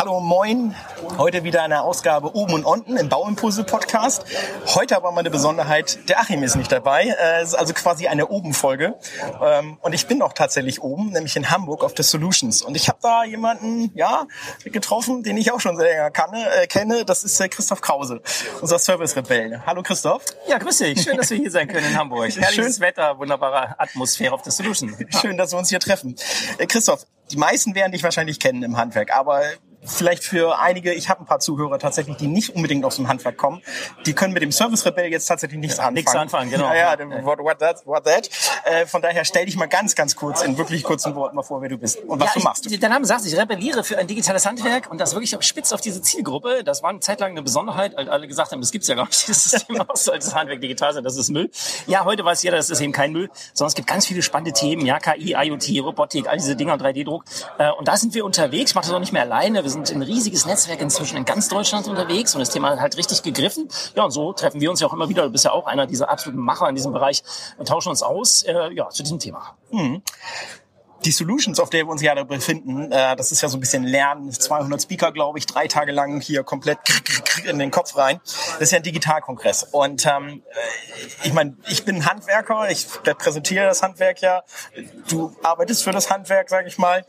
Hallo, 0.05 0.19
moin. 0.19 0.75
Heute 1.17 1.45
wieder 1.45 1.63
eine 1.63 1.81
Ausgabe 1.81 2.35
oben 2.35 2.55
und 2.55 2.65
unten 2.65 2.97
im 2.97 3.07
Bauimpulse 3.07 3.63
Podcast. 3.63 4.25
Heute 4.75 4.97
aber 4.97 5.13
mal 5.13 5.21
eine 5.21 5.29
Besonderheit. 5.29 6.09
Der 6.09 6.19
Achim 6.19 6.43
ist 6.43 6.57
nicht 6.57 6.73
dabei. 6.73 7.15
Es 7.39 7.49
ist 7.49 7.55
also 7.55 7.73
quasi 7.73 8.07
eine 8.07 8.27
Oben-Folge. 8.27 8.95
Ähm, 9.41 9.77
und 9.79 9.93
ich 9.93 10.05
bin 10.05 10.21
auch 10.21 10.33
tatsächlich 10.33 10.83
oben, 10.83 11.11
nämlich 11.11 11.37
in 11.37 11.49
Hamburg 11.49 11.85
auf 11.85 11.93
The 11.95 12.03
Solutions. 12.03 12.63
Und 12.63 12.75
ich 12.75 12.89
habe 12.89 12.99
da 13.01 13.23
jemanden, 13.23 13.91
ja, 13.95 14.25
getroffen, 14.65 15.23
den 15.23 15.37
ich 15.37 15.53
auch 15.53 15.61
schon 15.61 15.77
sehr 15.77 15.85
länger 15.85 16.11
kanne, 16.11 16.49
äh, 16.51 16.67
kenne. 16.67 17.05
Das 17.05 17.23
ist 17.23 17.39
äh, 17.39 17.47
Christoph 17.47 17.79
Krause, 17.79 18.21
unser 18.59 18.79
Service-Rebell. 18.79 19.61
Hallo 19.65 19.83
Christoph. 19.83 20.25
Ja, 20.49 20.57
grüß 20.57 20.79
dich. 20.79 21.01
Schön, 21.01 21.15
dass 21.15 21.29
wir 21.29 21.37
hier 21.37 21.51
sein 21.51 21.69
können 21.69 21.87
in 21.87 21.97
Hamburg. 21.97 22.29
Herrliches 22.35 22.75
Schön. 22.75 22.81
Wetter, 22.81 23.17
wunderbare 23.19 23.79
Atmosphäre 23.79 24.33
auf 24.33 24.43
The 24.43 24.51
Solutions. 24.51 24.97
Schön, 25.21 25.37
dass 25.37 25.53
wir 25.53 25.59
uns 25.59 25.69
hier 25.69 25.79
treffen. 25.79 26.17
Äh, 26.57 26.65
Christoph, 26.65 27.05
die 27.31 27.37
meisten 27.37 27.73
werden 27.73 27.93
dich 27.93 28.03
wahrscheinlich 28.03 28.41
kennen 28.41 28.63
im 28.63 28.75
Handwerk, 28.75 29.15
aber 29.15 29.43
vielleicht 29.85 30.23
für 30.23 30.59
einige, 30.59 30.93
ich 30.93 31.09
habe 31.09 31.21
ein 31.21 31.25
paar 31.25 31.39
Zuhörer 31.39 31.79
tatsächlich, 31.79 32.17
die 32.17 32.27
nicht 32.27 32.55
unbedingt 32.55 32.85
aus 32.85 32.95
dem 32.95 33.07
Handwerk 33.07 33.37
kommen, 33.37 33.61
die 34.05 34.13
können 34.13 34.33
mit 34.33 34.43
dem 34.43 34.51
Service 34.51 34.85
Rebell 34.85 35.11
jetzt 35.11 35.25
tatsächlich 35.25 35.59
nichts 35.59 35.79
anfangen. 35.79 35.95
Nichts 35.95 36.15
anfangen, 36.15 36.49
genau. 36.49 36.73
Ja, 36.73 36.97
ja, 36.97 37.25
what, 37.25 37.39
what 37.39 37.59
that, 37.59 37.85
what 37.85 38.03
that. 38.05 38.29
Äh, 38.65 38.85
von 38.85 39.01
daher 39.01 39.25
stell 39.25 39.45
dich 39.45 39.55
mal 39.55 39.67
ganz, 39.67 39.95
ganz 39.95 40.15
kurz 40.15 40.41
in 40.41 40.57
wirklich 40.57 40.83
kurzen 40.83 41.15
Worten 41.15 41.35
mal 41.35 41.43
vor, 41.43 41.61
wer 41.61 41.69
du 41.69 41.77
bist 41.77 41.99
und 41.99 42.19
was 42.19 42.33
ja, 42.33 42.39
du 42.39 42.43
machst. 42.43 42.65
Ich, 42.65 42.79
der 42.79 42.89
Name 42.89 43.05
sagt, 43.05 43.25
ich 43.25 43.37
rebelliere 43.37 43.83
für 43.83 43.97
ein 43.97 44.07
digitales 44.07 44.45
Handwerk 44.45 44.89
und 44.89 44.99
das 44.99 45.13
wirklich 45.13 45.35
spitz 45.45 45.71
auf 45.71 45.81
diese 45.81 46.01
Zielgruppe. 46.01 46.63
Das 46.63 46.83
war 46.83 46.89
eine 46.89 46.99
Zeit 46.99 47.19
lang 47.19 47.31
eine 47.31 47.41
Besonderheit, 47.41 47.95
weil 47.95 48.09
alle 48.09 48.27
gesagt 48.27 48.51
haben, 48.51 48.61
das 48.61 48.71
gibt's 48.71 48.87
ja 48.87 48.95
gar 48.95 49.05
nicht, 49.05 49.27
dieses 49.27 49.43
System 49.51 49.81
aus, 49.81 50.05
soll 50.05 50.17
das 50.17 50.33
Handwerk 50.33 50.61
digital 50.61 50.93
sein, 50.93 51.03
das 51.03 51.17
ist 51.17 51.29
Müll. 51.29 51.49
Ja, 51.87 52.05
heute 52.05 52.23
weiß 52.23 52.43
jeder, 52.43 52.57
das 52.57 52.69
ist 52.69 52.81
eben 52.81 52.93
kein 52.93 53.11
Müll, 53.11 53.29
sondern 53.53 53.69
es 53.69 53.75
gibt 53.75 53.87
ganz 53.87 54.05
viele 54.05 54.21
spannende 54.21 54.53
Themen, 54.53 54.85
ja, 54.85 54.99
KI, 54.99 55.35
IoT, 55.37 55.83
Robotik, 55.83 56.27
all 56.27 56.37
diese 56.37 56.55
Dinger, 56.55 56.75
3D-Druck. 56.75 57.25
Äh, 57.57 57.71
und 57.71 57.87
da 57.87 57.97
sind 57.97 58.13
wir 58.13 58.25
unterwegs, 58.25 58.71
ich 58.71 58.75
mache 58.75 58.85
das 58.85 58.93
auch 58.93 58.99
nicht 58.99 59.13
mehr 59.13 59.23
alleine, 59.23 59.63
wir 59.63 59.69
sind 59.73 59.91
ein 59.91 60.01
riesiges 60.01 60.45
Netz 60.45 60.63
Netzwerk 60.63 60.81
inzwischen 60.81 61.17
in 61.17 61.25
ganz 61.25 61.49
Deutschland 61.49 61.87
unterwegs 61.87 62.35
und 62.35 62.39
das 62.39 62.49
Thema 62.49 62.79
halt 62.79 62.95
richtig 62.95 63.23
gegriffen. 63.23 63.67
Ja, 63.95 64.05
und 64.05 64.11
so 64.11 64.33
treffen 64.33 64.61
wir 64.61 64.69
uns 64.69 64.79
ja 64.79 64.87
auch 64.87 64.93
immer 64.93 65.09
wieder. 65.09 65.23
Du 65.23 65.31
bist 65.31 65.45
ja 65.45 65.51
auch 65.51 65.65
einer 65.65 65.87
dieser 65.87 66.09
absoluten 66.09 66.41
Macher 66.41 66.69
in 66.69 66.75
diesem 66.75 66.93
Bereich 66.93 67.23
und 67.57 67.67
tauschen 67.67 67.89
uns 67.89 68.03
aus 68.03 68.43
äh, 68.43 68.71
ja, 68.73 68.89
zu 68.89 69.03
diesem 69.03 69.19
Thema. 69.19 69.57
Mhm 69.71 70.01
die 71.05 71.11
Solutions, 71.11 71.59
auf 71.59 71.69
der 71.69 71.85
wir 71.85 71.91
uns 71.91 72.01
gerade 72.01 72.25
befinden, 72.25 72.91
äh, 72.91 73.15
das 73.15 73.31
ist 73.31 73.41
ja 73.41 73.49
so 73.49 73.57
ein 73.57 73.59
bisschen 73.59 73.83
Lernen, 73.83 74.31
200 74.31 74.81
Speaker, 74.81 75.11
glaube 75.11 75.37
ich, 75.37 75.45
drei 75.45 75.67
Tage 75.67 75.91
lang 75.91 76.21
hier 76.21 76.43
komplett 76.43 76.77
in 77.45 77.59
den 77.59 77.71
Kopf 77.71 77.95
rein. 77.97 78.21
Das 78.53 78.61
ist 78.61 78.71
ja 78.71 78.77
ein 78.77 78.83
Digitalkongress. 78.83 79.63
Und 79.71 80.05
ähm, 80.05 80.43
äh, 80.49 81.27
ich 81.27 81.33
meine, 81.33 81.57
ich 81.67 81.85
bin 81.85 82.05
Handwerker, 82.05 82.69
ich 82.69 82.87
repräsentiere 83.05 83.65
das 83.65 83.81
Handwerk 83.81 84.21
ja. 84.21 84.43
Du 85.07 85.35
arbeitest 85.43 85.83
für 85.83 85.91
das 85.91 86.09
Handwerk, 86.09 86.49
sage 86.49 86.67
ich 86.67 86.77
mal. 86.77 87.05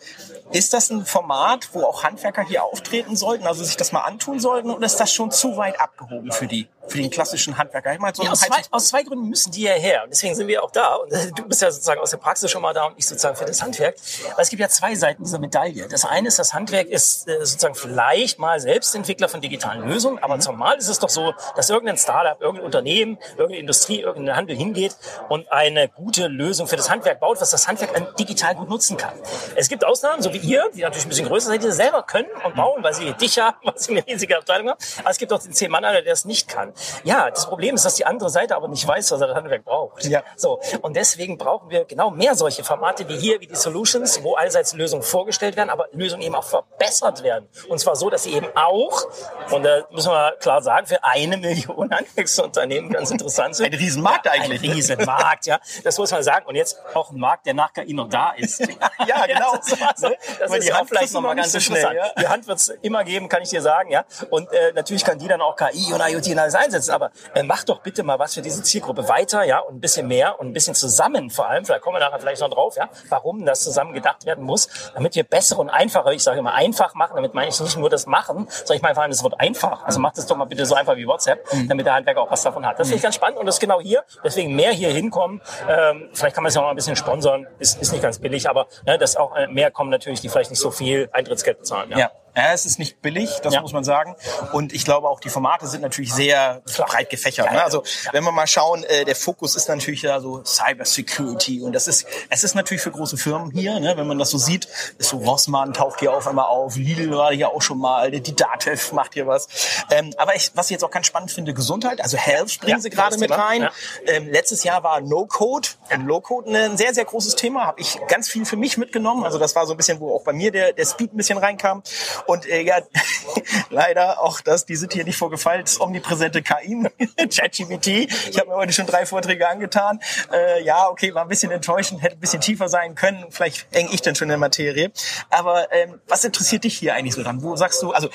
Ist 0.52 0.72
das 0.72 0.90
ein 0.90 1.04
Format, 1.04 1.70
wo 1.72 1.84
auch 1.84 2.04
Handwerker 2.04 2.42
hier 2.42 2.64
auftreten 2.64 3.16
sollten, 3.16 3.46
also 3.46 3.64
sich 3.64 3.76
das 3.76 3.92
mal 3.92 4.02
antun 4.02 4.40
sollten, 4.40 4.70
oder 4.70 4.86
ist 4.86 4.98
das 4.98 5.12
schon 5.12 5.30
zu 5.30 5.56
weit 5.56 5.80
abgehoben 5.80 6.32
für 6.32 6.46
die? 6.46 6.68
für 6.88 6.98
den 6.98 7.10
klassischen 7.10 7.56
Handwerker. 7.56 7.92
Ich 7.92 7.98
meine, 7.98 8.14
so 8.14 8.22
ja, 8.22 8.30
aus, 8.30 8.40
zwei, 8.40 8.62
aus 8.70 8.88
zwei 8.88 9.02
Gründen 9.02 9.28
müssen 9.28 9.50
die 9.52 9.62
ja 9.62 9.72
her. 9.72 10.02
Und 10.04 10.10
deswegen 10.10 10.34
sind 10.34 10.48
wir 10.48 10.62
auch 10.62 10.70
da. 10.70 10.96
Und 10.96 11.12
äh, 11.12 11.30
du 11.34 11.46
bist 11.46 11.62
ja 11.62 11.70
sozusagen 11.70 12.00
aus 12.00 12.10
der 12.10 12.18
Praxis 12.18 12.50
schon 12.50 12.62
mal 12.62 12.74
da 12.74 12.86
und 12.86 12.94
ich 12.98 13.06
sozusagen 13.06 13.36
für 13.36 13.44
das 13.44 13.62
Handwerk. 13.62 13.96
Weil 14.34 14.42
es 14.42 14.50
gibt 14.50 14.60
ja 14.60 14.68
zwei 14.68 14.94
Seiten 14.94 15.24
dieser 15.24 15.38
Medaille. 15.38 15.88
Das 15.88 16.04
eine 16.04 16.28
ist, 16.28 16.38
das 16.38 16.54
Handwerk 16.54 16.88
ist 16.88 17.28
äh, 17.28 17.38
sozusagen 17.44 17.74
vielleicht 17.74 18.38
mal 18.38 18.60
Selbstentwickler 18.60 19.28
von 19.28 19.40
digitalen 19.40 19.88
Lösungen. 19.88 20.18
Aber 20.22 20.36
mhm. 20.36 20.42
normal 20.42 20.76
ist 20.76 20.88
es 20.88 20.98
doch 20.98 21.08
so, 21.08 21.33
dass 21.56 21.70
irgendein 21.70 21.96
Startup, 21.96 22.40
irgendein 22.40 22.64
Unternehmen, 22.64 23.18
irgendeine 23.30 23.58
Industrie, 23.58 24.00
irgendein 24.00 24.36
Handel 24.36 24.56
hingeht 24.56 24.96
und 25.28 25.50
eine 25.52 25.88
gute 25.88 26.28
Lösung 26.28 26.66
für 26.66 26.76
das 26.76 26.90
Handwerk 26.90 27.20
baut, 27.20 27.40
was 27.40 27.50
das 27.50 27.68
Handwerk 27.68 28.16
digital 28.16 28.54
gut 28.54 28.68
nutzen 28.68 28.96
kann. 28.96 29.14
Es 29.54 29.68
gibt 29.68 29.84
Ausnahmen, 29.84 30.22
so 30.22 30.32
wie 30.32 30.38
ihr, 30.38 30.70
die 30.74 30.82
natürlich 30.82 31.06
ein 31.06 31.08
bisschen 31.08 31.28
größer 31.28 31.50
sind, 31.50 31.62
die 31.62 31.66
das 31.66 31.76
selber 31.76 32.02
können 32.02 32.28
und 32.44 32.54
bauen, 32.54 32.82
weil 32.82 32.94
sie 32.94 33.12
dich 33.14 33.38
haben, 33.38 33.56
weil 33.64 33.78
sie 33.78 33.92
eine 33.92 34.06
riesige 34.06 34.36
Abteilung 34.36 34.70
haben. 34.70 34.78
Aber 35.00 35.10
es 35.10 35.18
gibt 35.18 35.32
auch 35.32 35.38
den 35.38 35.52
zehn 35.52 35.70
Mann, 35.70 35.82
der 35.82 36.06
es 36.06 36.24
nicht 36.24 36.48
kann. 36.48 36.72
Ja, 37.04 37.30
das 37.30 37.46
Problem 37.46 37.74
ist, 37.74 37.84
dass 37.84 37.94
die 37.94 38.06
andere 38.06 38.30
Seite 38.30 38.56
aber 38.56 38.68
nicht 38.68 38.86
weiß, 38.86 39.10
was 39.12 39.20
er 39.20 39.28
das 39.28 39.36
Handwerk 39.36 39.64
braucht. 39.64 40.04
Ja. 40.04 40.22
So. 40.36 40.60
Und 40.82 40.96
deswegen 40.96 41.38
brauchen 41.38 41.70
wir 41.70 41.84
genau 41.84 42.10
mehr 42.10 42.34
solche 42.34 42.64
Formate 42.64 43.08
wie 43.08 43.16
hier, 43.16 43.40
wie 43.40 43.46
die 43.46 43.56
Solutions, 43.56 44.22
wo 44.22 44.34
allseits 44.34 44.74
Lösungen 44.74 45.02
vorgestellt 45.02 45.56
werden, 45.56 45.70
aber 45.70 45.86
Lösungen 45.92 46.22
eben 46.22 46.34
auch 46.34 46.44
verbessert 46.44 47.22
werden. 47.22 47.48
Und 47.68 47.78
zwar 47.78 47.96
so, 47.96 48.10
dass 48.10 48.24
sie 48.24 48.34
eben 48.34 48.48
auch, 48.54 49.04
und 49.50 49.62
da 49.62 49.86
müssen 49.90 50.10
wir 50.10 50.32
klar 50.40 50.62
sagen, 50.62 50.86
für 50.86 51.02
eine 51.24 51.36
Million 51.36 51.90
Handwerksunternehmen 51.90 52.92
ganz 52.92 53.10
interessant 53.10 53.56
sind. 53.56 53.66
Ein 53.66 53.78
Riesenmarkt 53.78 54.26
ja, 54.26 54.32
eigentlich. 54.32 54.62
Ein 54.62 54.70
Riesenmarkt, 54.72 55.46
ja. 55.46 55.60
Das 55.82 55.98
muss 55.98 56.10
man 56.10 56.22
sagen. 56.22 56.46
Und 56.46 56.54
jetzt 56.54 56.78
auch 56.94 57.10
ein 57.10 57.18
Markt, 57.18 57.46
der 57.46 57.54
nach 57.54 57.72
KI 57.72 57.94
noch 57.94 58.08
da 58.08 58.32
ist. 58.32 58.60
ja, 59.06 59.26
genau. 59.26 59.56
das, 59.56 60.00
ne? 60.00 60.16
das 60.38 60.54
ist 60.54 60.72
auch 60.72 60.86
vielleicht 60.86 61.12
nochmal 61.12 61.36
ganz 61.36 61.52
so 61.52 61.58
interessant. 61.58 61.92
Schnell, 61.92 61.96
ja? 61.96 62.12
Die 62.20 62.28
Hand 62.28 62.46
wird 62.46 62.58
es 62.58 62.68
immer 62.82 63.04
geben, 63.04 63.28
kann 63.28 63.42
ich 63.42 63.50
dir 63.50 63.62
sagen, 63.62 63.90
ja. 63.90 64.04
Und 64.30 64.52
äh, 64.52 64.72
natürlich 64.74 65.04
kann 65.04 65.18
die 65.18 65.28
dann 65.28 65.40
auch 65.40 65.56
KI 65.56 65.92
und 65.92 66.00
IoT 66.00 66.28
und 66.28 66.38
alles 66.38 66.54
einsetzen. 66.54 66.92
Aber 66.92 67.10
äh, 67.34 67.42
mach 67.42 67.64
doch 67.64 67.80
bitte 67.80 68.02
mal 68.02 68.18
was 68.18 68.34
für 68.34 68.42
diese 68.42 68.62
Zielgruppe 68.62 69.08
weiter, 69.08 69.44
ja, 69.44 69.58
und 69.58 69.76
ein 69.76 69.80
bisschen 69.80 70.08
mehr 70.08 70.38
und 70.40 70.48
ein 70.48 70.52
bisschen 70.52 70.74
zusammen 70.74 71.30
vor 71.30 71.48
allem. 71.48 71.64
Vielleicht 71.64 71.82
kommen 71.82 71.96
wir 71.96 72.00
nachher 72.00 72.20
vielleicht 72.20 72.40
noch 72.40 72.50
drauf, 72.50 72.76
ja, 72.76 72.88
warum 73.08 73.44
das 73.44 73.62
zusammen 73.62 73.92
gedacht 73.92 74.26
werden 74.26 74.44
muss, 74.44 74.68
damit 74.94 75.14
wir 75.14 75.24
bessere 75.24 75.60
und 75.60 75.70
einfacher, 75.70 76.12
ich 76.12 76.22
sage 76.22 76.38
immer 76.38 76.54
einfach 76.54 76.94
machen, 76.94 77.16
damit 77.16 77.34
meine 77.34 77.48
ich 77.48 77.60
nicht 77.60 77.76
nur 77.76 77.90
das 77.90 78.06
Machen, 78.06 78.48
sondern 78.48 78.76
ich 78.76 78.82
meine 78.82 78.94
vor 78.94 79.02
allem 79.02 79.12
das 79.12 79.22
Wort 79.22 79.40
einfach. 79.40 79.84
Also 79.84 80.00
macht 80.00 80.18
es 80.18 80.26
doch 80.26 80.36
mal 80.36 80.44
bitte 80.44 80.66
so 80.66 80.74
einfach 80.74 80.96
wie 80.96 81.06
WhatsApp, 81.14 81.52
mhm. 81.52 81.68
damit 81.68 81.86
der 81.86 81.94
Handwerker 81.94 82.20
auch 82.20 82.30
was 82.30 82.42
davon 82.42 82.66
hat. 82.66 82.78
Das 82.78 82.88
finde 82.88 82.96
ich 82.96 83.02
ganz 83.02 83.14
spannend 83.14 83.38
und 83.38 83.46
das 83.46 83.56
ist 83.56 83.60
genau 83.60 83.80
hier. 83.80 84.04
Deswegen 84.22 84.54
mehr 84.54 84.72
hier 84.72 84.90
hinkommen. 84.90 85.40
Ähm, 85.68 86.08
vielleicht 86.12 86.34
kann 86.34 86.42
man 86.42 86.48
es 86.48 86.54
ja 86.54 86.62
auch 86.62 86.68
ein 86.68 86.76
bisschen 86.76 86.96
sponsern. 86.96 87.46
Ist, 87.58 87.80
ist 87.80 87.92
nicht 87.92 88.02
ganz 88.02 88.18
billig, 88.18 88.48
aber 88.48 88.66
ne, 88.86 88.98
dass 88.98 89.16
auch 89.16 89.36
äh, 89.36 89.46
mehr 89.46 89.70
kommen 89.70 89.90
natürlich, 89.90 90.20
die 90.20 90.28
vielleicht 90.28 90.50
nicht 90.50 90.60
so 90.60 90.70
viel 90.70 91.08
Eintrittsgeld 91.12 91.58
bezahlen. 91.58 91.90
Ja. 91.90 91.98
ja. 91.98 92.10
Ja, 92.36 92.52
es 92.52 92.66
ist 92.66 92.78
nicht 92.78 93.00
billig, 93.00 93.30
das 93.42 93.54
ja. 93.54 93.60
muss 93.60 93.72
man 93.72 93.84
sagen. 93.84 94.16
Und 94.52 94.72
ich 94.72 94.84
glaube 94.84 95.08
auch, 95.08 95.20
die 95.20 95.28
Formate 95.28 95.66
sind 95.66 95.82
natürlich 95.82 96.12
sehr 96.12 96.62
breit 96.76 97.10
gefächert. 97.10 97.52
Ne? 97.52 97.62
Also 97.62 97.84
wenn 98.12 98.24
wir 98.24 98.32
mal 98.32 98.46
schauen, 98.46 98.82
äh, 98.84 99.04
der 99.04 99.16
Fokus 99.16 99.54
ist 99.54 99.68
natürlich 99.68 100.02
ja 100.02 100.20
so 100.20 100.42
Cyber 100.44 100.84
Security. 100.84 101.62
Und 101.62 101.72
das 101.72 101.86
ist, 101.86 102.06
es 102.30 102.44
ist 102.44 102.54
natürlich 102.54 102.82
für 102.82 102.90
große 102.90 103.16
Firmen 103.16 103.50
hier, 103.52 103.78
ne? 103.78 103.96
wenn 103.96 104.06
man 104.06 104.18
das 104.18 104.30
so 104.30 104.38
sieht, 104.38 104.68
ist 104.98 105.10
so 105.10 105.18
Rossmann 105.18 105.72
taucht 105.72 106.00
hier 106.00 106.12
auf 106.12 106.26
einmal 106.26 106.46
auf, 106.46 106.76
Lidl 106.76 107.10
war 107.12 107.32
hier 107.32 107.50
auch 107.50 107.62
schon 107.62 107.78
mal, 107.78 108.10
die 108.10 108.34
Datev 108.34 108.92
macht 108.92 109.14
hier 109.14 109.26
was. 109.26 109.48
Ähm, 109.90 110.12
aber 110.16 110.34
ich, 110.34 110.50
was 110.54 110.66
ich 110.66 110.72
jetzt 110.72 110.84
auch 110.84 110.90
ganz 110.90 111.06
spannend 111.06 111.30
finde, 111.30 111.54
Gesundheit, 111.54 112.00
also 112.00 112.16
Health 112.16 112.50
springen 112.50 112.76
ja, 112.76 112.80
sie 112.80 112.90
gerade 112.90 113.18
mit 113.18 113.30
rein. 113.30 113.62
Ja. 113.62 113.72
Ähm, 114.06 114.28
letztes 114.28 114.64
Jahr 114.64 114.82
war 114.82 115.00
No-Code 115.00 115.68
und 115.92 116.06
Low-Code 116.06 116.50
ein 116.50 116.76
sehr, 116.76 116.94
sehr 116.94 117.04
großes 117.04 117.36
Thema. 117.36 117.66
Habe 117.66 117.80
ich 117.80 117.98
ganz 118.08 118.28
viel 118.28 118.44
für 118.44 118.56
mich 118.56 118.76
mitgenommen. 118.76 119.24
Also 119.24 119.38
das 119.38 119.54
war 119.54 119.66
so 119.66 119.74
ein 119.74 119.76
bisschen, 119.76 120.00
wo 120.00 120.14
auch 120.14 120.24
bei 120.24 120.32
mir 120.32 120.50
der, 120.50 120.72
der 120.72 120.84
Speed 120.84 121.14
ein 121.14 121.16
bisschen 121.16 121.38
reinkam. 121.38 121.82
Und 122.26 122.48
äh, 122.48 122.62
ja, 122.62 122.80
leider 123.70 124.20
auch 124.20 124.40
das, 124.40 124.66
die 124.66 124.76
sind 124.76 124.92
hier 124.92 125.04
nicht 125.04 125.16
vorgefallen, 125.16 125.62
das 125.62 125.80
omnipräsente 125.80 126.42
KI, 126.42 126.88
ChatGPT. 127.28 127.86
Ich 128.30 128.38
habe 128.38 128.50
mir 128.50 128.56
heute 128.56 128.72
schon 128.72 128.86
drei 128.86 129.06
Vorträge 129.06 129.48
angetan. 129.48 130.00
Äh, 130.32 130.62
ja, 130.64 130.88
okay, 130.88 131.14
war 131.14 131.22
ein 131.22 131.28
bisschen 131.28 131.50
enttäuschend, 131.50 132.02
hätte 132.02 132.16
ein 132.16 132.20
bisschen 132.20 132.40
tiefer 132.40 132.68
sein 132.68 132.94
können. 132.94 133.26
Vielleicht 133.30 133.66
eng 133.74 133.88
ich 133.92 134.02
dann 134.02 134.14
schon 134.14 134.26
in 134.26 134.30
der 134.30 134.38
Materie. 134.38 134.92
Aber 135.30 135.72
ähm, 135.72 136.00
was 136.08 136.24
interessiert 136.24 136.64
dich 136.64 136.78
hier 136.78 136.94
eigentlich 136.94 137.14
so 137.14 137.22
dann? 137.22 137.42
Wo 137.42 137.56
sagst 137.56 137.82
du, 137.82 137.92
also 137.92 138.08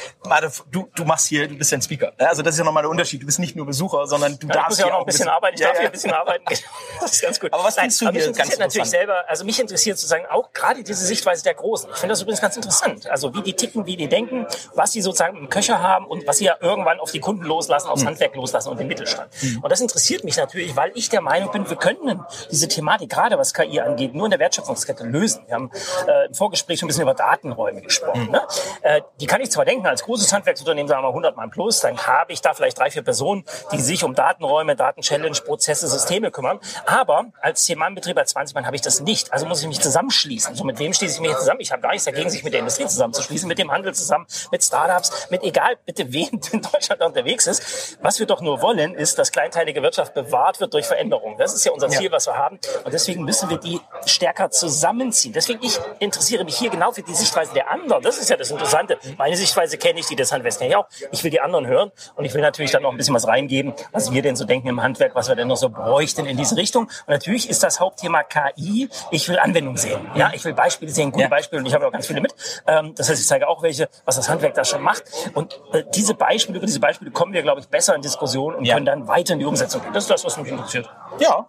du, 0.72 0.90
du 0.96 1.06
machst 1.06 1.28
hier, 1.28 1.48
du 1.48 1.56
bist 1.56 1.72
ja 1.72 1.78
ein 1.78 1.82
Speaker. 1.82 2.14
Ne? 2.20 2.30
Also 2.30 2.42
das 2.42 2.56
ist 2.56 2.60
ja 2.60 2.66
nochmal 2.66 2.84
der 2.84 2.90
Unterschied. 2.90 3.22
Du 3.22 3.26
bist 3.26 3.40
nicht 3.40 3.56
nur 3.56 3.66
Besucher, 3.66 4.08
sondern 4.08 4.38
du 4.40 4.48
ja, 4.48 4.54
darfst 4.54 4.80
ja 4.80 4.86
auch 4.86 4.92
noch 4.92 5.00
ein 5.00 5.06
bisschen, 5.06 5.26
bisschen 5.26 5.30
arbeiten. 5.30 5.56
Ich 5.56 5.62
darf 5.62 5.74
ja. 5.74 5.80
hier 5.80 5.90
ein 5.90 5.92
bisschen 5.92 6.12
arbeiten. 6.12 6.46
Das 7.02 7.14
ist 7.14 7.22
ganz 7.22 7.40
gut. 7.40 7.54
Aber 7.54 7.64
was 7.64 7.76
findest 7.76 8.02
du 8.02 8.06
hier 8.06 8.14
mich 8.14 8.28
interessiert 8.28 8.60
natürlich 8.60 8.90
selber, 8.90 9.24
also 9.28 9.46
mich 9.46 9.60
interessiert 9.60 9.98
sozusagen 9.98 10.26
auch 10.26 10.52
gerade 10.52 10.84
diese 10.84 11.06
Sichtweise 11.06 11.44
der 11.44 11.54
Großen. 11.54 11.90
Ich 11.92 11.98
finde 11.98 12.14
das 12.14 12.22
übrigens 12.22 12.42
ganz 12.42 12.56
interessant. 12.56 13.10
Also 13.10 13.34
wie 13.34 13.42
die 13.42 13.54
ticken, 13.54 13.86
wie 13.86 13.96
die 14.00 14.08
denken, 14.08 14.46
was 14.74 14.92
sie 14.92 15.02
sozusagen 15.02 15.38
im 15.38 15.50
Köcher 15.50 15.82
haben 15.82 16.06
und 16.06 16.26
was 16.28 16.38
sie 16.38 16.46
ja 16.46 16.56
irgendwann 16.60 17.00
auf 17.00 17.12
die 17.12 17.20
Kunden 17.20 17.44
loslassen, 17.44 17.88
aufs 17.88 18.04
mhm. 18.04 18.08
Handwerk 18.08 18.36
loslassen 18.36 18.70
und 18.70 18.80
den 18.80 18.88
Mittelstand. 18.88 19.30
Mhm. 19.42 19.60
Und 19.62 19.72
das 19.72 19.82
interessiert 19.82 20.24
mich 20.24 20.38
natürlich, 20.38 20.76
weil 20.76 20.92
ich 20.96 21.10
der 21.10 21.22
Meinung 21.22 21.52
bin, 21.52 21.70
wir 21.70 21.78
könnten 21.78 22.22
diese 22.52 22.68
Thematik, 22.68 23.10
gerade 23.10 23.38
was 23.38 23.54
KI 23.54 23.80
angeht, 23.80 24.16
nur 24.16 24.26
in 24.26 24.32
der 24.32 24.40
Wertschöpfungskette 24.40 25.04
lösen. 25.04 25.44
Wir 25.48 25.56
haben 25.56 25.72
äh, 26.08 26.28
im 26.28 26.34
Vorgespräch 26.34 26.80
schon 26.80 26.88
ein 26.88 26.90
bisschen 26.90 27.04
über 27.04 27.14
Datenräume 27.14 27.82
gesprochen. 27.82 28.26
Mhm. 28.26 28.32
Ne? 28.32 28.42
Äh, 28.82 29.02
die 29.20 29.26
kann 29.26 29.42
ich 29.42 29.52
zwar 29.52 29.66
denken, 29.66 29.86
als 29.86 30.04
großes 30.04 30.32
Handwerksunternehmen, 30.34 30.88
sagen 30.88 31.04
wir 31.04 31.10
100 31.10 31.36
Mann 31.36 31.50
plus, 31.50 31.82
dann 31.82 31.98
habe 31.98 32.34
ich 32.34 32.42
da 32.42 32.54
vielleicht 32.54 32.80
drei, 32.80 32.90
vier 32.90 33.04
Personen, 33.04 33.44
die 33.72 33.80
sich 33.80 34.04
um 34.04 34.16
Datenräume, 34.16 34.76
Datenchallenge, 34.76 35.40
Prozesse, 35.46 35.88
Systeme 35.88 36.32
kümmern. 36.32 36.60
Aber 36.86 37.26
als 37.42 37.68
10-Mann-Betrieb, 37.68 38.18
als 38.18 38.32
20 38.32 38.56
Mann 38.56 38.66
habe 38.66 38.76
ich 38.76 38.82
das 38.82 39.02
nicht. 39.02 39.34
Also 39.34 39.46
muss 39.46 39.62
ich 39.62 39.68
mich 39.68 39.82
zusammenschließen. 39.82 40.56
So, 40.56 40.64
mit 40.64 40.80
wem 40.80 40.94
schließe 40.94 41.16
ich 41.16 41.22
mich 41.22 41.36
zusammen? 41.38 41.60
Ich 41.62 41.72
habe 41.72 41.82
gar 41.82 41.92
nichts 41.92 42.06
dagegen, 42.06 42.30
sich 42.30 42.44
mit 42.44 42.54
der 42.54 42.60
Industrie 42.60 42.86
zusammenzuschließen, 42.86 43.48
mit 43.48 43.58
dem 43.58 43.72
Handel 43.72 43.89
zusammen, 43.94 44.26
mit 44.52 44.64
Startups, 44.64 45.28
mit 45.30 45.44
egal 45.44 45.78
bitte 45.86 46.12
wen 46.12 46.40
in 46.52 46.62
Deutschland 46.62 47.02
unterwegs 47.02 47.48
ist. 47.48 47.98
Was 48.02 48.20
wir 48.20 48.26
doch 48.26 48.42
nur 48.42 48.62
wollen, 48.62 48.94
ist, 48.94 49.20
dass 49.20 49.32
kleinteilige 49.32 49.82
Wirtschaft 49.82 50.14
bewahrt 50.14 50.60
wird 50.60 50.74
durch 50.74 50.86
Veränderung. 50.86 51.38
Das 51.38 51.54
ist 51.54 51.66
ja 51.66 51.72
unser 51.72 51.90
Ziel, 51.90 52.12
was 52.12 52.28
wir 52.28 52.38
haben. 52.38 52.60
Und 52.84 52.94
deswegen 52.94 53.24
müssen 53.24 53.50
wir 53.50 53.58
die 53.58 53.80
stärker 54.06 54.50
zusammenziehen. 54.52 55.34
Deswegen 55.34 55.64
ich 55.64 55.80
interessiere 56.00 56.44
mich 56.44 56.58
hier 56.58 56.70
genau 56.70 56.92
für 56.92 57.04
die 57.04 57.14
Sichtweise 57.14 57.54
der 57.54 57.70
anderen. 57.70 58.04
Das 58.04 58.18
ist 58.18 58.30
ja 58.30 58.38
das 58.38 58.52
Interessante. 58.52 58.98
Meine 59.18 59.36
Sichtweise 59.36 59.78
kenne 59.78 60.00
ich, 60.00 60.08
die 60.08 60.16
des 60.16 60.32
Handwerks 60.32 60.58
kenne 60.58 60.72
ich 60.72 60.76
auch. 60.76 60.88
Ich 61.12 61.24
will 61.24 61.32
die 61.32 61.42
anderen 61.42 61.68
hören 61.68 61.92
und 62.16 62.26
ich 62.26 62.34
will 62.34 62.42
natürlich 62.42 62.72
dann 62.72 62.84
noch 62.84 62.92
ein 62.92 62.98
bisschen 62.98 63.16
was 63.16 63.28
reingeben, 63.28 63.74
was 63.92 64.12
wir 64.12 64.22
denn 64.22 64.36
so 64.36 64.46
denken 64.46 64.68
im 64.68 64.82
Handwerk, 64.82 65.16
was 65.16 65.28
wir 65.30 65.36
denn 65.36 65.48
noch 65.48 65.58
so 65.58 65.70
bräuchten 65.70 66.26
in 66.26 66.38
diese 66.38 66.56
Richtung. 66.58 66.84
Und 66.84 67.10
natürlich 67.10 67.50
ist 67.50 67.64
das 67.64 67.80
Hauptthema 67.80 68.24
KI. 68.24 68.90
Ich 69.12 69.30
will 69.30 69.40
Anwendung 69.40 69.78
sehen. 69.78 70.00
Ja, 70.16 70.32
ich 70.34 70.44
will 70.44 70.54
Beispiele 70.54 70.92
sehen, 70.92 71.12
gute 71.12 71.24
ja. 71.24 71.30
Beispiele 71.30 71.62
und 71.62 71.66
ich 71.66 71.74
habe 71.74 71.88
auch 71.88 71.92
ganz 71.92 72.08
viele 72.08 72.22
mit. 72.22 72.34
Ähm, 72.68 72.94
das 72.96 73.10
heißt, 73.10 73.22
ich 73.22 73.28
zeige 73.28 73.48
auch 73.48 73.62
welche, 73.62 73.79
was 74.06 74.16
das 74.16 74.30
Handwerk 74.30 74.54
da 74.54 74.64
schon 74.64 74.82
macht. 74.82 75.04
Und 75.34 75.60
äh, 75.74 75.84
diese 75.94 76.14
Beispiele, 76.14 76.58
über 76.58 76.66
diese 76.66 76.80
Beispiele 76.80 77.12
kommen 77.12 77.34
wir, 77.34 77.42
glaube 77.42 77.62
ich, 77.62 77.68
besser 77.68 77.96
in 77.96 78.02
Diskussion 78.02 78.56
und 78.56 78.66
ja. 78.66 78.74
können 78.74 78.86
dann 78.86 79.08
weiter 79.08 79.34
in 79.34 79.40
die 79.40 79.46
Umsetzung 79.46 79.82
gehen. 79.82 79.94
Das 79.94 80.04
ist 80.06 80.10
das, 80.10 80.26
was 80.26 80.38
mich 80.38 80.50
interessiert. 80.50 80.90
Ja, 81.20 81.48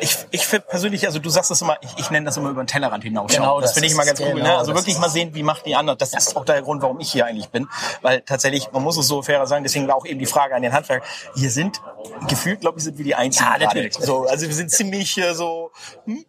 ich, 0.00 0.16
ich 0.30 0.46
finde 0.46 0.66
persönlich, 0.66 1.06
also 1.06 1.18
du 1.18 1.28
sagst 1.28 1.50
das 1.50 1.60
immer, 1.60 1.76
ich, 1.80 1.90
ich 1.98 2.10
nenne 2.10 2.26
das 2.26 2.36
immer 2.36 2.50
über 2.50 2.62
den 2.62 2.66
Tellerrand 2.66 3.02
hinaus. 3.02 3.32
Genau, 3.32 3.60
das, 3.60 3.70
das 3.70 3.74
finde 3.74 3.86
ich 3.88 3.94
immer 3.94 4.04
ganz 4.04 4.18
genau, 4.18 4.32
cool. 4.32 4.42
Ne? 4.42 4.56
Also 4.56 4.74
wirklich 4.74 4.98
mal 4.98 5.08
sehen, 5.08 5.34
wie 5.34 5.42
macht 5.42 5.66
die 5.66 5.74
anderen. 5.74 5.98
Das 5.98 6.14
ist 6.14 6.36
auch 6.36 6.44
der 6.44 6.62
Grund, 6.62 6.82
warum 6.82 7.00
ich 7.00 7.10
hier 7.10 7.26
eigentlich 7.26 7.48
bin. 7.48 7.68
Weil 8.02 8.20
tatsächlich, 8.22 8.70
man 8.72 8.82
muss 8.82 8.96
es 8.96 9.08
so 9.08 9.22
fairer 9.22 9.46
sagen, 9.46 9.64
deswegen 9.64 9.90
auch 9.90 10.06
eben 10.06 10.18
die 10.18 10.26
Frage 10.26 10.54
an 10.54 10.62
den 10.62 10.72
Handwerk. 10.72 11.02
Hier 11.34 11.50
sind, 11.50 11.80
gefühlt, 12.28 12.60
glaube 12.60 12.78
ich, 12.78 12.84
sind 12.84 12.98
wir 12.98 13.04
die 13.04 13.14
Einzigen. 13.14 13.48
Ja, 13.50 13.58
natürlich. 13.58 13.94
So, 13.94 14.26
also 14.26 14.46
wir 14.46 14.54
sind 14.54 14.70
ziemlich 14.70 15.18
äh, 15.18 15.34
so, 15.34 15.67
hm? 16.04 16.24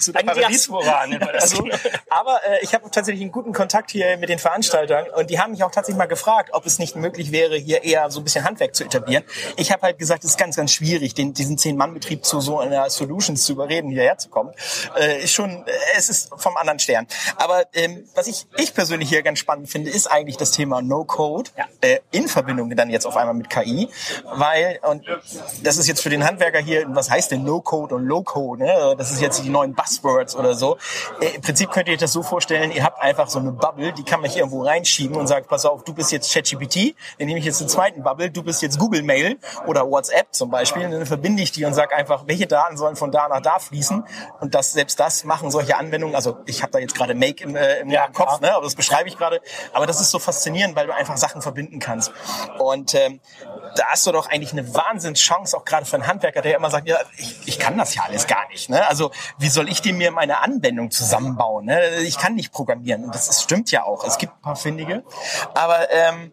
so 0.00 0.12
Ein 0.12 0.26
Diaspora, 0.26 1.06
nennt 1.06 1.24
man 1.24 1.32
das. 1.32 1.52
Also, 1.52 1.68
aber 2.10 2.40
äh, 2.44 2.62
ich 2.62 2.74
habe 2.74 2.90
tatsächlich 2.90 3.22
einen 3.22 3.32
guten 3.32 3.52
Kontakt 3.52 3.90
hier 3.90 4.16
mit 4.18 4.28
den 4.28 4.38
Veranstaltern 4.38 5.06
und 5.16 5.30
die 5.30 5.38
haben 5.38 5.52
mich 5.52 5.62
auch 5.62 5.70
tatsächlich 5.70 5.98
mal 5.98 6.06
gefragt, 6.06 6.50
ob 6.52 6.66
es 6.66 6.78
nicht 6.78 6.96
möglich 6.96 7.32
wäre, 7.32 7.56
hier 7.56 7.82
eher 7.84 8.10
so 8.10 8.20
ein 8.20 8.24
bisschen 8.24 8.44
Handwerk 8.44 8.74
zu 8.74 8.84
etablieren. 8.84 9.24
Ich 9.56 9.72
habe 9.72 9.82
halt 9.82 9.98
gesagt, 9.98 10.24
es 10.24 10.30
ist 10.30 10.38
ganz, 10.38 10.56
ganz 10.56 10.72
schwierig, 10.72 11.14
den, 11.14 11.34
diesen 11.34 11.58
Zehn-Mann-Betrieb 11.58 12.24
zu 12.24 12.40
so 12.40 12.58
einer 12.58 12.88
Solutions 12.90 13.44
zu 13.44 13.52
überreden, 13.52 13.90
hierher 13.90 14.18
zu 14.18 14.28
kommen. 14.28 14.52
Äh, 14.98 15.22
ist 15.22 15.32
schon, 15.32 15.66
äh, 15.66 15.70
es 15.96 16.08
ist 16.08 16.30
vom 16.36 16.56
anderen 16.56 16.78
Stern. 16.78 17.06
Aber 17.36 17.64
ähm, 17.74 18.04
was 18.14 18.26
ich, 18.26 18.46
ich 18.56 18.74
persönlich 18.74 19.08
hier 19.08 19.22
ganz 19.22 19.38
spannend 19.38 19.68
finde, 19.70 19.90
ist 19.90 20.06
eigentlich 20.06 20.36
das 20.36 20.50
Thema 20.50 20.82
No-Code 20.82 21.50
ja. 21.56 21.64
äh, 21.80 22.00
in 22.10 22.28
Verbindung 22.28 22.74
dann 22.74 22.90
jetzt 22.90 23.06
auf 23.06 23.16
einmal 23.16 23.34
mit 23.34 23.50
KI, 23.50 23.88
weil, 24.24 24.80
und 24.82 25.04
das 25.62 25.76
ist 25.76 25.86
jetzt 25.86 26.02
für 26.02 26.10
den 26.10 26.24
Handwerker 26.24 26.58
hier, 26.58 26.84
was 26.88 27.10
heißt 27.10 27.30
denn 27.30 27.44
No-Code 27.44 27.94
und 27.94 28.04
Low-Code? 28.04 28.64
Ne? 28.64 28.73
Das 28.96 29.10
ist 29.10 29.20
jetzt 29.20 29.42
die 29.44 29.48
neuen 29.48 29.74
Buzzwords 29.74 30.36
oder 30.36 30.54
so. 30.54 30.78
Äh, 31.20 31.36
Im 31.36 31.42
Prinzip 31.42 31.70
könnt 31.70 31.88
ihr 31.88 31.94
euch 31.94 32.00
das 32.00 32.12
so 32.12 32.22
vorstellen, 32.22 32.70
ihr 32.70 32.84
habt 32.84 33.00
einfach 33.00 33.28
so 33.28 33.38
eine 33.38 33.52
Bubble, 33.52 33.92
die 33.92 34.02
kann 34.02 34.20
man 34.20 34.30
hier 34.30 34.40
irgendwo 34.40 34.62
reinschieben 34.62 35.16
und 35.16 35.26
sagt, 35.26 35.48
pass 35.48 35.64
auf, 35.64 35.84
du 35.84 35.94
bist 35.94 36.12
jetzt 36.12 36.32
ChatGPT, 36.32 36.94
dann 37.18 37.26
nehme 37.26 37.38
ich 37.38 37.44
jetzt 37.44 37.60
den 37.60 37.68
zweiten 37.68 38.02
Bubble, 38.02 38.30
du 38.30 38.42
bist 38.42 38.62
jetzt 38.62 38.78
Google 38.78 39.02
Mail 39.02 39.38
oder 39.66 39.88
WhatsApp 39.88 40.28
zum 40.32 40.50
Beispiel, 40.50 40.84
und 40.84 40.92
dann 40.92 41.06
verbinde 41.06 41.42
ich 41.42 41.52
die 41.52 41.64
und 41.64 41.74
sage 41.74 41.94
einfach, 41.94 42.24
welche 42.26 42.46
Daten 42.46 42.76
sollen 42.76 42.96
von 42.96 43.10
da 43.10 43.28
nach 43.28 43.40
da 43.40 43.58
fließen. 43.58 44.04
Und 44.40 44.54
das 44.54 44.72
selbst 44.72 44.98
das 45.00 45.24
machen 45.24 45.50
solche 45.50 45.76
Anwendungen, 45.76 46.14
also 46.14 46.38
ich 46.46 46.62
habe 46.62 46.72
da 46.72 46.78
jetzt 46.78 46.94
gerade 46.94 47.14
Make 47.14 47.44
im, 47.44 47.56
äh, 47.56 47.80
im 47.80 47.90
ja, 47.90 48.08
Kopf, 48.08 48.40
ne, 48.40 48.54
aber 48.54 48.64
das 48.64 48.74
beschreibe 48.74 49.08
ich 49.08 49.16
gerade, 49.16 49.40
aber 49.72 49.86
das 49.86 50.00
ist 50.00 50.10
so 50.10 50.18
faszinierend, 50.18 50.76
weil 50.76 50.86
du 50.86 50.94
einfach 50.94 51.16
Sachen 51.16 51.42
verbinden 51.42 51.78
kannst. 51.78 52.12
Und 52.58 52.94
ähm, 52.94 53.20
da 53.76 53.86
hast 53.86 54.06
du 54.06 54.12
doch 54.12 54.28
eigentlich 54.30 54.52
eine 54.52 54.74
Wahnsinnschance, 54.74 55.56
auch 55.56 55.64
gerade 55.64 55.86
für 55.86 55.96
einen 55.96 56.06
Handwerker, 56.06 56.42
der 56.42 56.56
immer 56.56 56.70
sagt, 56.70 56.88
ja, 56.88 56.98
ich, 57.16 57.36
ich 57.46 57.58
kann 57.58 57.76
das 57.78 57.94
ja 57.94 58.02
alles 58.02 58.26
gar 58.26 58.48
nicht. 58.48 58.53
Ne? 58.68 58.86
Also 58.88 59.10
wie 59.38 59.48
soll 59.48 59.68
ich 59.68 59.82
dir 59.82 59.94
mir 59.94 60.10
meine 60.10 60.40
Anwendung 60.40 60.90
zusammenbauen? 60.90 61.66
Ne? 61.66 61.96
Ich 62.02 62.18
kann 62.18 62.34
nicht 62.34 62.52
programmieren. 62.52 63.04
Und 63.04 63.14
das, 63.14 63.26
das 63.26 63.42
stimmt 63.42 63.70
ja 63.70 63.84
auch. 63.84 64.04
Es 64.04 64.18
gibt 64.18 64.34
ein 64.34 64.40
paar 64.42 64.56
Findige. 64.56 65.02
Aber 65.54 65.90
ähm, 65.90 66.32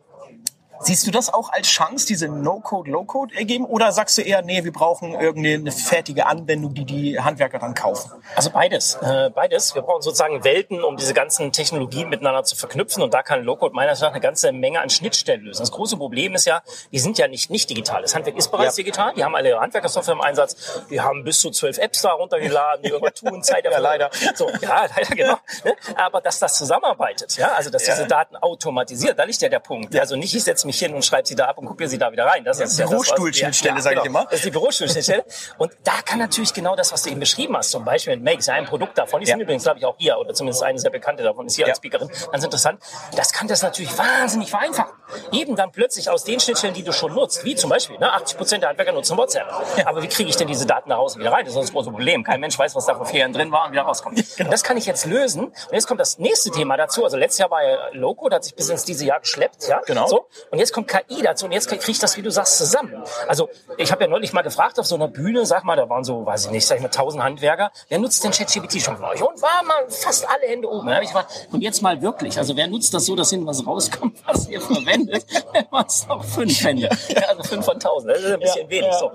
Siehst 0.82 1.06
du 1.06 1.12
das 1.12 1.34
auch 1.34 1.50
als 1.52 1.68
Chance, 1.68 2.08
diese 2.08 2.28
No-Code, 2.28 2.90
Low-Code 2.90 3.36
ergeben? 3.36 3.66
Oder 3.66 3.92
sagst 3.92 4.18
du 4.18 4.22
eher, 4.22 4.42
nee, 4.42 4.64
wir 4.64 4.74
brauchen 4.74 5.14
irgendeine 5.14 5.72
fertige 5.72 6.26
Anwendung, 6.26 6.74
die 6.74 6.86
die 6.86 7.20
Handwerker 7.20 7.60
dann 7.60 7.76
kaufen? 7.76 8.12
Also 8.36 8.50
beides. 8.50 8.96
Äh, 8.96 9.30
beides. 9.30 9.76
Wir 9.76 9.84
brauchen 9.84 10.02
sozusagen 10.02 10.44
Welten, 10.44 10.84
um 10.84 10.98
diese 10.98 11.14
ganzen 11.14 11.52
Technologien 11.52 12.10
miteinander 12.10 12.44
zu 12.44 12.56
verknüpfen. 12.56 13.04
Und 13.04 13.14
da 13.14 13.22
kann 13.22 13.44
Low-Code 13.44 13.76
meiner 13.76 13.92
Meinung 13.92 14.02
nach 14.02 14.12
eine 14.12 14.22
ganze 14.22 14.52
Menge 14.52 14.80
an 14.80 14.90
Schnittstellen 14.90 15.42
lösen. 15.42 15.62
Das 15.62 15.72
große 15.72 15.98
Problem 15.98 16.34
ist 16.34 16.46
ja, 16.46 16.62
die 16.92 17.00
sind 17.00 17.18
ja 17.18 17.28
nicht 17.28 17.50
nicht 17.50 17.70
digital. 17.70 18.02
Das 18.02 18.16
Handwerk 18.16 18.38
ist 18.38 18.50
bereits 18.50 18.78
ja. 18.78 18.84
digital. 18.84 19.14
Die 19.14 19.24
haben 19.24 19.36
alle 19.36 19.50
ihre 19.50 19.60
Handwerkersoftware 19.60 20.16
im 20.16 20.22
Einsatz. 20.22 20.84
Die 20.90 21.02
haben 21.02 21.24
bis 21.24 21.40
zu 21.40 21.52
zwölf 21.52 21.78
Apps 21.78 22.02
da 22.02 22.12
runtergeladen, 22.12 22.84
die 22.84 22.90
irgendwas 22.92 23.16
tun, 23.16 23.44
Zeit 23.44 23.66
ja, 23.66 23.78
leider. 23.78 24.10
So, 24.36 24.50
ja, 24.62 24.86
leider, 24.96 25.16
genau. 25.16 25.38
Ne? 25.64 25.76
Aber 25.96 26.22
dass 26.22 26.40
das 26.40 26.58
zusammenarbeitet, 26.58 27.38
ja, 27.38 27.54
also 27.54 27.70
dass 27.70 27.86
ja. 27.86 27.96
diese 27.96 28.08
Daten 28.08 28.36
automatisiert, 28.38 29.20
da 29.20 29.24
liegt 29.24 29.42
ja 29.42 29.50
der 29.50 29.60
Punkt. 29.60 29.96
Also 29.98 30.16
nicht, 30.16 30.34
ich 30.34 30.44
setze 30.44 30.68
mich 30.72 30.80
hin 30.80 30.94
und 30.94 31.04
schreibe 31.04 31.28
sie 31.28 31.36
da 31.36 31.46
ab 31.48 31.58
und 31.58 31.66
gucke 31.66 31.88
sie 31.88 31.98
da 31.98 32.12
wieder 32.12 32.26
rein. 32.26 32.44
Das 32.44 32.60
ja, 32.60 32.66
ist 32.66 32.80
ja 32.80 32.88
Bürostuhlschnittstelle, 32.88 33.76
ja, 33.76 33.82
sage 33.82 33.96
genau. 33.96 34.04
ich 34.04 34.10
immer. 34.10 34.24
Das 34.26 34.36
ist 34.36 34.46
die 34.46 34.52
Bürostuhlschnittstelle. 34.52 35.26
Und 35.58 35.72
da 35.84 36.02
kann 36.06 36.20
natürlich 36.20 36.54
genau 36.54 36.76
das, 36.76 36.92
was 36.92 37.04
du 37.04 37.10
eben 37.10 37.20
beschrieben 37.20 37.56
hast, 37.58 37.72
zum 37.72 37.84
Beispiel 37.84 38.16
mit 38.16 38.24
Make, 38.24 38.40
ist 38.40 38.48
ja 38.48 38.54
ein 38.54 38.66
Produkt 38.66 38.98
davon. 38.98 39.20
Die 39.20 39.28
sind 39.28 39.40
übrigens, 39.40 39.64
glaube 39.64 39.80
ich, 39.80 39.86
auch 39.86 39.96
hier, 39.98 40.18
oder 40.18 40.34
zumindest 40.34 40.64
eine 40.64 40.80
sehr 40.80 40.92
bekannte 40.92 41.24
davon, 41.24 41.46
ist 41.48 41.56
hier 41.56 41.68
als 41.68 41.78
Speakerin. 41.78 42.10
Ganz 42.32 42.44
interessant. 42.44 42.82
Das 43.16 43.34
kann 43.34 43.48
das 43.48 43.62
natürlich 43.62 43.98
wahnsinnig 43.98 44.50
vereinfachen. 44.50 44.94
Eben 45.32 45.56
dann 45.56 45.72
plötzlich 45.72 46.10
aus 46.10 46.24
den 46.24 46.40
Schnittstellen, 46.40 46.74
die 46.74 46.84
du 46.84 46.94
schon 46.94 47.14
nutzt, 47.14 47.44
wie 47.44 47.56
zum 47.56 47.70
Beispiel, 47.70 47.98
ne, 48.00 48.12
80 48.14 48.38
Prozent 48.38 48.64
der 48.64 48.70
Handwerker 48.70 48.94
nutzen 48.94 49.18
WhatsApp. 49.18 49.48
Aber 49.86 50.02
wie 50.02 50.08
kriege 50.08 50.30
ich 50.30 50.38
denn 50.38 50.48
diese 50.48 50.66
Daten 50.66 50.90
nach 50.90 50.98
Hause 50.98 51.20
wieder 51.20 51.32
rein? 51.32 51.46
Das 51.46 51.56
ist 51.56 51.62
das 51.62 51.72
große 51.72 51.92
Problem. 51.92 52.24
Kein 52.24 52.40
Mensch 52.40 52.58
weiß, 52.58 52.76
was 52.76 52.86
da 52.86 52.96
vor 52.96 53.06
vier 53.06 53.22
Jahren 53.22 53.34
drin 53.34 53.52
war 53.52 53.66
und 53.66 53.74
wieder 53.74 53.84
rauskommt. 53.84 54.22
Genau. 54.38 54.50
Das 54.50 54.64
kann 54.64 54.78
ich 54.78 54.86
jetzt 54.86 55.06
lösen. 55.06 55.48
Und 55.48 55.74
jetzt 55.74 55.88
kommt 55.88 56.00
das 56.00 56.18
nächste 56.18 56.52
Thema 56.52 56.78
dazu. 56.78 57.04
Also 57.04 57.18
letztes 57.18 57.40
Jahr 57.40 57.52
war 57.52 57.64
ja 57.64 57.78
Loco, 57.94 58.30
da 58.30 58.38
hat 58.38 58.44
sich 58.44 58.56
bis 58.56 58.70
ins 58.70 58.86
diese 58.86 59.06
Jahr 59.06 59.20
geschleppt. 59.20 59.68
Ja? 59.68 59.82
Genau. 59.86 60.08
So. 60.08 60.28
Und 60.50 60.60
jetzt 60.62 60.74
kommt 60.74 60.88
KI 60.88 61.22
dazu 61.24 61.46
und 61.46 61.52
jetzt 61.52 61.68
kriege 61.68 61.84
ich 61.86 62.00
das, 62.00 62.16
wie 62.18 62.22
du 62.22 62.32
sagst, 62.32 62.58
zusammen. 62.58 63.04
Also 63.28 63.50
ich 63.78 63.92
habe 63.92 64.04
ja 64.04 64.10
neulich 64.10 64.32
mal 64.32 64.44
gefragt 64.44 64.80
auf 64.80 64.86
so 64.86 64.96
einer 64.96 65.08
Bühne, 65.08 65.46
sag 65.46 65.64
mal, 65.64 65.76
da 65.76 65.90
waren 65.90 66.04
so, 66.04 66.26
weiß 66.26 66.46
ich 66.46 66.52
nicht, 66.52 66.66
sag 66.66 66.76
ich 66.76 66.82
mal, 66.82 66.90
tausend 66.90 67.24
Handwerker. 67.24 67.72
Wer 67.90 68.00
nutzt 68.00 68.24
denn 68.24 68.32
ChatGPT 68.32 68.82
schon 68.82 68.96
von 68.96 69.06
euch? 69.06 69.22
Und 69.22 69.42
war 69.42 69.64
mal 69.64 69.90
fast 69.90 70.28
alle 70.30 70.48
Hände 70.48 70.70
oben. 70.70 70.88
Da 70.88 70.96
habe 70.96 71.04
ich 71.04 71.12
gefragt, 71.12 71.48
und 71.52 71.62
jetzt 71.62 71.82
mal 71.82 72.02
wirklich, 72.02 72.38
also 72.38 72.56
wer 72.56 72.68
nutzt 72.68 72.94
das 72.94 73.06
so, 73.06 73.16
dass 73.16 73.30
hinten 73.30 73.48
was 73.48 73.66
rauskommt, 73.66 74.18
was 74.26 74.48
ihr 74.48 74.62
verwendet? 74.62 75.26
waren 75.72 75.86
es 75.88 76.08
noch 76.08 76.24
fünf 76.24 76.64
Hände. 76.64 76.90
Ja, 77.10 77.22
also 77.30 77.44
fünf 77.44 77.66
von 77.66 77.80
tausend. 77.80 78.12
Das 78.12 78.22
ist 78.22 78.32
ein 78.32 78.40
bisschen 78.40 78.64
ja, 78.64 78.70
wenig. 78.70 78.92
Ja, 78.92 79.00
so. 79.00 79.12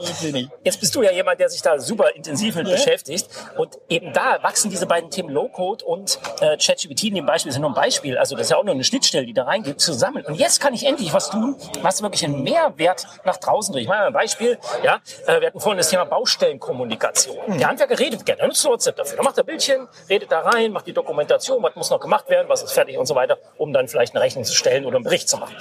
Jetzt 0.64 0.80
bist 0.80 0.94
du 0.94 1.02
ja 1.02 1.12
jemand, 1.12 1.40
der 1.40 1.48
sich 1.48 1.62
da 1.62 1.78
super 1.78 2.14
intensiv 2.14 2.56
mit 2.56 2.66
beschäftigt. 2.66 3.28
Und 3.56 3.78
eben 3.88 4.12
da 4.12 4.42
wachsen 4.42 4.70
diese 4.70 4.86
beiden 4.86 5.10
Themen 5.10 5.30
Low-Code 5.30 5.84
und 5.84 6.18
äh, 6.40 6.56
ChatGPT 6.56 7.04
in 7.04 7.14
dem 7.14 7.26
Beispiel, 7.26 7.50
ist 7.50 7.56
ja 7.56 7.60
nur 7.60 7.70
ein 7.70 7.74
Beispiel, 7.74 8.18
also 8.18 8.34
das 8.34 8.46
ist 8.46 8.50
ja 8.50 8.56
auch 8.56 8.64
nur 8.64 8.74
eine 8.74 8.84
Schnittstelle, 8.84 9.26
die 9.26 9.32
da 9.32 9.44
reingeht, 9.44 9.80
zusammen. 9.80 10.24
Und 10.24 10.34
jetzt 10.34 10.60
kann 10.60 10.74
ich 10.74 10.84
endlich, 10.84 11.12
was 11.12 11.30
tun, 11.40 11.56
was 11.82 12.02
wirklich 12.02 12.24
einen 12.24 12.42
Mehrwert 12.42 13.06
nach 13.24 13.36
draußen 13.36 13.72
bringt. 13.72 13.84
Ich 13.84 13.88
meine 13.88 14.06
ein 14.06 14.12
Beispiel, 14.12 14.58
ja, 14.82 15.00
äh, 15.26 15.40
wir 15.40 15.48
hatten 15.48 15.60
vorhin 15.60 15.78
das 15.78 15.88
Thema 15.88 16.04
Baustellenkommunikation. 16.04 17.36
Mhm. 17.46 17.58
Der 17.58 17.68
Handwerker 17.68 17.98
redet 17.98 18.24
gerne, 18.24 18.42
er 18.42 18.48
nutzt 18.48 18.64
WhatsApp 18.64 18.96
dafür. 18.96 19.18
Er 19.18 19.24
macht 19.24 19.38
er 19.38 19.44
Bildchen, 19.44 19.88
redet 20.08 20.32
da 20.32 20.40
rein, 20.40 20.72
macht 20.72 20.86
die 20.86 20.92
Dokumentation, 20.92 21.62
was 21.62 21.74
muss 21.76 21.90
noch 21.90 22.00
gemacht 22.00 22.28
werden, 22.28 22.48
was 22.48 22.62
ist 22.62 22.72
fertig 22.72 22.98
und 22.98 23.06
so 23.06 23.14
weiter, 23.14 23.38
um 23.58 23.72
dann 23.72 23.88
vielleicht 23.88 24.14
eine 24.14 24.24
Rechnung 24.24 24.44
zu 24.44 24.54
stellen 24.54 24.84
oder 24.84 24.96
einen 24.96 25.04
Bericht 25.04 25.28
zu 25.28 25.36
machen. 25.36 25.54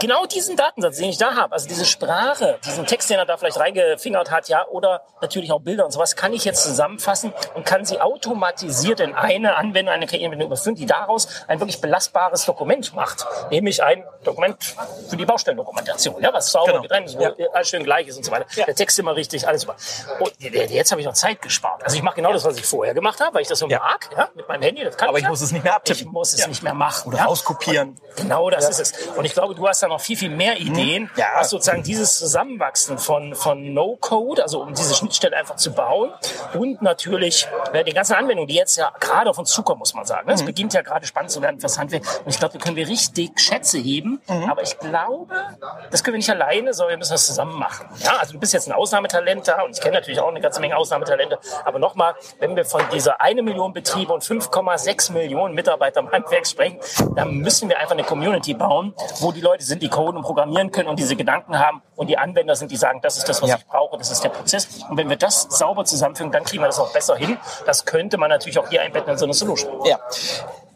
Genau 0.00 0.24
diesen 0.26 0.56
Datensatz, 0.56 0.96
den 0.96 1.10
ich 1.10 1.18
da 1.18 1.34
habe, 1.34 1.52
also 1.52 1.68
diese 1.68 1.84
Sprache, 1.84 2.58
diesen 2.64 2.86
Text, 2.86 3.10
den 3.10 3.18
er 3.18 3.26
da 3.26 3.36
vielleicht 3.36 3.58
reingefingert 3.58 4.30
hat, 4.30 4.48
ja, 4.48 4.66
oder 4.68 5.02
natürlich 5.20 5.52
auch 5.52 5.60
Bilder 5.60 5.84
und 5.84 5.90
sowas, 5.90 6.16
kann 6.16 6.32
ich 6.32 6.44
jetzt 6.44 6.62
zusammenfassen 6.62 7.32
und 7.54 7.66
kann 7.66 7.84
sie 7.84 8.00
automatisiert 8.00 9.00
in 9.00 9.14
eine 9.14 9.56
Anwendung, 9.56 9.92
eine 9.92 10.06
KI-Anwendung 10.06 10.46
überführen, 10.46 10.76
die 10.76 10.86
daraus 10.86 11.28
ein 11.48 11.60
wirklich 11.60 11.80
belastbares 11.80 12.44
Dokument 12.46 12.94
macht. 12.94 13.26
Nämlich 13.50 13.82
ein 13.82 14.04
Dokument 14.24 14.56
für 15.08 15.16
die 15.16 15.24
Baustellendokumentation, 15.24 16.22
ja, 16.22 16.32
was 16.32 16.50
sauber 16.50 16.72
genau. 16.72 16.82
getrennt 16.82 17.06
ist, 17.06 17.18
wo 17.18 17.22
ja. 17.22 17.32
alles 17.52 17.68
schön 17.68 17.84
gleich 17.84 18.08
ist 18.08 18.16
und 18.16 18.24
so 18.24 18.30
weiter. 18.30 18.46
Ja. 18.54 18.66
Der 18.66 18.74
Text 18.74 18.98
immer 18.98 19.14
richtig, 19.16 19.46
alles 19.46 19.62
super. 19.62 19.76
Und 20.20 20.32
jetzt 20.38 20.90
habe 20.90 21.00
ich 21.00 21.06
noch 21.06 21.14
Zeit 21.14 21.42
gespart. 21.42 21.82
Also 21.84 21.96
ich 21.96 22.02
mache 22.02 22.16
genau 22.16 22.32
das, 22.32 22.44
was 22.44 22.56
ich 22.56 22.66
vorher 22.66 22.94
gemacht 22.94 23.20
habe, 23.20 23.34
weil 23.34 23.42
ich 23.42 23.48
das 23.48 23.58
so 23.58 23.66
mag, 23.66 24.08
ja, 24.16 24.28
mit 24.34 24.48
meinem 24.48 24.62
Handy. 24.62 24.86
Aber 25.00 25.18
ich, 25.18 25.24
ich 25.24 25.28
muss 25.28 25.40
es 25.40 25.52
nicht 25.52 25.64
mehr 25.64 25.74
abtippen. 25.74 26.06
Ich 26.06 26.12
muss 26.12 26.32
es 26.32 26.46
nicht 26.46 26.62
mehr 26.62 26.74
machen. 26.74 27.12
Oder 27.12 27.28
auskopieren. 27.28 27.96
Genau 28.16 28.50
das 28.50 28.68
ist 28.68 28.80
es. 28.80 29.08
Und 29.16 29.24
ich 29.24 29.32
glaube, 29.32 29.54
du 29.54 29.66
hast 29.66 29.82
da 29.82 29.88
noch 29.88 30.00
viel, 30.00 30.16
viel 30.16 30.30
mehr 30.30 30.54
mhm. 30.54 30.66
Ideen, 30.66 31.10
ja. 31.16 31.26
was 31.36 31.50
sozusagen 31.50 31.82
dieses 31.82 32.18
Zusammenwachsen 32.18 32.98
von, 32.98 33.34
von 33.34 33.72
No-Code, 33.72 34.42
also 34.42 34.62
um 34.62 34.74
diese 34.74 34.94
Schnittstelle 34.94 35.36
einfach 35.36 35.56
zu 35.56 35.72
bauen 35.72 36.12
und 36.54 36.82
natürlich 36.82 37.48
äh, 37.72 37.84
die 37.84 37.92
ganzen 37.92 38.14
Anwendungen, 38.14 38.48
die 38.48 38.54
jetzt 38.54 38.76
ja 38.76 38.92
gerade 39.00 39.30
auf 39.30 39.38
uns 39.38 39.50
zukommen, 39.50 39.78
muss 39.78 39.94
man 39.94 40.04
sagen. 40.04 40.28
Es 40.30 40.42
mhm. 40.42 40.46
beginnt 40.46 40.74
ja 40.74 40.82
gerade 40.82 41.06
spannend 41.06 41.30
zu 41.30 41.42
werden 41.42 41.60
fürs 41.60 41.78
Handwerk. 41.78 42.04
Und 42.24 42.30
ich 42.30 42.38
glaube, 42.38 42.58
da 42.58 42.64
können 42.64 42.76
wir 42.76 42.88
richtig 42.88 43.38
Schätze 43.40 43.78
heben. 43.78 44.20
Mhm. 44.28 44.50
Aber 44.50 44.62
ich 44.62 44.78
glaube, 44.80 45.34
das 45.90 46.02
können 46.02 46.14
wir 46.14 46.18
nicht 46.18 46.30
alleine, 46.30 46.72
sondern 46.74 46.94
wir 46.94 46.98
müssen 46.98 47.12
das 47.12 47.26
zusammen 47.26 47.58
machen. 47.58 47.88
Ja, 47.98 48.16
also 48.18 48.32
du 48.32 48.40
bist 48.40 48.52
jetzt 48.52 48.68
ein 48.68 48.72
Ausnahmetalent 48.72 49.46
da 49.46 49.62
und 49.62 49.76
ich 49.76 49.80
kenne 49.80 49.94
natürlich 49.94 50.20
auch 50.20 50.28
eine 50.28 50.40
ganze 50.40 50.60
Menge 50.60 50.76
Ausnahmetalente. 50.76 51.38
Aber 51.64 51.78
nochmal, 51.78 52.14
wenn 52.38 52.56
wir 52.56 52.64
von 52.64 52.82
dieser 52.92 53.20
eine 53.20 53.42
Million 53.42 53.72
Betriebe 53.72 54.12
und 54.12 54.22
5,6 54.22 55.12
Millionen 55.12 55.54
Mitarbeiter 55.54 56.00
im 56.00 56.10
Handwerk 56.10 56.46
sprechen, 56.46 56.78
dann 57.14 57.38
müssen 57.38 57.68
wir 57.68 57.78
einfach 57.78 57.92
eine 57.92 58.04
Community 58.04 58.54
bauen, 58.54 58.94
wo 59.20 59.32
die 59.32 59.40
Leute 59.40 59.64
sind, 59.64 59.82
die 59.82 59.88
coden 59.88 60.16
und 60.16 60.22
programmieren 60.22 60.70
können 60.70 60.88
und 60.88 60.98
diese 60.98 61.16
Gedanken 61.16 61.58
haben 61.58 61.82
und 61.96 62.08
die 62.08 62.18
Anwender 62.18 62.56
sind, 62.56 62.70
die 62.70 62.76
sagen, 62.76 63.00
das 63.02 63.18
ist 63.18 63.28
das, 63.28 63.42
was 63.42 63.50
ja. 63.50 63.56
ich 63.56 63.66
brauche, 63.66 63.98
das 63.98 64.10
ist 64.10 64.24
der 64.24 64.30
Prozess. 64.30 64.84
Und 64.88 64.96
wenn 64.96 65.08
wir 65.08 65.16
das 65.16 65.42
sauber 65.42 65.84
zusammenfügen, 65.84 66.32
dann 66.32 66.44
kriegen 66.44 66.62
wir 66.62 66.66
das 66.66 66.78
auch 66.78 66.92
besser 66.92 67.16
hin. 67.16 67.36
Das 67.66 67.84
könnte 67.84 68.16
man 68.18 68.30
natürlich 68.30 68.58
auch 68.58 68.68
hier 68.68 68.82
einbetten 68.82 69.12
in 69.12 69.18
so 69.18 69.26
eine 69.26 69.34
Solution. 69.34 69.84
Ja 69.84 70.00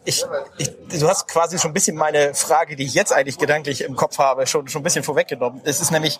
ich, 0.04 0.24
ich, 0.58 0.70
du 1.00 1.08
hast 1.08 1.28
quasi 1.28 1.58
schon 1.58 1.70
ein 1.70 1.74
bisschen 1.74 1.96
meine 1.96 2.34
Frage, 2.34 2.76
die 2.76 2.84
ich 2.84 2.94
jetzt 2.94 3.12
eigentlich 3.12 3.38
gedanklich 3.38 3.82
im 3.82 3.96
Kopf 3.96 4.18
habe, 4.18 4.46
schon, 4.46 4.68
schon 4.68 4.80
ein 4.80 4.84
bisschen 4.84 5.04
vorweggenommen. 5.04 5.62
Es 5.64 5.80
ist 5.80 5.90
nämlich, 5.90 6.18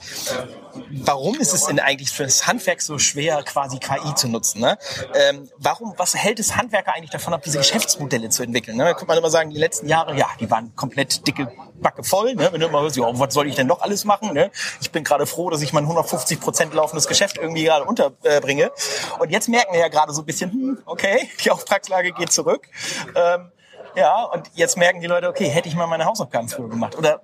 warum 0.91 1.39
ist 1.39 1.53
es 1.53 1.67
denn 1.67 1.79
eigentlich 1.79 2.11
für 2.11 2.25
das 2.25 2.47
Handwerk 2.47 2.81
so 2.81 2.99
schwer, 2.99 3.43
quasi 3.43 3.79
KI 3.79 4.15
zu 4.15 4.29
nutzen? 4.29 4.61
Ne? 4.61 4.79
Ähm, 5.15 5.51
warum, 5.59 5.95
was 5.97 6.15
hält 6.15 6.41
es 6.41 6.57
Handwerker 6.57 6.95
eigentlich 6.95 7.11
davon 7.11 7.35
ab, 7.35 7.43
diese 7.43 7.59
Geschäftsmodelle 7.59 8.31
zu 8.31 8.43
entwickeln? 8.43 8.77
Ne? 8.77 8.85
Da 8.85 8.93
könnte 8.95 9.07
man 9.07 9.19
immer 9.19 9.31
sagen, 9.31 9.51
die 9.51 9.59
letzten 9.59 9.89
Jahre, 9.89 10.17
ja, 10.17 10.29
die 10.41 10.51
waren 10.51 10.75
komplett 10.75 11.27
dicke 11.27 11.53
Backe 11.85 12.03
voll. 12.03 12.35
Ne? 12.35 12.49
Wenn 12.53 12.61
du 12.61 12.67
immer 12.67 12.81
hörst, 12.81 12.97
ja, 12.97 13.05
was 13.13 13.35
soll 13.35 13.47
ich 13.47 13.55
denn 13.55 13.67
noch 13.67 13.83
alles 13.83 14.05
machen? 14.05 14.33
Ne? 14.33 14.51
Ich 14.81 14.91
bin 14.91 15.05
gerade 15.05 15.27
froh, 15.27 15.51
dass 15.51 15.63
ich 15.63 15.73
mein 15.73 15.85
150 15.85 16.41
Prozent 16.41 16.75
laufendes 16.75 17.07
Geschäft 17.07 17.37
irgendwie 17.37 17.65
gerade 17.65 17.85
unterbringe. 17.85 18.73
Und 19.19 19.31
jetzt 19.31 19.49
merken 19.49 19.73
wir 19.73 19.81
ja 19.81 19.89
gerade 19.89 20.13
so 20.13 20.23
ein 20.23 20.27
bisschen, 20.27 20.51
hm, 20.51 20.79
okay, 20.87 21.29
die 21.45 21.51
Auftragslage 21.51 22.13
geht 22.13 22.33
zurück. 22.33 22.69
Ähm, 23.15 23.51
ja, 23.95 24.25
und 24.25 24.51
jetzt 24.55 24.77
merken 24.77 25.01
die 25.01 25.07
Leute, 25.07 25.29
okay, 25.29 25.49
hätte 25.49 25.69
ich 25.69 25.75
mal 25.75 25.87
meine 25.87 26.05
Hausaufgaben 26.05 26.49
früher 26.49 26.69
gemacht. 26.69 26.97
Oder 26.97 27.21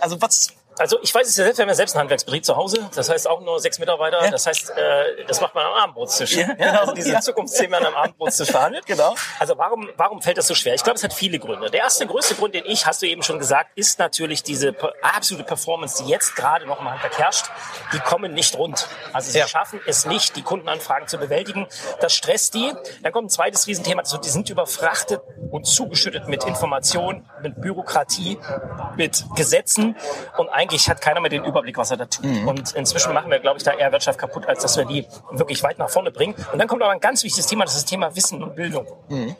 also 0.00 0.20
was 0.20 0.52
also 0.80 0.98
ich 1.02 1.14
weiß 1.14 1.28
es 1.28 1.36
ja 1.36 1.44
selbst, 1.44 1.58
wir 1.58 1.64
haben 1.64 1.68
ja 1.68 1.74
selbst 1.74 1.94
einen 1.94 2.00
Handwerksbetrieb 2.00 2.44
zu 2.44 2.56
Hause. 2.56 2.88
Das 2.94 3.10
heißt 3.10 3.28
auch 3.28 3.40
nur 3.42 3.60
sechs 3.60 3.78
Mitarbeiter. 3.78 4.24
Ja. 4.24 4.30
Das 4.30 4.46
heißt, 4.46 4.70
äh, 4.70 5.24
das 5.26 5.40
macht 5.40 5.54
man 5.54 5.66
am 5.66 5.74
Abendbrotstisch. 5.74 6.36
Ja, 6.36 6.54
genau. 6.54 6.80
also 6.80 6.92
diese 6.94 7.12
ja. 7.12 7.20
Zukunftsthemen 7.20 7.84
am 7.84 7.94
Abendbrotstisch 7.94 8.50
verhandelt. 8.50 8.86
Genau. 8.86 9.14
Also 9.38 9.58
warum, 9.58 9.90
warum 9.96 10.22
fällt 10.22 10.38
das 10.38 10.46
so 10.46 10.54
schwer? 10.54 10.74
Ich 10.74 10.82
glaube, 10.82 10.96
es 10.96 11.04
hat 11.04 11.12
viele 11.12 11.38
Gründe. 11.38 11.70
Der 11.70 11.80
erste 11.80 12.06
größte 12.06 12.34
Grund, 12.34 12.54
den 12.54 12.64
ich, 12.64 12.86
hast 12.86 13.02
du 13.02 13.06
eben 13.06 13.22
schon 13.22 13.38
gesagt, 13.38 13.72
ist 13.74 13.98
natürlich 13.98 14.42
diese 14.42 14.74
absolute 15.02 15.44
Performance, 15.44 16.02
die 16.02 16.08
jetzt 16.08 16.34
gerade 16.34 16.66
noch 16.66 16.80
im 16.80 16.90
Handwerk 16.90 17.18
herrscht. 17.18 17.46
Die 17.92 17.98
kommen 17.98 18.32
nicht 18.32 18.56
rund. 18.56 18.88
Also 19.12 19.30
sie 19.30 19.38
ja. 19.38 19.48
schaffen 19.48 19.80
es 19.86 20.06
nicht, 20.06 20.36
die 20.36 20.42
Kundenanfragen 20.42 21.08
zu 21.08 21.18
bewältigen. 21.18 21.66
Das 22.00 22.14
stresst 22.14 22.54
die. 22.54 22.72
Dann 23.02 23.12
kommt 23.12 23.26
ein 23.26 23.30
zweites 23.30 23.66
Riesenthema. 23.66 24.00
Also 24.00 24.16
die 24.16 24.30
sind 24.30 24.48
überfrachtet 24.48 25.20
und 25.50 25.66
zugeschüttet 25.66 26.28
mit 26.28 26.44
Informationen, 26.44 27.28
mit 27.42 27.60
Bürokratie, 27.60 28.38
mit 28.96 29.24
Gesetzen 29.34 29.96
und 30.38 30.48
eigentlich 30.48 30.69
hat 30.78 31.00
keiner 31.00 31.20
mehr 31.20 31.30
den 31.30 31.44
Überblick, 31.44 31.76
was 31.76 31.90
er 31.90 31.96
da 31.96 32.06
tut. 32.06 32.24
Mhm. 32.24 32.48
Und 32.48 32.72
inzwischen 32.72 33.12
machen 33.12 33.30
wir, 33.30 33.38
glaube 33.38 33.58
ich, 33.58 33.64
da 33.64 33.72
eher 33.72 33.92
Wirtschaft 33.92 34.18
kaputt, 34.18 34.46
als 34.46 34.62
dass 34.62 34.76
wir 34.76 34.84
die 34.84 35.06
wirklich 35.32 35.62
weit 35.62 35.78
nach 35.78 35.90
vorne 35.90 36.10
bringen. 36.10 36.34
Und 36.52 36.58
dann 36.58 36.68
kommt 36.68 36.82
aber 36.82 36.92
ein 36.92 37.00
ganz 37.00 37.22
wichtiges 37.24 37.46
Thema, 37.46 37.64
das 37.64 37.74
ist 37.74 37.84
das 37.84 37.90
Thema 37.90 38.14
Wissen 38.14 38.42
und 38.42 38.54
Bildung. 38.54 38.86
Mhm 39.08 39.36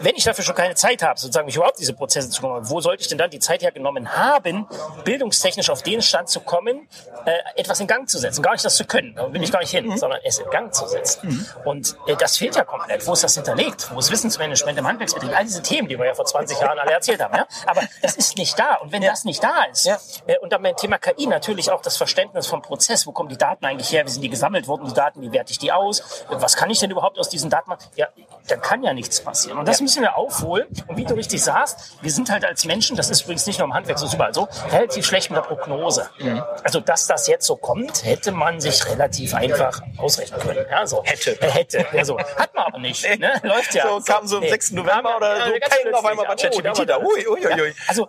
wenn 0.00 0.14
ich 0.16 0.24
dafür 0.24 0.44
schon 0.44 0.54
keine 0.54 0.74
Zeit 0.74 1.02
habe, 1.02 1.18
sozusagen 1.18 1.46
mich 1.46 1.56
überhaupt 1.56 1.78
diese 1.78 1.94
Prozesse 1.94 2.30
zu 2.30 2.42
kommen, 2.42 2.68
wo 2.68 2.80
sollte 2.80 3.02
ich 3.02 3.08
denn 3.08 3.18
dann 3.18 3.30
die 3.30 3.38
Zeit 3.38 3.62
hergenommen 3.62 4.16
haben, 4.16 4.66
bildungstechnisch 5.04 5.70
auf 5.70 5.82
den 5.82 6.02
Stand 6.02 6.28
zu 6.28 6.40
kommen, 6.40 6.88
äh, 7.24 7.32
etwas 7.56 7.80
in 7.80 7.86
Gang 7.86 8.08
zu 8.08 8.18
setzen? 8.18 8.42
Gar 8.42 8.52
nicht 8.52 8.64
das 8.64 8.76
zu 8.76 8.84
können, 8.84 9.14
da 9.14 9.32
will 9.32 9.42
ich 9.42 9.52
gar 9.52 9.60
nicht 9.60 9.70
hin, 9.70 9.86
mhm. 9.86 9.96
sondern 9.96 10.20
es 10.24 10.38
in 10.38 10.48
Gang 10.50 10.74
zu 10.74 10.86
setzen. 10.86 11.28
Mhm. 11.28 11.46
Und 11.64 11.96
äh, 12.06 12.16
das 12.16 12.36
fehlt 12.36 12.56
ja 12.56 12.64
komplett. 12.64 13.06
Wo 13.06 13.12
ist 13.12 13.24
das 13.24 13.34
hinterlegt? 13.34 13.90
Wo 13.92 13.98
ist 13.98 14.10
Wissensmanagement 14.10 14.78
im 14.78 14.86
Handwerksbetrieb? 14.86 15.36
All 15.36 15.44
diese 15.44 15.62
Themen, 15.62 15.88
die 15.88 15.98
wir 15.98 16.06
ja 16.06 16.14
vor 16.14 16.24
20 16.24 16.60
Jahren 16.60 16.78
alle 16.78 16.92
erzählt 16.92 17.20
haben. 17.22 17.34
Ja? 17.34 17.46
Aber 17.66 17.82
das 18.02 18.16
ist 18.16 18.36
nicht 18.36 18.58
da. 18.58 18.76
Und 18.76 18.92
wenn 18.92 19.02
ja. 19.02 19.10
das 19.10 19.24
nicht 19.24 19.42
da 19.42 19.64
ist, 19.70 19.86
ja. 19.86 19.98
äh, 20.26 20.38
und 20.38 20.52
dann 20.52 20.62
beim 20.62 20.76
Thema 20.76 20.98
KI 20.98 21.26
natürlich 21.26 21.70
auch 21.70 21.82
das 21.82 21.96
Verständnis 21.96 22.46
vom 22.46 22.62
Prozess, 22.62 23.06
wo 23.06 23.12
kommen 23.12 23.28
die 23.28 23.38
Daten 23.38 23.64
eigentlich 23.64 23.92
her, 23.92 24.04
wie 24.06 24.10
sind 24.10 24.22
die 24.22 24.30
gesammelt 24.30 24.68
worden, 24.68 24.86
die 24.86 24.94
Daten, 24.94 25.22
wie 25.22 25.32
werte 25.32 25.52
ich 25.52 25.58
die 25.58 25.72
aus, 25.72 26.24
was 26.28 26.56
kann 26.56 26.70
ich 26.70 26.78
denn 26.78 26.90
überhaupt 26.90 27.18
aus 27.18 27.28
diesen 27.28 27.50
Daten 27.50 27.70
machen? 27.70 27.84
Ja, 27.96 28.08
dann 28.48 28.60
kann 28.60 28.82
ja 28.82 28.92
nichts 28.92 29.20
passieren. 29.20 29.58
Und 29.58 29.69
das 29.70 29.78
ja. 29.78 29.84
müssen 29.84 30.02
wir 30.02 30.16
aufholen. 30.16 30.66
Und 30.86 30.96
wie 30.96 31.04
du 31.04 31.14
richtig 31.14 31.42
sagst, 31.42 31.96
wir 32.02 32.10
sind 32.10 32.30
halt 32.30 32.44
als 32.44 32.64
Menschen, 32.64 32.96
das 32.96 33.10
ist 33.10 33.22
übrigens 33.22 33.46
nicht 33.46 33.58
nur 33.58 33.68
im 33.68 33.74
Handwerk, 33.74 33.98
so 33.98 34.06
ist 34.06 34.14
überall 34.14 34.34
so, 34.34 34.48
relativ 34.70 35.06
schlecht 35.06 35.30
mit 35.30 35.36
der 35.38 35.42
Prognose. 35.42 36.08
Mhm. 36.18 36.42
Also, 36.64 36.80
dass 36.80 37.06
das 37.06 37.26
jetzt 37.26 37.46
so 37.46 37.56
kommt, 37.56 38.04
hätte 38.04 38.32
man 38.32 38.60
sich 38.60 38.84
relativ 38.86 39.34
einfach 39.34 39.80
ausrechnen 39.96 40.40
können. 40.40 40.66
Ja, 40.70 40.86
so. 40.86 41.02
Hätte. 41.04 41.40
Äh, 41.40 41.50
hätte. 41.50 41.86
Ja, 41.92 42.04
so. 42.04 42.18
Hat 42.18 42.54
man 42.54 42.64
aber 42.66 42.78
nicht. 42.78 43.02
Ne? 43.18 43.32
Läuft 43.42 43.74
ja. 43.74 43.88
So 43.88 44.00
kam 44.00 44.26
so 44.26 44.36
am 44.36 44.42
nee. 44.42 44.50
6. 44.50 44.72
November 44.72 45.16
oder 45.16 45.36
so, 45.46 45.52
kein 45.52 45.94
auf 45.94 46.04
einmal 46.04 46.26
bei 46.26 46.34
ChatGPT 46.36 46.88
da. 46.88 46.98
Ui, 46.98 47.26
ui, 47.26 47.46
ui, 47.46 47.62
ui. 47.62 47.74
Also, 47.86 48.08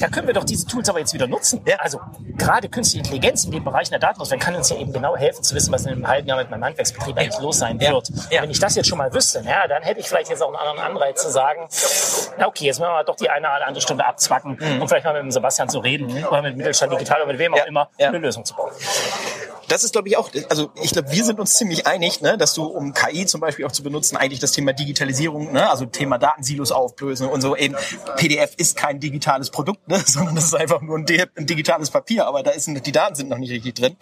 da 0.00 0.08
können 0.08 0.26
wir 0.26 0.34
doch 0.34 0.44
diese 0.44 0.66
Tools 0.66 0.88
aber 0.88 0.98
jetzt 0.98 1.14
wieder 1.14 1.26
nutzen. 1.26 1.62
Ja. 1.66 1.76
Also, 1.76 2.00
gerade 2.36 2.68
künstliche 2.68 3.04
Intelligenz 3.04 3.44
in 3.44 3.52
dem 3.52 3.64
Bereich 3.64 3.90
der 3.90 3.98
Datenauswertung 3.98 4.44
kann 4.44 4.54
uns 4.54 4.70
ja 4.70 4.76
eben 4.76 4.92
genau 4.92 5.16
helfen 5.16 5.42
zu 5.42 5.54
wissen, 5.54 5.72
was 5.72 5.84
in 5.84 5.92
einem 5.92 6.06
halben 6.06 6.28
Jahr 6.28 6.38
mit 6.38 6.50
meinem 6.50 6.64
Handwerksbetrieb 6.64 7.16
eigentlich 7.16 7.40
los 7.40 7.58
sein 7.58 7.80
wird. 7.80 8.10
Ja. 8.30 8.42
Wenn 8.42 8.50
ich 8.50 8.58
das 8.58 8.74
jetzt 8.74 8.88
schon 8.88 8.98
mal 8.98 9.12
wüsste, 9.12 9.42
ja, 9.46 9.66
dann 9.68 9.82
hätte 9.82 10.00
ich 10.00 10.08
vielleicht 10.08 10.30
jetzt 10.30 10.42
auch 10.42 10.48
einen 10.48 10.78
anderen 10.78 10.91
Anreiz 10.92 11.22
zu 11.22 11.30
sagen, 11.30 11.68
na 12.38 12.46
okay, 12.46 12.66
jetzt 12.66 12.80
müssen 12.80 12.92
wir 12.92 13.04
doch 13.04 13.16
die 13.16 13.30
eine 13.30 13.46
oder 13.46 13.66
andere 13.66 13.82
Stunde 13.82 14.06
abzwacken 14.06 14.58
mhm. 14.60 14.82
und 14.82 14.88
vielleicht 14.88 15.04
mal 15.04 15.14
mit 15.14 15.22
dem 15.22 15.30
Sebastian 15.30 15.68
zu 15.68 15.80
reden 15.80 16.06
mhm. 16.06 16.26
oder 16.26 16.42
mit 16.42 16.56
Mittelstand 16.56 16.92
Digital 16.92 17.22
oder 17.22 17.32
mit 17.32 17.38
wem 17.38 17.54
auch 17.54 17.66
immer 17.66 17.88
eine 17.98 18.18
Lösung 18.18 18.44
zu 18.44 18.54
bauen 18.54 18.72
das 19.68 19.84
ist, 19.84 19.92
glaube 19.92 20.08
ich, 20.08 20.16
auch, 20.16 20.30
also 20.48 20.70
ich 20.82 20.90
glaube, 20.92 21.10
wir 21.10 21.24
sind 21.24 21.40
uns 21.40 21.54
ziemlich 21.54 21.86
einig, 21.86 22.20
ne, 22.20 22.36
dass 22.36 22.54
du, 22.54 22.64
um 22.64 22.92
KI 22.92 23.26
zum 23.26 23.40
Beispiel 23.40 23.64
auch 23.64 23.72
zu 23.72 23.82
benutzen, 23.82 24.16
eigentlich 24.16 24.40
das 24.40 24.52
Thema 24.52 24.72
Digitalisierung, 24.72 25.52
ne, 25.52 25.70
also 25.70 25.86
Thema 25.86 26.18
Datensilos 26.18 26.72
auflösen 26.72 27.28
und 27.28 27.40
so 27.40 27.56
eben, 27.56 27.74
PDF 28.16 28.54
ist 28.56 28.76
kein 28.76 29.00
digitales 29.00 29.50
Produkt, 29.50 29.88
ne, 29.88 30.02
sondern 30.06 30.34
das 30.34 30.46
ist 30.46 30.54
einfach 30.54 30.80
nur 30.80 30.98
ein, 30.98 31.06
ein 31.36 31.46
digitales 31.46 31.90
Papier, 31.90 32.26
aber 32.26 32.42
da 32.42 32.50
ist, 32.50 32.68
die 32.68 32.92
Daten 32.92 33.14
sind 33.14 33.28
noch 33.28 33.38
nicht 33.38 33.50
richtig 33.50 33.74
drin. 33.74 33.96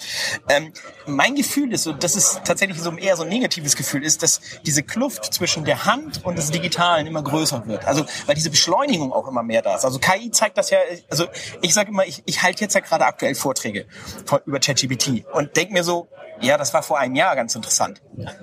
Ähm, 0.48 0.72
mein 1.06 1.34
Gefühl 1.34 1.72
ist 1.72 1.84
so, 1.84 1.92
dass 1.92 2.16
es 2.16 2.40
tatsächlich 2.44 2.80
so 2.80 2.92
eher 2.92 3.16
so 3.16 3.22
ein 3.22 3.28
negatives 3.28 3.76
Gefühl 3.76 4.04
ist, 4.04 4.22
dass 4.22 4.40
diese 4.66 4.82
Kluft 4.82 5.32
zwischen 5.32 5.64
der 5.64 5.84
Hand 5.84 6.24
und 6.24 6.36
des 6.36 6.50
Digitalen 6.50 7.06
immer 7.06 7.22
größer 7.22 7.66
wird. 7.66 7.84
Also, 7.84 8.04
weil 8.26 8.34
diese 8.34 8.50
Beschleunigung 8.50 9.12
auch 9.12 9.28
immer 9.28 9.42
mehr 9.42 9.62
da 9.62 9.76
ist. 9.76 9.84
Also 9.84 9.98
KI 9.98 10.30
zeigt 10.30 10.58
das 10.58 10.70
ja, 10.70 10.78
also 11.08 11.26
ich 11.62 11.74
sage 11.74 11.90
immer, 11.90 12.06
ich, 12.06 12.22
ich 12.26 12.42
halte 12.42 12.62
jetzt 12.62 12.74
ja 12.74 12.80
gerade 12.80 13.04
aktuell 13.06 13.34
Vorträge 13.34 13.86
über 14.46 14.60
ChatGPT 14.60 15.24
und 15.32 15.56
denke 15.60 15.74
mir 15.74 15.84
so, 15.84 16.08
ja, 16.40 16.56
das 16.56 16.72
war 16.72 16.82
vor 16.82 16.98
einem 16.98 17.14
Jahr 17.14 17.36
ganz 17.36 17.54
interessant. 17.54 18.00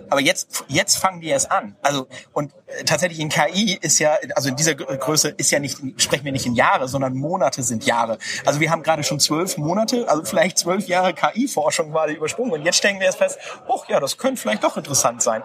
Aber 0.10 0.22
jetzt, 0.22 0.64
jetzt 0.68 0.98
fangen 0.98 1.20
die 1.20 1.30
erst 1.30 1.52
an. 1.52 1.76
Also, 1.82 2.08
und 2.32 2.54
äh, 2.68 2.84
tatsächlich 2.84 3.20
in 3.20 3.30
KI 3.30 3.78
ist 3.82 3.98
ja, 3.98 4.18
also 4.36 4.50
in 4.50 4.56
dieser 4.56 4.76
Größe 4.76 5.30
ist 5.30 5.50
ja 5.50 5.58
nicht, 5.60 5.80
sprechen 5.98 6.24
wir 6.24 6.32
nicht 6.32 6.46
in 6.46 6.54
Jahre, 6.54 6.88
sondern 6.88 7.16
Monate 7.16 7.64
sind 7.64 7.86
Jahre. 7.86 8.20
Also 8.46 8.60
wir 8.60 8.70
haben 8.70 8.84
gerade 8.84 9.04
schon 9.04 9.20
zwölf 9.20 9.58
Monate, 9.58 10.08
also 10.08 10.24
vielleicht 10.24 10.60
zwölf 10.60 10.88
Jahre 10.88 11.14
KI-Forschung 11.14 11.92
gerade 11.92 12.14
übersprungen. 12.14 12.52
Und 12.54 12.66
jetzt 12.66 12.78
stellen 12.78 13.00
wir 13.00 13.08
erst 13.08 13.18
fest, 13.18 13.40
oh 13.68 13.82
ja, 13.88 14.00
das 14.00 14.18
könnte 14.18 14.40
vielleicht 14.40 14.64
doch 14.64 14.78
interessant 14.78 15.24
sein. 15.24 15.42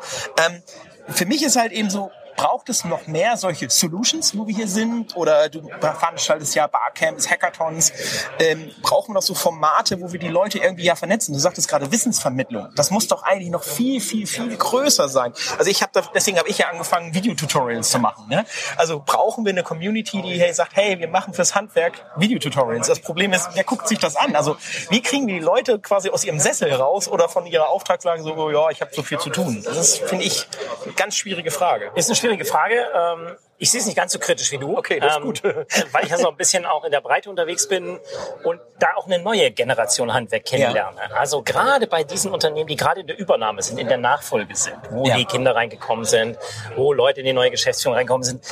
Ähm, 0.47 0.63
für 1.09 1.25
mich 1.25 1.43
ist 1.43 1.57
halt 1.57 1.73
eben 1.73 1.89
so, 1.89 2.11
braucht 2.37 2.69
es 2.69 2.85
noch 2.85 3.07
mehr 3.07 3.37
solche 3.37 3.69
Solutions, 3.71 4.37
wo 4.37 4.47
wir 4.47 4.55
hier 4.55 4.69
sind? 4.69 5.17
Oder 5.17 5.49
du 5.49 5.69
veranstaltest 5.81 6.55
ja 6.55 6.67
Barcamps, 6.67 7.29
Hackathons. 7.31 7.93
Ähm, 8.39 8.71
brauchen 8.83 9.11
wir 9.11 9.15
noch 9.15 9.23
so 9.23 9.35
Formate, 9.35 10.01
wo 10.01 10.13
wir 10.13 10.19
die 10.19 10.29
Leute 10.29 10.59
irgendwie 10.59 10.85
ja 10.85 10.95
vernetzen? 10.95 11.35
Du 11.35 11.41
sagtest 11.41 11.69
gerade 11.69 11.91
Wissensvermittlung. 11.91 12.71
Das 12.77 12.91
muss 12.91 13.09
doch 13.09 13.23
eigentlich 13.23 13.51
noch 13.51 13.63
viel, 13.63 14.01
viel, 14.01 14.27
viel 14.27 14.57
größer 14.57 15.09
sein. 15.09 15.33
Also 15.59 15.71
ich 15.71 15.83
habe 15.83 16.03
deswegen 16.15 16.39
habe 16.39 16.49
ich 16.49 16.59
ja 16.59 16.69
angefangen, 16.69 17.15
Videotutorials 17.15 17.91
zu 17.91 17.99
machen. 17.99 18.29
Ne? 18.29 18.45
Also 18.77 19.03
brauchen 19.05 19.45
wir 19.45 19.51
eine 19.51 19.63
Community, 19.63 20.23
die 20.23 20.41
hey, 20.41 20.53
sagt, 20.53 20.77
hey, 20.77 20.99
wir 20.99 21.09
machen 21.09 21.35
fürs 21.35 21.55
Handwerk 21.55 22.05
Videotutorials. 22.17 22.87
Das 22.87 23.01
Problem 23.01 23.33
ist, 23.33 23.51
wer 23.55 23.65
guckt 23.65 23.89
sich 23.89 23.99
das 23.99 24.17
an? 24.17 24.35
Also 24.37 24.57
wie 24.91 25.03
kriegen 25.03 25.27
wir 25.27 25.35
die 25.35 25.45
Leute 25.45 25.79
quasi 25.79 26.11
aus 26.11 26.25
ihrem 26.25 26.39
Sessel 26.39 26.73
raus 26.73 27.09
oder 27.09 27.29
von 27.29 27.47
ihrer 27.47 27.69
Auftragslage 27.69 28.23
so, 28.23 28.51
ja, 28.51 28.71
ich 28.71 28.81
habe 28.81 28.95
so 28.95 29.03
viel 29.03 29.19
zu 29.19 29.31
tun? 29.31 29.63
Das 29.65 29.77
ist, 29.77 29.99
finde 29.99 30.25
ich, 30.25 30.47
eine 30.85 30.95
ganz 30.95 31.17
schwierige 31.17 31.51
Frage. 31.51 31.91
Ist 31.95 32.09
eine 32.09 32.17
schwierige 32.23 32.45
Frage. 32.45 32.87
Ähm 32.95 33.37
ich 33.63 33.71
sehe 33.71 33.79
es 33.79 33.87
nicht 33.87 33.95
ganz 33.95 34.13
so 34.13 34.19
kritisch 34.19 34.51
wie 34.51 34.59
du. 34.59 34.77
Okay, 34.77 34.99
das 34.99 35.13
ist 35.13 35.17
ähm, 35.19 35.23
gut. 35.23 35.43
weil 35.93 36.03
ich 36.03 36.11
ja 36.11 36.19
so 36.19 36.29
ein 36.29 36.37
bisschen 36.37 36.67
auch 36.67 36.83
in 36.83 36.91
der 36.91 37.01
Breite 37.01 37.31
unterwegs 37.31 37.69
bin 37.69 38.01
und 38.43 38.61
da 38.81 38.89
auch 38.97 39.07
eine 39.07 39.21
neue 39.21 39.53
Generation 39.53 40.13
Handwerk 40.13 40.45
kennenlerne. 40.47 40.97
Ja. 40.99 41.17
Also 41.17 41.43
gerade 41.43 41.87
bei 41.87 42.03
diesen 42.03 42.33
Unternehmen, 42.33 42.67
die 42.67 42.75
gerade 42.75 43.03
in 43.03 43.07
der 43.07 43.17
Übernahme 43.17 43.63
sind, 43.63 43.79
in 43.79 43.87
der 43.87 43.99
Nachfolge 43.99 44.57
sind, 44.57 44.79
wo 44.91 45.07
ja. 45.07 45.17
die 45.17 45.27
Kinder 45.27 45.55
reingekommen 45.55 46.05
sind, 46.05 46.39
wo 46.75 46.93
Leute 46.93 47.21
in 47.21 47.27
die 47.27 47.33
neue 47.33 47.53
Geschäftsführung 47.53 47.95
reingekommen 47.95 48.25
sind. 48.25 48.45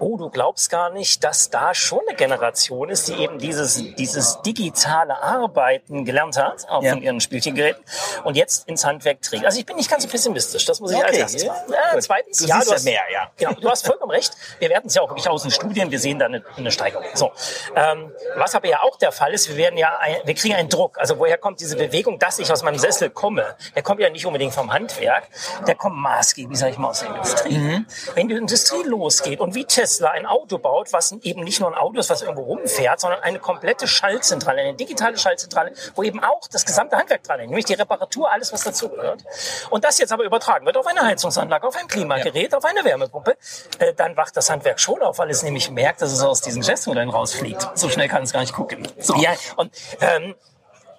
Oh, 0.00 0.16
du 0.16 0.30
glaubst 0.30 0.68
gar 0.68 0.90
nicht, 0.90 1.22
dass 1.22 1.48
da 1.48 1.72
schon 1.72 2.00
eine 2.08 2.16
Generation 2.16 2.88
ist, 2.88 3.06
die 3.06 3.14
eben 3.14 3.38
dieses, 3.38 3.94
dieses 3.94 4.42
digitale 4.42 5.22
Arbeiten 5.22 6.04
gelernt 6.04 6.36
hat, 6.36 6.68
auch 6.68 6.82
ja. 6.82 6.90
von 6.90 7.02
ihren 7.02 7.20
Spielchengeräten 7.20 7.84
und 8.24 8.36
jetzt 8.36 8.68
ins 8.68 8.84
Handwerk 8.84 9.22
trägt. 9.22 9.44
Also 9.44 9.60
ich 9.60 9.64
bin 9.64 9.76
nicht 9.76 9.88
ganz 9.88 10.02
so 10.02 10.08
pessimistisch, 10.08 10.64
das 10.64 10.80
muss 10.80 10.90
ich 10.90 10.96
okay. 10.96 11.06
als 11.06 11.18
erstes 11.18 11.42
sagen. 11.42 11.72
Äh, 11.72 12.00
zweitens, 12.00 12.38
du 12.38 12.46
ja, 12.46 12.60
du 12.64 12.72
hast 12.72 12.84
mehr, 12.84 13.02
ja. 13.12 13.30
Genau, 13.36 13.52
du 13.52 13.70
hast 13.70 13.86
vollkommen 13.86 14.10
recht. 14.10 14.32
Wir 14.58 14.70
werten 14.70 14.88
es 14.88 14.94
ja 14.94 15.02
auch 15.02 15.08
wirklich 15.08 15.28
aus 15.28 15.42
den 15.42 15.50
Studien, 15.50 15.90
wir 15.90 15.98
sehen 15.98 16.18
da 16.18 16.26
eine, 16.26 16.42
eine 16.56 16.70
Steigerung. 16.70 17.06
So, 17.14 17.32
ähm, 17.74 18.12
was 18.36 18.54
aber 18.54 18.68
ja 18.68 18.82
auch 18.82 18.96
der 18.96 19.12
Fall 19.12 19.32
ist, 19.32 19.48
wir 19.48 19.56
werden 19.56 19.76
ja, 19.78 19.98
ein, 19.98 20.16
wir 20.24 20.34
kriegen 20.34 20.54
einen 20.54 20.68
Druck. 20.68 20.98
Also 20.98 21.18
woher 21.18 21.38
kommt 21.38 21.60
diese 21.60 21.76
Bewegung, 21.76 22.18
dass 22.18 22.38
ich 22.38 22.50
aus 22.50 22.62
meinem 22.62 22.78
Sessel 22.78 23.10
komme? 23.10 23.56
Der 23.74 23.82
kommt 23.82 24.00
ja 24.00 24.10
nicht 24.10 24.26
unbedingt 24.26 24.54
vom 24.54 24.72
Handwerk, 24.72 25.24
der 25.66 25.74
kommt 25.74 25.96
maßgeblich, 25.96 26.58
sag 26.58 26.70
ich 26.70 26.78
mal, 26.78 26.88
aus 26.88 27.00
der 27.00 27.10
Industrie. 27.10 27.58
Mhm. 27.58 27.86
Wenn 28.14 28.28
die 28.28 28.34
Industrie 28.34 28.82
losgeht 28.84 29.40
und 29.40 29.54
wie 29.54 29.64
Tesla 29.64 30.10
ein 30.10 30.26
Auto 30.26 30.58
baut, 30.58 30.92
was 30.92 31.12
eben 31.22 31.42
nicht 31.42 31.60
nur 31.60 31.70
ein 31.70 31.74
Auto 31.74 31.98
ist, 31.98 32.10
was 32.10 32.22
irgendwo 32.22 32.42
rumfährt, 32.42 33.00
sondern 33.00 33.20
eine 33.20 33.38
komplette 33.38 33.86
Schaltzentrale, 33.86 34.60
eine 34.60 34.74
digitale 34.74 35.18
Schaltzentrale, 35.18 35.72
wo 35.94 36.02
eben 36.02 36.22
auch 36.22 36.48
das 36.48 36.64
gesamte 36.64 36.96
Handwerk 36.96 37.22
dran 37.22 37.38
hängt, 37.38 37.50
nämlich 37.50 37.66
die 37.66 37.74
Reparatur, 37.74 38.30
alles, 38.30 38.52
was 38.52 38.64
dazugehört. 38.64 39.24
Und 39.70 39.84
das 39.84 39.98
jetzt 39.98 40.12
aber 40.12 40.24
übertragen 40.24 40.66
wird 40.66 40.76
auf 40.76 40.86
eine 40.86 41.02
Heizungsanlage, 41.02 41.66
auf 41.66 41.76
ein 41.76 41.88
Klimagerät, 41.88 42.52
ja. 42.52 42.58
auf 42.58 42.64
eine 42.64 42.84
Wärmepumpe, 42.84 43.36
äh, 43.78 43.92
dann 43.94 44.16
wacht 44.16 44.36
das 44.36 44.45
Handwerk 44.50 44.80
schon 44.80 45.02
auf, 45.02 45.18
weil 45.18 45.30
es 45.30 45.42
nämlich 45.42 45.70
merkt, 45.70 46.02
dass 46.02 46.12
es 46.12 46.22
aus 46.22 46.40
diesen 46.40 46.60
Geschäftsmodellen 46.60 47.10
rausfliegt. 47.10 47.66
So 47.74 47.88
schnell 47.88 48.08
kann 48.08 48.22
es 48.22 48.32
gar 48.32 48.40
nicht 48.40 48.52
gucken. 48.52 48.86
So. 48.98 49.16
Ja, 49.16 49.32
und 49.56 49.70
ähm, 50.00 50.34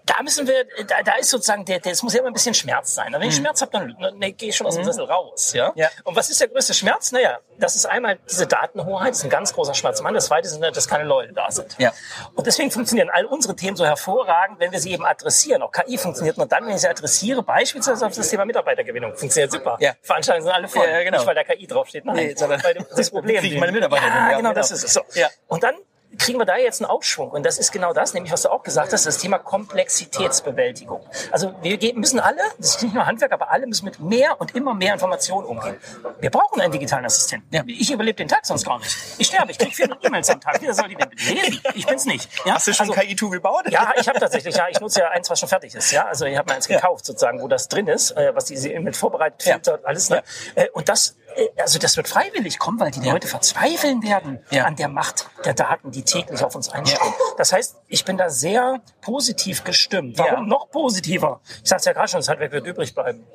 da 0.07 0.23
müssen 0.23 0.47
wir, 0.47 0.65
da, 0.87 1.03
da 1.03 1.13
ist 1.19 1.29
sozusagen, 1.29 1.65
der, 1.65 1.79
der, 1.79 1.91
es 1.91 2.01
muss 2.01 2.13
ja 2.13 2.19
immer 2.19 2.29
ein 2.29 2.33
bisschen 2.33 2.53
Schmerz 2.53 2.95
sein. 2.95 3.11
Wenn 3.13 3.21
ich 3.23 3.35
mhm. 3.35 3.41
Schmerz 3.41 3.61
habe, 3.61 3.71
dann 3.71 4.17
ne, 4.17 4.31
gehe 4.31 4.49
ich 4.49 4.55
schon 4.55 4.65
aus 4.65 4.75
dem 4.75 4.83
mhm. 4.83 4.87
Sessel 4.87 5.05
raus. 5.05 5.53
Ja? 5.53 5.73
ja? 5.75 5.89
Und 6.03 6.15
was 6.15 6.29
ist 6.29 6.39
der 6.39 6.47
größte 6.47 6.73
Schmerz? 6.73 7.11
Naja, 7.11 7.39
das 7.59 7.75
ist 7.75 7.85
einmal 7.85 8.17
diese 8.29 8.47
Datenhoheit, 8.47 9.09
das 9.09 9.19
ist 9.19 9.23
ein 9.25 9.29
ganz 9.29 9.53
großer 9.53 9.73
Schmerz. 9.73 10.01
Mann, 10.01 10.13
das 10.13 10.27
zweite 10.27 10.47
ist, 10.47 10.59
dass 10.59 10.87
keine 10.87 11.03
Leute 11.03 11.33
da 11.33 11.51
sind. 11.51 11.75
Ja. 11.77 11.93
Und 12.35 12.47
deswegen 12.47 12.71
funktionieren 12.71 13.09
all 13.11 13.25
unsere 13.25 13.55
Themen 13.55 13.75
so 13.75 13.85
hervorragend, 13.85 14.59
wenn 14.59 14.71
wir 14.71 14.79
sie 14.79 14.91
eben 14.93 15.05
adressieren. 15.05 15.61
Auch 15.61 15.71
KI 15.71 15.97
funktioniert 15.97 16.37
nur 16.37 16.47
dann, 16.47 16.65
wenn 16.65 16.75
ich 16.75 16.81
sie 16.81 16.87
adressiere, 16.87 17.43
beispielsweise 17.43 18.05
auf 18.05 18.15
das 18.15 18.29
Thema 18.29 18.45
Mitarbeitergewinnung. 18.45 19.15
Funktioniert 19.15 19.51
super. 19.51 19.77
Ja. 19.81 19.93
Veranstaltungen 20.01 20.45
sind 20.45 20.53
alle 20.53 20.67
voll. 20.67 20.87
Ja, 20.87 21.03
genau. 21.03 21.17
Nicht, 21.17 21.27
weil 21.27 21.35
da 21.35 21.43
KI 21.43 21.67
draufsteht, 21.67 22.05
nein. 22.05 22.15
Nee, 22.15 22.35
sondern 22.35 22.63
weil 22.63 22.75
das 22.95 23.09
Problem. 23.11 23.41
Kriege 23.41 23.55
ich 23.55 23.59
meine 23.59 23.73
Mitarbeiter. 23.73 24.07
Ja, 24.07 24.27
genau, 24.27 24.37
genau, 24.37 24.53
das 24.53 24.71
ist 24.71 24.83
es. 24.83 24.93
So. 24.93 25.01
Ja. 25.13 25.29
Und 25.47 25.63
dann 25.63 25.75
kriegen 26.17 26.39
wir 26.39 26.45
da 26.45 26.57
jetzt 26.57 26.81
einen 26.81 26.89
Aufschwung. 26.89 27.31
Und 27.31 27.45
das 27.45 27.57
ist 27.57 27.71
genau 27.71 27.93
das, 27.93 28.13
nämlich 28.13 28.31
was 28.31 28.43
du 28.43 28.49
auch 28.49 28.63
gesagt 28.63 28.93
hast, 28.93 29.05
das 29.05 29.17
Thema 29.17 29.37
Komplexitätsbewältigung. 29.37 31.01
Also 31.31 31.53
wir 31.61 31.77
müssen 31.95 32.19
alle, 32.19 32.41
das 32.57 32.75
ist 32.75 32.83
nicht 32.83 32.95
nur 32.95 33.05
Handwerk, 33.05 33.31
aber 33.31 33.51
alle 33.51 33.67
müssen 33.67 33.85
mit 33.85 33.99
mehr 33.99 34.39
und 34.39 34.55
immer 34.55 34.73
mehr 34.73 34.93
Informationen 34.93 35.45
umgehen. 35.45 35.77
Wir 36.19 36.29
brauchen 36.29 36.61
einen 36.61 36.71
digitalen 36.71 37.05
Assistenten. 37.05 37.53
Ja. 37.53 37.63
Ich 37.67 37.91
überlebe 37.91 38.17
den 38.17 38.27
Tag 38.27 38.45
sonst 38.45 38.65
gar 38.65 38.79
nicht. 38.79 38.95
Ich 39.17 39.27
sterbe, 39.27 39.51
ich 39.51 39.57
kriege 39.57 39.73
400 39.73 40.03
E-Mails 40.05 40.29
am 40.29 40.41
Tag. 40.41 40.61
Wie 40.61 40.71
soll 40.71 40.89
die 40.89 40.95
denn 40.95 41.09
lesen? 41.11 41.61
Ich 41.73 41.85
bin's 41.85 42.05
nicht. 42.05 42.29
Ja? 42.45 42.55
Hast 42.55 42.67
du 42.67 42.73
schon 42.73 42.89
also, 42.89 42.99
KI-Tool 42.99 43.31
gebaut? 43.31 43.65
Ja, 43.69 43.93
ich 43.99 44.07
habe 44.07 44.19
tatsächlich. 44.19 44.55
Ja, 44.55 44.67
ich 44.69 44.79
nutze 44.79 45.01
ja 45.01 45.09
eins, 45.09 45.29
was 45.29 45.39
schon 45.39 45.49
fertig 45.49 45.75
ist. 45.75 45.91
Ja, 45.91 46.05
also 46.05 46.25
ich 46.25 46.37
habe 46.37 46.49
mir 46.49 46.55
eins 46.55 46.67
gekauft 46.67 47.05
sozusagen, 47.05 47.41
wo 47.41 47.47
das 47.47 47.67
drin 47.67 47.87
ist, 47.87 48.11
äh, 48.11 48.33
was 48.35 48.45
diese 48.45 48.69
E-Mail 48.69 48.93
vorbereitet, 48.93 49.43
filtert, 49.43 49.85
alles. 49.85 50.09
Ne? 50.09 50.23
Äh, 50.55 50.69
und 50.69 50.89
das 50.89 51.15
also 51.57 51.79
das 51.79 51.97
wird 51.97 52.07
freiwillig 52.07 52.59
kommen, 52.59 52.79
weil 52.79 52.91
die 52.91 53.01
ja. 53.01 53.13
Leute 53.13 53.27
verzweifeln 53.27 54.03
werden 54.03 54.39
ja. 54.49 54.65
an 54.65 54.75
der 54.75 54.87
Macht 54.87 55.29
der 55.45 55.53
Daten, 55.53 55.91
die 55.91 56.03
täglich 56.03 56.43
auf 56.43 56.55
uns 56.55 56.69
einströmen. 56.69 57.13
Ja. 57.17 57.35
Das 57.37 57.53
heißt, 57.53 57.77
ich 57.87 58.05
bin 58.05 58.17
da 58.17 58.29
sehr 58.29 58.81
positiv 59.01 59.63
gestimmt. 59.63 60.17
Warum 60.17 60.47
noch 60.47 60.69
positiver? 60.69 61.41
Ich 61.63 61.69
sag's 61.69 61.85
ja 61.85 61.93
gerade 61.93 62.07
schon, 62.07 62.19
das 62.19 62.29
Handwerk 62.29 62.51
wird 62.51 62.65
übrig 62.65 62.93
bleiben. 62.93 63.25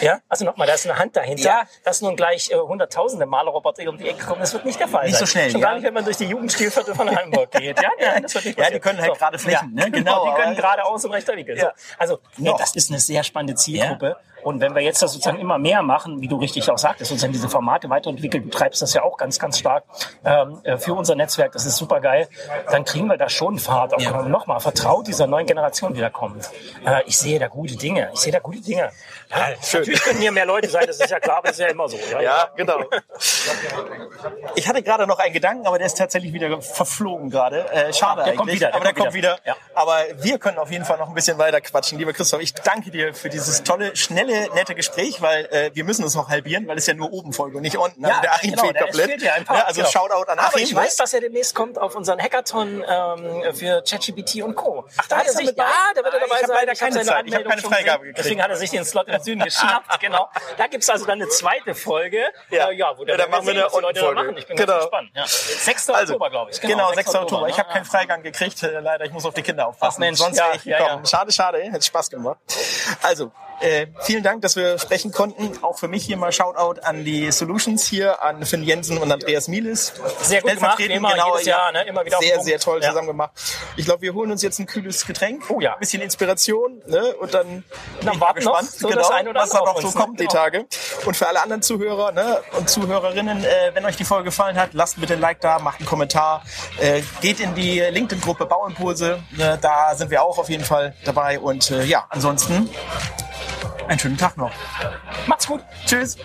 Ja, 0.00 0.20
also 0.28 0.44
nochmal, 0.44 0.66
da 0.66 0.74
ist 0.74 0.86
eine 0.86 0.98
Hand 0.98 1.16
dahinter, 1.16 1.42
ja. 1.42 1.62
dass 1.84 2.02
nun 2.02 2.14
gleich 2.14 2.50
äh, 2.50 2.56
hunderttausende 2.56 3.26
Malerroboter 3.26 3.88
um 3.88 3.98
die 3.98 4.08
Ecke 4.08 4.24
kommen, 4.24 4.40
das 4.40 4.52
wird 4.52 4.64
nicht 4.64 4.78
der 4.78 4.86
Fall 4.86 5.06
nicht 5.06 5.14
sein. 5.14 5.20
so 5.20 5.26
schnell, 5.26 5.50
Schon 5.50 5.60
ja. 5.60 5.66
gar 5.66 5.74
nicht, 5.74 5.84
wenn 5.84 5.94
man 5.94 6.04
durch 6.04 6.16
die 6.16 6.26
Jugendstilviertel 6.26 6.94
von 6.94 7.10
Hamburg 7.10 7.50
geht. 7.58 7.82
Ja, 7.82 7.90
ja, 7.98 8.20
das 8.20 8.34
wird 8.34 8.44
nicht 8.44 8.58
ja 8.58 8.70
die 8.70 8.78
können 8.78 9.00
halt 9.00 9.12
so. 9.12 9.18
gerade 9.18 9.38
flächen, 9.38 9.74
ne? 9.74 9.90
genau. 9.90 10.24
Die 10.26 10.40
können 10.40 10.54
geradeaus 10.54 11.04
und 11.04 11.10
rechter 11.10 11.36
Winkel. 11.36 11.56
Ja. 11.56 11.64
So. 11.64 11.94
Also, 11.98 12.18
nee, 12.36 12.54
das 12.56 12.76
ist 12.76 12.90
eine 12.90 13.00
sehr 13.00 13.24
spannende 13.24 13.56
Zielgruppe. 13.56 14.16
Und 14.42 14.60
wenn 14.60 14.74
wir 14.74 14.82
jetzt 14.82 15.02
das 15.02 15.12
sozusagen 15.12 15.38
immer 15.38 15.58
mehr 15.58 15.82
machen, 15.82 16.20
wie 16.20 16.28
du 16.28 16.36
richtig 16.36 16.70
auch 16.70 16.78
sagtest, 16.78 17.10
sozusagen 17.10 17.32
diese 17.32 17.48
Formate 17.48 17.88
weiterentwickeln, 17.90 18.44
du 18.44 18.50
treibst 18.50 18.82
das 18.82 18.94
ja 18.94 19.02
auch 19.02 19.16
ganz, 19.16 19.38
ganz 19.38 19.58
stark 19.58 19.84
ähm, 20.24 20.60
äh, 20.64 20.76
für 20.76 20.94
unser 20.94 21.14
Netzwerk, 21.14 21.52
das 21.52 21.66
ist 21.66 21.76
super 21.76 22.00
geil, 22.00 22.28
dann 22.70 22.84
kriegen 22.84 23.06
wir 23.06 23.16
da 23.16 23.28
schon 23.28 23.58
Fahrt. 23.58 23.94
Auch 23.94 24.00
ja. 24.00 24.22
nochmal, 24.22 24.60
vertraut 24.60 25.06
dieser 25.06 25.26
neuen 25.26 25.46
Generation, 25.46 25.94
die 25.94 26.00
da 26.00 26.10
kommt. 26.10 26.50
Äh, 26.84 27.02
ich 27.06 27.18
sehe 27.18 27.38
da 27.38 27.48
gute 27.48 27.76
Dinge. 27.76 28.10
Ich 28.14 28.20
sehe 28.20 28.32
da 28.32 28.38
gute 28.38 28.60
Dinge. 28.60 28.90
Ja, 29.32 29.48
natürlich 29.72 30.02
können 30.02 30.20
hier 30.20 30.32
mehr 30.32 30.44
Leute 30.44 30.68
sein, 30.68 30.84
das 30.86 31.00
ist 31.00 31.10
ja 31.10 31.18
klar, 31.18 31.38
aber 31.38 31.48
das 31.48 31.58
ist 31.58 31.64
ja 31.64 31.68
immer 31.68 31.88
so. 31.88 31.98
Ja, 32.10 32.20
ja 32.20 32.50
genau. 32.54 32.84
Ich 34.54 34.68
hatte 34.68 34.82
gerade 34.82 35.06
noch 35.06 35.18
einen 35.18 35.32
Gedanken, 35.32 35.66
aber 35.66 35.78
der 35.78 35.86
ist 35.86 35.96
tatsächlich 35.96 36.32
wieder 36.32 36.60
verflogen 36.60 37.30
gerade. 37.30 37.70
Äh, 37.70 37.92
schade 37.92 38.22
der 38.24 38.32
eigentlich. 38.32 38.36
Kommt 38.36 38.52
wieder, 38.52 38.66
der 38.66 38.74
aber 38.74 38.84
der 38.84 38.94
kommt 38.94 39.14
wieder. 39.14 39.38
wieder. 39.42 39.56
Aber 39.74 39.98
wir 40.16 40.38
können 40.38 40.58
auf 40.58 40.70
jeden 40.70 40.84
Fall 40.84 40.98
noch 40.98 41.08
ein 41.08 41.14
bisschen 41.14 41.38
weiter 41.38 41.60
quatschen. 41.60 41.98
Lieber 41.98 42.12
Christoph, 42.12 42.42
ich 42.42 42.52
danke 42.54 42.90
dir 42.90 43.14
für 43.14 43.30
dieses 43.30 43.62
tolle, 43.62 43.96
schnelle 43.96 44.52
nette, 44.54 44.74
Gespräch, 44.74 45.22
weil 45.22 45.46
äh, 45.46 45.70
wir 45.74 45.84
müssen 45.84 46.04
es 46.04 46.14
noch 46.14 46.28
halbieren, 46.28 46.66
weil 46.66 46.78
es 46.78 46.86
ja 46.86 46.94
nur 46.94 47.12
oben 47.12 47.32
folgt 47.32 47.56
und 47.56 47.62
nicht 47.62 47.76
unten. 47.76 48.04
Also 48.04 48.16
ja, 48.16 48.22
der 48.22 48.32
Achim 48.34 48.50
genau, 48.50 48.62
fehlt 48.64 48.78
komplett. 48.78 49.10
Fehlt 49.10 49.22
ja, 49.22 49.32
ja, 49.38 49.64
also 49.64 49.80
genau. 49.80 49.90
Shoutout 49.90 50.30
an 50.30 50.38
Achim. 50.38 50.48
Aber 50.48 50.60
ich 50.60 50.74
weiß, 50.74 50.96
dass 50.96 51.12
er 51.14 51.20
demnächst 51.20 51.54
kommt 51.54 51.78
auf 51.78 51.94
unseren 51.94 52.20
Hackathon 52.20 52.84
ähm, 52.86 53.54
für 53.54 53.82
ChatGPT 53.82 54.42
und 54.42 54.54
Co. 54.54 54.86
Ach, 54.96 55.06
da, 55.08 55.20
ist 55.20 55.34
er 55.34 55.46
sich, 55.46 55.56
Ja, 55.56 55.66
da 55.94 56.04
wird 56.04 56.14
er 56.14 56.20
dabei 56.20 56.34
ich 56.40 56.46
sein. 56.46 56.56
Leider 56.56 56.74
keine 56.74 57.02
Zeit. 57.02 57.26
Ich 57.26 57.34
habe 57.34 57.44
keine 57.44 57.62
Freigabe 57.62 58.04
gekriegt. 58.04 58.18
Deswegen 58.18 58.42
hat 58.42 58.50
er 58.50 58.56
sich 58.56 58.70
den 58.70 58.84
Slot 58.84 59.08
im 59.08 59.21
Süden 59.22 59.40
geschnappt. 59.42 59.88
genau. 60.00 60.28
Da 60.56 60.66
gibt's 60.66 60.88
also 60.90 61.06
dann 61.06 61.20
eine 61.20 61.28
zweite 61.28 61.74
Folge. 61.74 62.18
Ja, 62.50 62.70
äh, 62.70 62.74
ja 62.74 62.96
wo 62.96 63.04
der 63.04 63.16
ja, 63.16 63.22
dann 63.22 63.30
machen 63.30 63.46
wir 63.46 63.54
eine 63.54 63.68
Unfolge. 63.68 64.34
Ich 64.38 64.46
bin 64.46 64.56
genau. 64.56 64.72
ganz 64.72 64.84
gespannt. 64.84 65.10
Ja. 65.14 65.26
6. 65.26 65.90
Also, 65.90 66.14
Oktober, 66.14 66.30
glaube 66.30 66.50
ich. 66.50 66.60
Genau, 66.60 66.90
genau 66.90 66.94
6. 66.94 67.14
Oktober. 67.14 67.48
Ich 67.48 67.58
habe 67.58 67.72
keinen 67.72 67.84
Freigang 67.84 68.22
gekriegt, 68.22 68.62
äh, 68.62 68.80
leider. 68.80 69.04
Ich 69.04 69.12
muss 69.12 69.24
auf 69.24 69.34
die 69.34 69.42
Kinder 69.42 69.66
aufpassen. 69.66 69.96
Ach 69.96 69.98
Mensch, 69.98 70.18
sonst 70.18 70.38
wäre 70.38 70.56
ich 70.56 70.64
gekommen. 70.64 71.06
Schade, 71.06 71.32
schade. 71.32 71.58
Hätte 71.58 71.84
Spaß 71.84 72.10
gemacht. 72.10 72.38
Also, 73.02 73.32
äh, 73.62 73.86
vielen 74.00 74.22
Dank, 74.22 74.42
dass 74.42 74.56
wir 74.56 74.78
sprechen 74.78 75.12
konnten. 75.12 75.62
Auch 75.62 75.78
für 75.78 75.88
mich 75.88 76.04
hier 76.04 76.16
mal 76.16 76.32
Shoutout 76.32 76.80
an 76.82 77.04
die 77.04 77.30
Solutions 77.30 77.86
hier, 77.86 78.22
an 78.22 78.44
Finn 78.44 78.64
Jensen 78.64 78.98
und 78.98 79.10
Andreas 79.10 79.48
Mielis. 79.48 79.92
Sehr 80.20 80.42
gut 80.42 80.54
gemacht, 80.54 80.80
immer, 80.80 81.12
genau, 81.12 81.32
jedes 81.34 81.46
Jahr, 81.46 81.72
ne? 81.72 81.84
immer 81.84 82.04
wieder 82.04 82.18
Sehr, 82.18 82.40
sehr 82.40 82.58
toll 82.58 82.80
ja. 82.82 82.88
zusammen 82.88 83.08
gemacht. 83.08 83.30
Ich 83.76 83.84
glaube, 83.84 84.02
wir 84.02 84.14
holen 84.14 84.32
uns 84.32 84.42
jetzt 84.42 84.58
ein 84.58 84.66
kühles 84.66 85.06
Getränk, 85.06 85.44
oh, 85.48 85.60
ja. 85.60 85.74
ein 85.74 85.78
bisschen 85.78 86.02
Inspiration 86.02 86.82
ne? 86.86 87.14
und 87.16 87.34
dann, 87.34 87.64
dann 88.02 88.20
warten 88.20 88.44
noch, 88.44 88.60
so 88.62 88.88
genau, 88.88 89.00
was 89.00 89.50
da 89.50 89.60
noch 89.60 89.80
so 89.80 89.86
uns, 89.86 89.96
kommt 89.96 90.18
ne? 90.18 90.24
die 90.24 90.28
genau. 90.28 90.42
Tage. 90.42 90.66
Und 91.06 91.16
für 91.16 91.28
alle 91.28 91.40
anderen 91.42 91.62
Zuhörer 91.62 92.12
ne? 92.12 92.42
und 92.58 92.68
Zuhörerinnen, 92.68 93.44
äh, 93.44 93.70
wenn 93.74 93.84
euch 93.84 93.96
die 93.96 94.04
Folge 94.04 94.24
gefallen 94.24 94.56
hat, 94.56 94.70
lasst 94.72 95.00
bitte 95.00 95.14
ein 95.14 95.20
Like 95.20 95.40
da, 95.40 95.58
macht 95.58 95.78
einen 95.78 95.88
Kommentar, 95.88 96.42
äh, 96.80 97.02
geht 97.20 97.40
in 97.40 97.54
die 97.54 97.80
LinkedIn-Gruppe 97.80 98.46
Bauimpulse, 98.46 99.22
ne? 99.32 99.58
da 99.60 99.94
sind 99.94 100.10
wir 100.10 100.22
auch 100.22 100.38
auf 100.38 100.48
jeden 100.48 100.64
Fall 100.64 100.94
dabei 101.04 101.38
und 101.38 101.70
äh, 101.70 101.84
ja, 101.84 102.06
ansonsten 102.10 102.68
einen 103.88 103.98
schönen 103.98 104.16
Tag 104.16 104.36
noch. 104.36 104.52
Macht's 105.26 105.46
gut. 105.46 105.60
Tschüss. 105.86 106.16